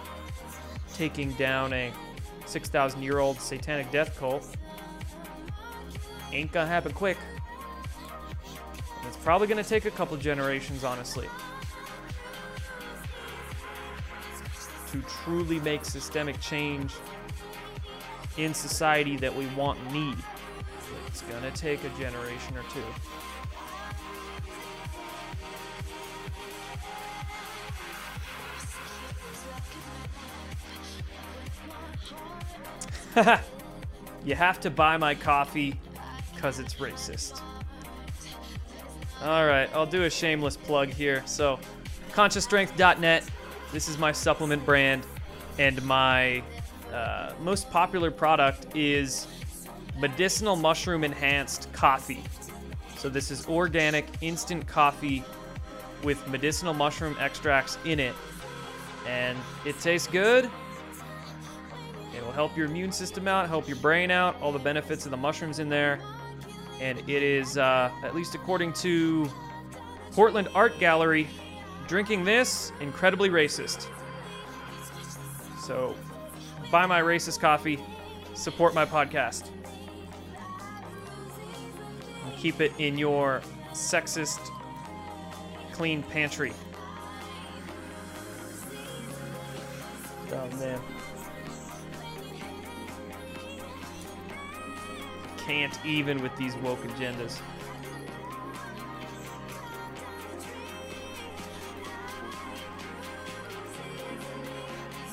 taking 0.94 1.34
down 1.34 1.74
a 1.74 1.92
6,000 2.46 3.04
year 3.04 3.20
old 3.20 3.42
satanic 3.42 3.92
death 3.92 4.18
cult 4.18 4.48
ain't 6.32 6.54
gonna 6.54 6.68
happen 6.68 6.94
quick. 6.94 7.18
And 8.98 9.08
it's 9.10 9.18
probably 9.18 9.48
gonna 9.48 9.62
take 9.62 9.84
a 9.84 9.92
couple 9.92 10.16
generations, 10.16 10.86
honestly, 10.86 11.28
to 14.94 15.02
truly 15.26 15.60
make 15.60 15.84
systemic 15.84 16.40
change 16.40 16.94
in 18.38 18.54
society 18.54 19.18
that 19.18 19.36
we 19.36 19.46
want 19.48 19.80
and 19.80 19.94
need. 19.94 20.18
It's 21.08 21.22
gonna 21.24 21.52
take 21.52 21.84
a 21.84 21.90
generation 22.00 22.58
or 22.58 22.64
two. 22.74 22.84
you 34.26 34.36
have 34.36 34.60
to 34.62 34.70
buy 34.70 34.96
my 34.96 35.14
coffee 35.14 35.78
because 36.34 36.60
it's 36.60 36.76
racist. 36.76 37.42
All 39.22 39.46
right, 39.46 39.70
I'll 39.76 39.86
do 39.86 40.04
a 40.04 40.10
shameless 40.10 40.58
plug 40.58 40.90
here. 40.90 41.22
So, 41.26 41.60
consciousstrength.net. 42.14 43.24
This 43.72 43.88
is 43.90 43.98
my 43.98 44.12
supplement 44.12 44.66
brand, 44.66 45.06
and 45.60 45.84
my 45.84 46.42
uh, 46.94 47.34
most 47.42 47.70
popular 47.72 48.12
product 48.12 48.76
is 48.76 49.28
medicinal 50.00 50.56
mushroom 50.56 51.04
enhanced 51.04 51.72
coffee. 51.74 52.24
So, 52.98 53.10
this 53.10 53.32
is 53.32 53.48
organic 53.48 54.06
instant 54.22 54.68
coffee 54.68 55.24
with 56.04 56.26
medicinal 56.28 56.74
mushroom 56.74 57.16
extracts 57.20 57.78
in 57.86 58.00
it, 58.00 58.16
and 59.08 59.38
it 59.66 59.80
tastes 59.80 60.08
good. 60.08 60.50
It 62.16 62.24
will 62.26 62.32
help 62.32 62.56
your 62.56 62.68
immune 62.68 62.92
system 62.92 63.28
out, 63.28 63.48
help 63.48 63.68
your 63.68 63.78
brain 63.78 64.12
out, 64.12 64.40
all 64.42 64.52
the 64.52 64.60
benefits 64.60 65.06
of 65.06 65.12
the 65.12 65.18
mushrooms 65.18 65.60
in 65.60 65.70
there. 65.70 66.00
And 66.80 67.00
it 67.08 67.24
is, 67.24 67.58
uh, 67.58 67.92
at 68.04 68.16
least 68.16 68.36
according 68.36 68.74
to 68.74 69.30
Portland 70.12 70.50
Art 70.54 70.78
Gallery, 70.80 71.28
drinking 71.88 72.24
this, 72.24 72.72
incredibly 72.82 73.30
racist. 73.30 73.88
So, 75.64 75.96
buy 76.72 76.86
my 76.86 77.02
racist 77.02 77.40
coffee, 77.42 77.78
support 78.34 78.74
my 78.74 78.86
podcast. 78.86 79.50
And 82.26 82.38
keep 82.38 82.62
it 82.62 82.72
in 82.80 82.98
your 82.98 83.42
sexist 83.74 84.40
clean 85.74 86.02
pantry. 86.04 86.54
Oh 90.32 90.48
man. 90.58 90.80
Can't 95.38 95.86
even 95.86 96.22
with 96.22 96.36
these 96.38 96.56
woke 96.58 96.80
agendas. 96.84 97.42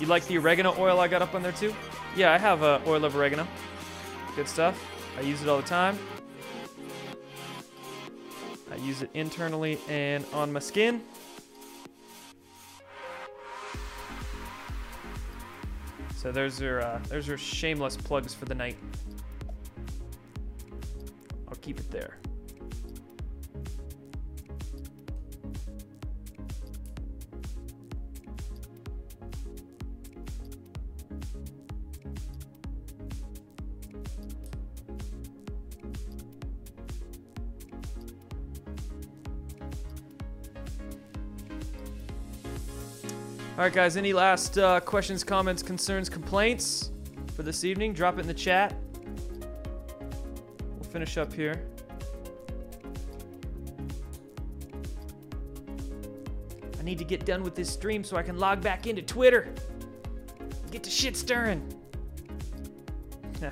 You 0.00 0.06
like 0.06 0.26
the 0.26 0.38
oregano 0.38 0.74
oil 0.78 1.00
I 1.00 1.08
got 1.08 1.22
up 1.22 1.34
on 1.34 1.42
there 1.42 1.52
too? 1.52 1.74
Yeah, 2.16 2.32
I 2.32 2.38
have 2.38 2.62
uh, 2.62 2.80
oil 2.86 3.04
of 3.04 3.16
oregano. 3.16 3.46
Good 4.36 4.48
stuff. 4.48 4.80
I 5.18 5.22
use 5.22 5.42
it 5.42 5.48
all 5.48 5.56
the 5.56 5.66
time. 5.66 5.98
I 8.70 8.76
use 8.76 9.02
it 9.02 9.10
internally 9.14 9.78
and 9.88 10.24
on 10.32 10.52
my 10.52 10.60
skin. 10.60 11.02
So 16.14 16.30
there's 16.32 16.60
your 16.60 16.82
uh, 16.82 17.00
there's 17.08 17.26
your 17.26 17.38
shameless 17.38 17.96
plugs 17.96 18.34
for 18.34 18.44
the 18.44 18.54
night. 18.54 18.76
I'll 21.48 21.56
keep 21.56 21.80
it 21.80 21.90
there. 21.90 22.18
All 43.58 43.64
right, 43.64 43.72
guys. 43.72 43.96
Any 43.96 44.12
last 44.12 44.56
uh, 44.56 44.78
questions, 44.78 45.24
comments, 45.24 45.64
concerns, 45.64 46.08
complaints 46.08 46.92
for 47.34 47.42
this 47.42 47.64
evening? 47.64 47.92
Drop 47.92 48.16
it 48.16 48.20
in 48.20 48.28
the 48.28 48.32
chat. 48.32 48.72
We'll 50.76 50.88
finish 50.92 51.18
up 51.18 51.32
here. 51.32 51.60
I 56.78 56.82
need 56.84 56.98
to 56.98 57.04
get 57.04 57.26
done 57.26 57.42
with 57.42 57.56
this 57.56 57.68
stream 57.68 58.04
so 58.04 58.16
I 58.16 58.22
can 58.22 58.38
log 58.38 58.62
back 58.62 58.86
into 58.86 59.02
Twitter. 59.02 59.52
Get 60.70 60.84
the 60.84 60.90
shit 60.90 61.16
stirring. 61.16 61.66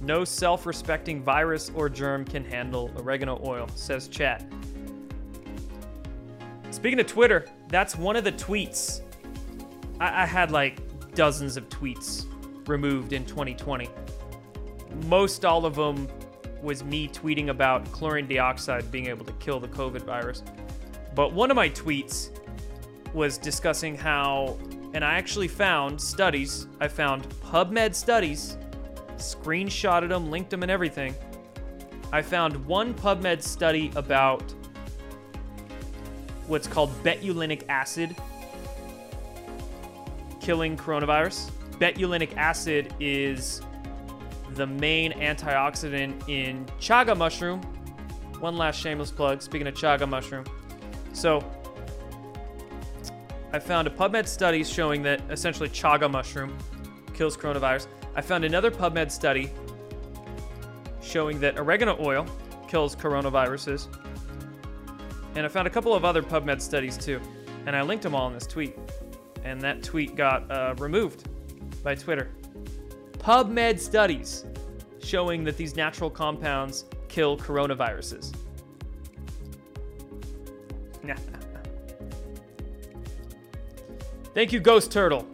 no 0.00 0.24
self 0.24 0.66
respecting 0.66 1.22
virus 1.22 1.70
or 1.76 1.88
germ 1.88 2.24
can 2.24 2.44
handle 2.44 2.90
oregano 2.96 3.40
oil, 3.46 3.68
says 3.76 4.08
chat. 4.08 4.44
Speaking 6.80 6.98
of 6.98 7.08
Twitter, 7.08 7.44
that's 7.68 7.94
one 7.94 8.16
of 8.16 8.24
the 8.24 8.32
tweets. 8.32 9.02
I, 10.00 10.22
I 10.22 10.24
had 10.24 10.50
like 10.50 10.78
dozens 11.14 11.58
of 11.58 11.68
tweets 11.68 12.24
removed 12.66 13.12
in 13.12 13.26
2020. 13.26 13.90
Most 15.04 15.44
all 15.44 15.66
of 15.66 15.74
them 15.74 16.08
was 16.62 16.82
me 16.82 17.06
tweeting 17.06 17.50
about 17.50 17.84
chlorine 17.92 18.26
dioxide 18.26 18.90
being 18.90 19.08
able 19.08 19.26
to 19.26 19.32
kill 19.34 19.60
the 19.60 19.68
COVID 19.68 20.06
virus. 20.06 20.42
But 21.14 21.34
one 21.34 21.50
of 21.50 21.54
my 21.54 21.68
tweets 21.68 22.30
was 23.12 23.36
discussing 23.36 23.94
how, 23.94 24.58
and 24.94 25.04
I 25.04 25.16
actually 25.16 25.48
found 25.48 26.00
studies, 26.00 26.66
I 26.80 26.88
found 26.88 27.28
PubMed 27.40 27.94
studies, 27.94 28.56
screenshotted 29.16 30.08
them, 30.08 30.30
linked 30.30 30.48
them, 30.48 30.62
and 30.62 30.72
everything. 30.72 31.14
I 32.10 32.22
found 32.22 32.64
one 32.64 32.94
PubMed 32.94 33.42
study 33.42 33.92
about 33.96 34.54
what's 36.50 36.66
called 36.66 36.90
betulinic 37.04 37.62
acid 37.68 38.14
killing 40.40 40.76
coronavirus. 40.76 41.50
Betulinic 41.78 42.36
acid 42.36 42.92
is 42.98 43.62
the 44.54 44.66
main 44.66 45.12
antioxidant 45.12 46.28
in 46.28 46.66
chaga 46.80 47.16
mushroom. 47.16 47.60
One 48.40 48.56
last 48.56 48.80
shameless 48.80 49.12
plug, 49.12 49.42
speaking 49.42 49.68
of 49.68 49.74
chaga 49.74 50.08
mushroom. 50.08 50.44
So, 51.12 51.44
I 53.52 53.58
found 53.60 53.86
a 53.86 53.90
PubMed 53.90 54.26
study 54.26 54.64
showing 54.64 55.02
that 55.02 55.20
essentially 55.30 55.68
chaga 55.68 56.10
mushroom 56.10 56.56
kills 57.14 57.36
coronavirus. 57.36 57.86
I 58.16 58.22
found 58.22 58.44
another 58.44 58.70
PubMed 58.70 59.10
study 59.10 59.50
showing 61.00 61.38
that 61.40 61.58
oregano 61.58 61.96
oil 62.00 62.26
kills 62.66 62.96
coronaviruses. 62.96 63.88
And 65.34 65.46
I 65.46 65.48
found 65.48 65.66
a 65.66 65.70
couple 65.70 65.94
of 65.94 66.04
other 66.04 66.22
PubMed 66.22 66.60
studies 66.60 66.96
too. 66.96 67.20
And 67.66 67.76
I 67.76 67.82
linked 67.82 68.02
them 68.02 68.14
all 68.14 68.26
in 68.26 68.34
this 68.34 68.46
tweet. 68.46 68.76
And 69.44 69.60
that 69.62 69.82
tweet 69.82 70.16
got 70.16 70.50
uh, 70.50 70.74
removed 70.78 71.28
by 71.82 71.94
Twitter. 71.94 72.30
PubMed 73.18 73.78
studies 73.78 74.44
showing 75.02 75.44
that 75.44 75.56
these 75.56 75.76
natural 75.76 76.10
compounds 76.10 76.84
kill 77.08 77.36
coronaviruses. 77.36 78.34
Thank 84.34 84.52
you, 84.52 84.60
Ghost 84.60 84.92
Turtle, 84.92 85.26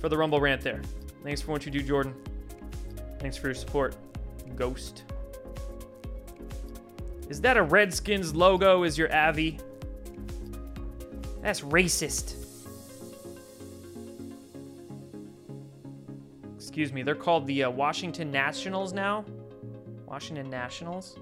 for 0.00 0.08
the 0.08 0.16
Rumble 0.16 0.40
rant 0.40 0.62
there. 0.62 0.82
Thanks 1.22 1.40
for 1.40 1.50
what 1.52 1.66
you 1.66 1.72
do, 1.72 1.82
Jordan. 1.82 2.14
Thanks 3.18 3.36
for 3.36 3.48
your 3.48 3.54
support, 3.54 3.96
Ghost. 4.56 5.02
Is 7.30 7.40
that 7.42 7.56
a 7.56 7.62
Redskins 7.62 8.34
logo? 8.34 8.82
Is 8.82 8.98
your 8.98 9.14
Avi? 9.14 9.60
That's 11.40 11.60
racist. 11.60 12.34
Excuse 16.56 16.92
me, 16.92 17.04
they're 17.04 17.14
called 17.14 17.46
the 17.46 17.64
uh, 17.64 17.70
Washington 17.70 18.32
Nationals 18.32 18.92
now? 18.92 19.24
Washington 20.06 20.50
Nationals? 20.50 21.18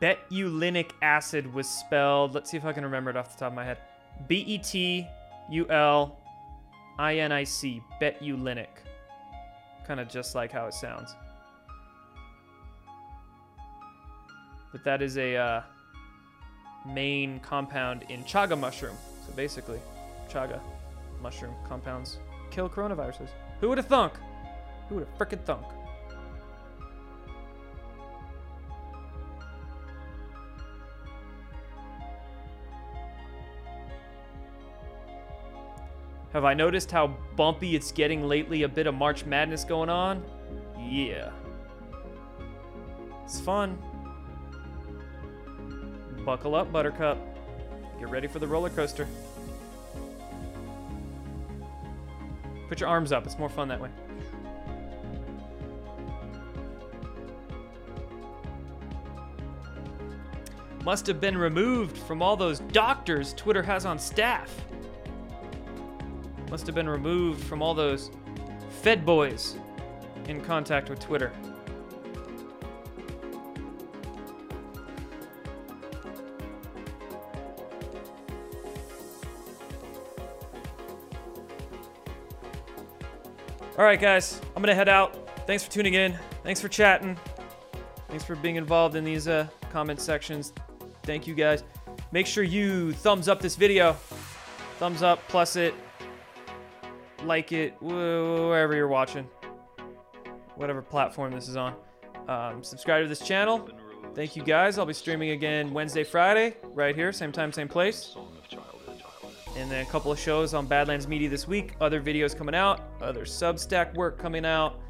Betulinic 0.00 0.90
acid 1.00 1.52
was 1.54 1.68
spelled, 1.68 2.34
let's 2.34 2.50
see 2.50 2.56
if 2.56 2.64
I 2.64 2.72
can 2.72 2.84
remember 2.84 3.10
it 3.10 3.16
off 3.16 3.32
the 3.32 3.38
top 3.38 3.52
of 3.52 3.54
my 3.54 3.64
head. 3.64 3.78
B 4.28 4.44
E 4.46 4.58
T 4.58 5.06
U 5.50 5.66
L 5.68 6.18
I 6.98 7.16
N 7.16 7.32
I 7.32 7.44
C, 7.44 7.82
betulinic. 8.00 8.68
Kind 9.86 10.00
of 10.00 10.08
just 10.08 10.34
like 10.34 10.52
how 10.52 10.66
it 10.66 10.74
sounds. 10.74 11.14
But 14.72 14.84
that 14.84 15.00
is 15.00 15.16
a 15.16 15.36
uh, 15.36 15.62
main 16.86 17.40
compound 17.40 18.04
in 18.08 18.24
chaga 18.24 18.58
mushroom. 18.58 18.96
So 19.26 19.32
basically, 19.32 19.80
chaga 20.28 20.60
mushroom 21.22 21.54
compounds 21.68 22.18
kill 22.50 22.68
coronaviruses. 22.68 23.28
Who 23.60 23.68
would 23.68 23.78
have 23.78 23.86
thunk? 23.86 24.12
Who 24.88 24.96
would 24.96 25.06
have 25.06 25.18
frickin' 25.18 25.44
thunk? 25.44 25.64
Have 36.36 36.44
I 36.44 36.52
noticed 36.52 36.90
how 36.90 37.16
bumpy 37.34 37.76
it's 37.76 37.90
getting 37.90 38.28
lately? 38.28 38.64
A 38.64 38.68
bit 38.68 38.86
of 38.86 38.94
March 38.94 39.24
Madness 39.24 39.64
going 39.64 39.88
on? 39.88 40.22
Yeah. 40.78 41.30
It's 43.24 43.40
fun. 43.40 43.78
Buckle 46.26 46.54
up, 46.54 46.70
Buttercup. 46.70 47.16
Get 47.98 48.10
ready 48.10 48.28
for 48.28 48.38
the 48.38 48.46
roller 48.46 48.68
coaster. 48.68 49.08
Put 52.68 52.80
your 52.80 52.90
arms 52.90 53.12
up, 53.12 53.24
it's 53.24 53.38
more 53.38 53.48
fun 53.48 53.68
that 53.68 53.80
way. 53.80 53.88
Must 60.84 61.06
have 61.06 61.18
been 61.18 61.38
removed 61.38 61.96
from 61.96 62.20
all 62.20 62.36
those 62.36 62.60
doctors 62.60 63.32
Twitter 63.32 63.62
has 63.62 63.86
on 63.86 63.98
staff. 63.98 64.54
Must 66.50 66.66
have 66.66 66.74
been 66.74 66.88
removed 66.88 67.42
from 67.44 67.60
all 67.60 67.74
those 67.74 68.10
Fed 68.82 69.04
boys 69.04 69.56
in 70.28 70.40
contact 70.40 70.88
with 70.88 71.00
Twitter. 71.00 71.32
All 83.78 83.84
right, 83.84 84.00
guys, 84.00 84.40
I'm 84.56 84.62
gonna 84.62 84.74
head 84.74 84.88
out. 84.88 85.14
Thanks 85.46 85.62
for 85.62 85.70
tuning 85.70 85.94
in. 85.94 86.18
Thanks 86.42 86.60
for 86.60 86.68
chatting. 86.68 87.18
Thanks 88.08 88.24
for 88.24 88.34
being 88.34 88.56
involved 88.56 88.96
in 88.96 89.04
these 89.04 89.28
uh, 89.28 89.48
comment 89.70 90.00
sections. 90.00 90.54
Thank 91.02 91.26
you, 91.26 91.34
guys. 91.34 91.62
Make 92.10 92.26
sure 92.26 92.42
you 92.42 92.92
thumbs 92.92 93.28
up 93.28 93.40
this 93.42 93.54
video. 93.54 93.92
Thumbs 94.78 95.02
up, 95.02 95.20
plus 95.28 95.56
it. 95.56 95.74
Like 97.26 97.52
it 97.52 97.74
wherever 97.80 98.74
you're 98.74 98.88
watching, 98.88 99.28
whatever 100.54 100.82
platform 100.82 101.32
this 101.32 101.48
is 101.48 101.56
on. 101.56 101.74
Um, 102.28 102.62
subscribe 102.62 103.04
to 103.04 103.08
this 103.08 103.20
channel. 103.20 103.68
Thank 104.14 104.36
you 104.36 104.42
guys. 104.42 104.78
I'll 104.78 104.86
be 104.86 104.94
streaming 104.94 105.30
again 105.30 105.72
Wednesday, 105.72 106.04
Friday, 106.04 106.56
right 106.62 106.94
here, 106.94 107.12
same 107.12 107.32
time, 107.32 107.52
same 107.52 107.68
place. 107.68 108.16
And 109.56 109.70
then 109.70 109.82
a 109.84 109.88
couple 109.88 110.12
of 110.12 110.18
shows 110.18 110.52
on 110.52 110.66
Badlands 110.66 111.08
Media 111.08 111.28
this 111.28 111.48
week. 111.48 111.74
Other 111.80 112.00
videos 112.00 112.36
coming 112.36 112.54
out, 112.54 112.80
other 113.00 113.24
Substack 113.24 113.94
work 113.94 114.18
coming 114.18 114.44
out. 114.44 114.80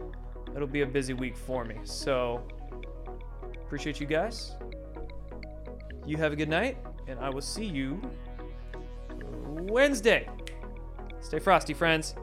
It'll 0.55 0.67
be 0.67 0.83
a 0.83 0.87
busy 0.87 1.13
week 1.13 1.37
for 1.37 1.65
me. 1.65 1.77
So, 1.85 2.47
appreciate 3.55 4.01
you 4.01 4.07
guys. 4.07 4.57
You 6.05 6.17
have 6.17 6.33
a 6.33 6.37
good 6.37 6.49
night, 6.49 6.79
and 7.07 7.19
I 7.21 7.31
will 7.31 7.43
see 7.43 7.65
you 7.65 8.01
Wednesday. 9.47 10.29
Stay 11.21 11.39
frosty, 11.39 11.75
friends. 11.75 12.15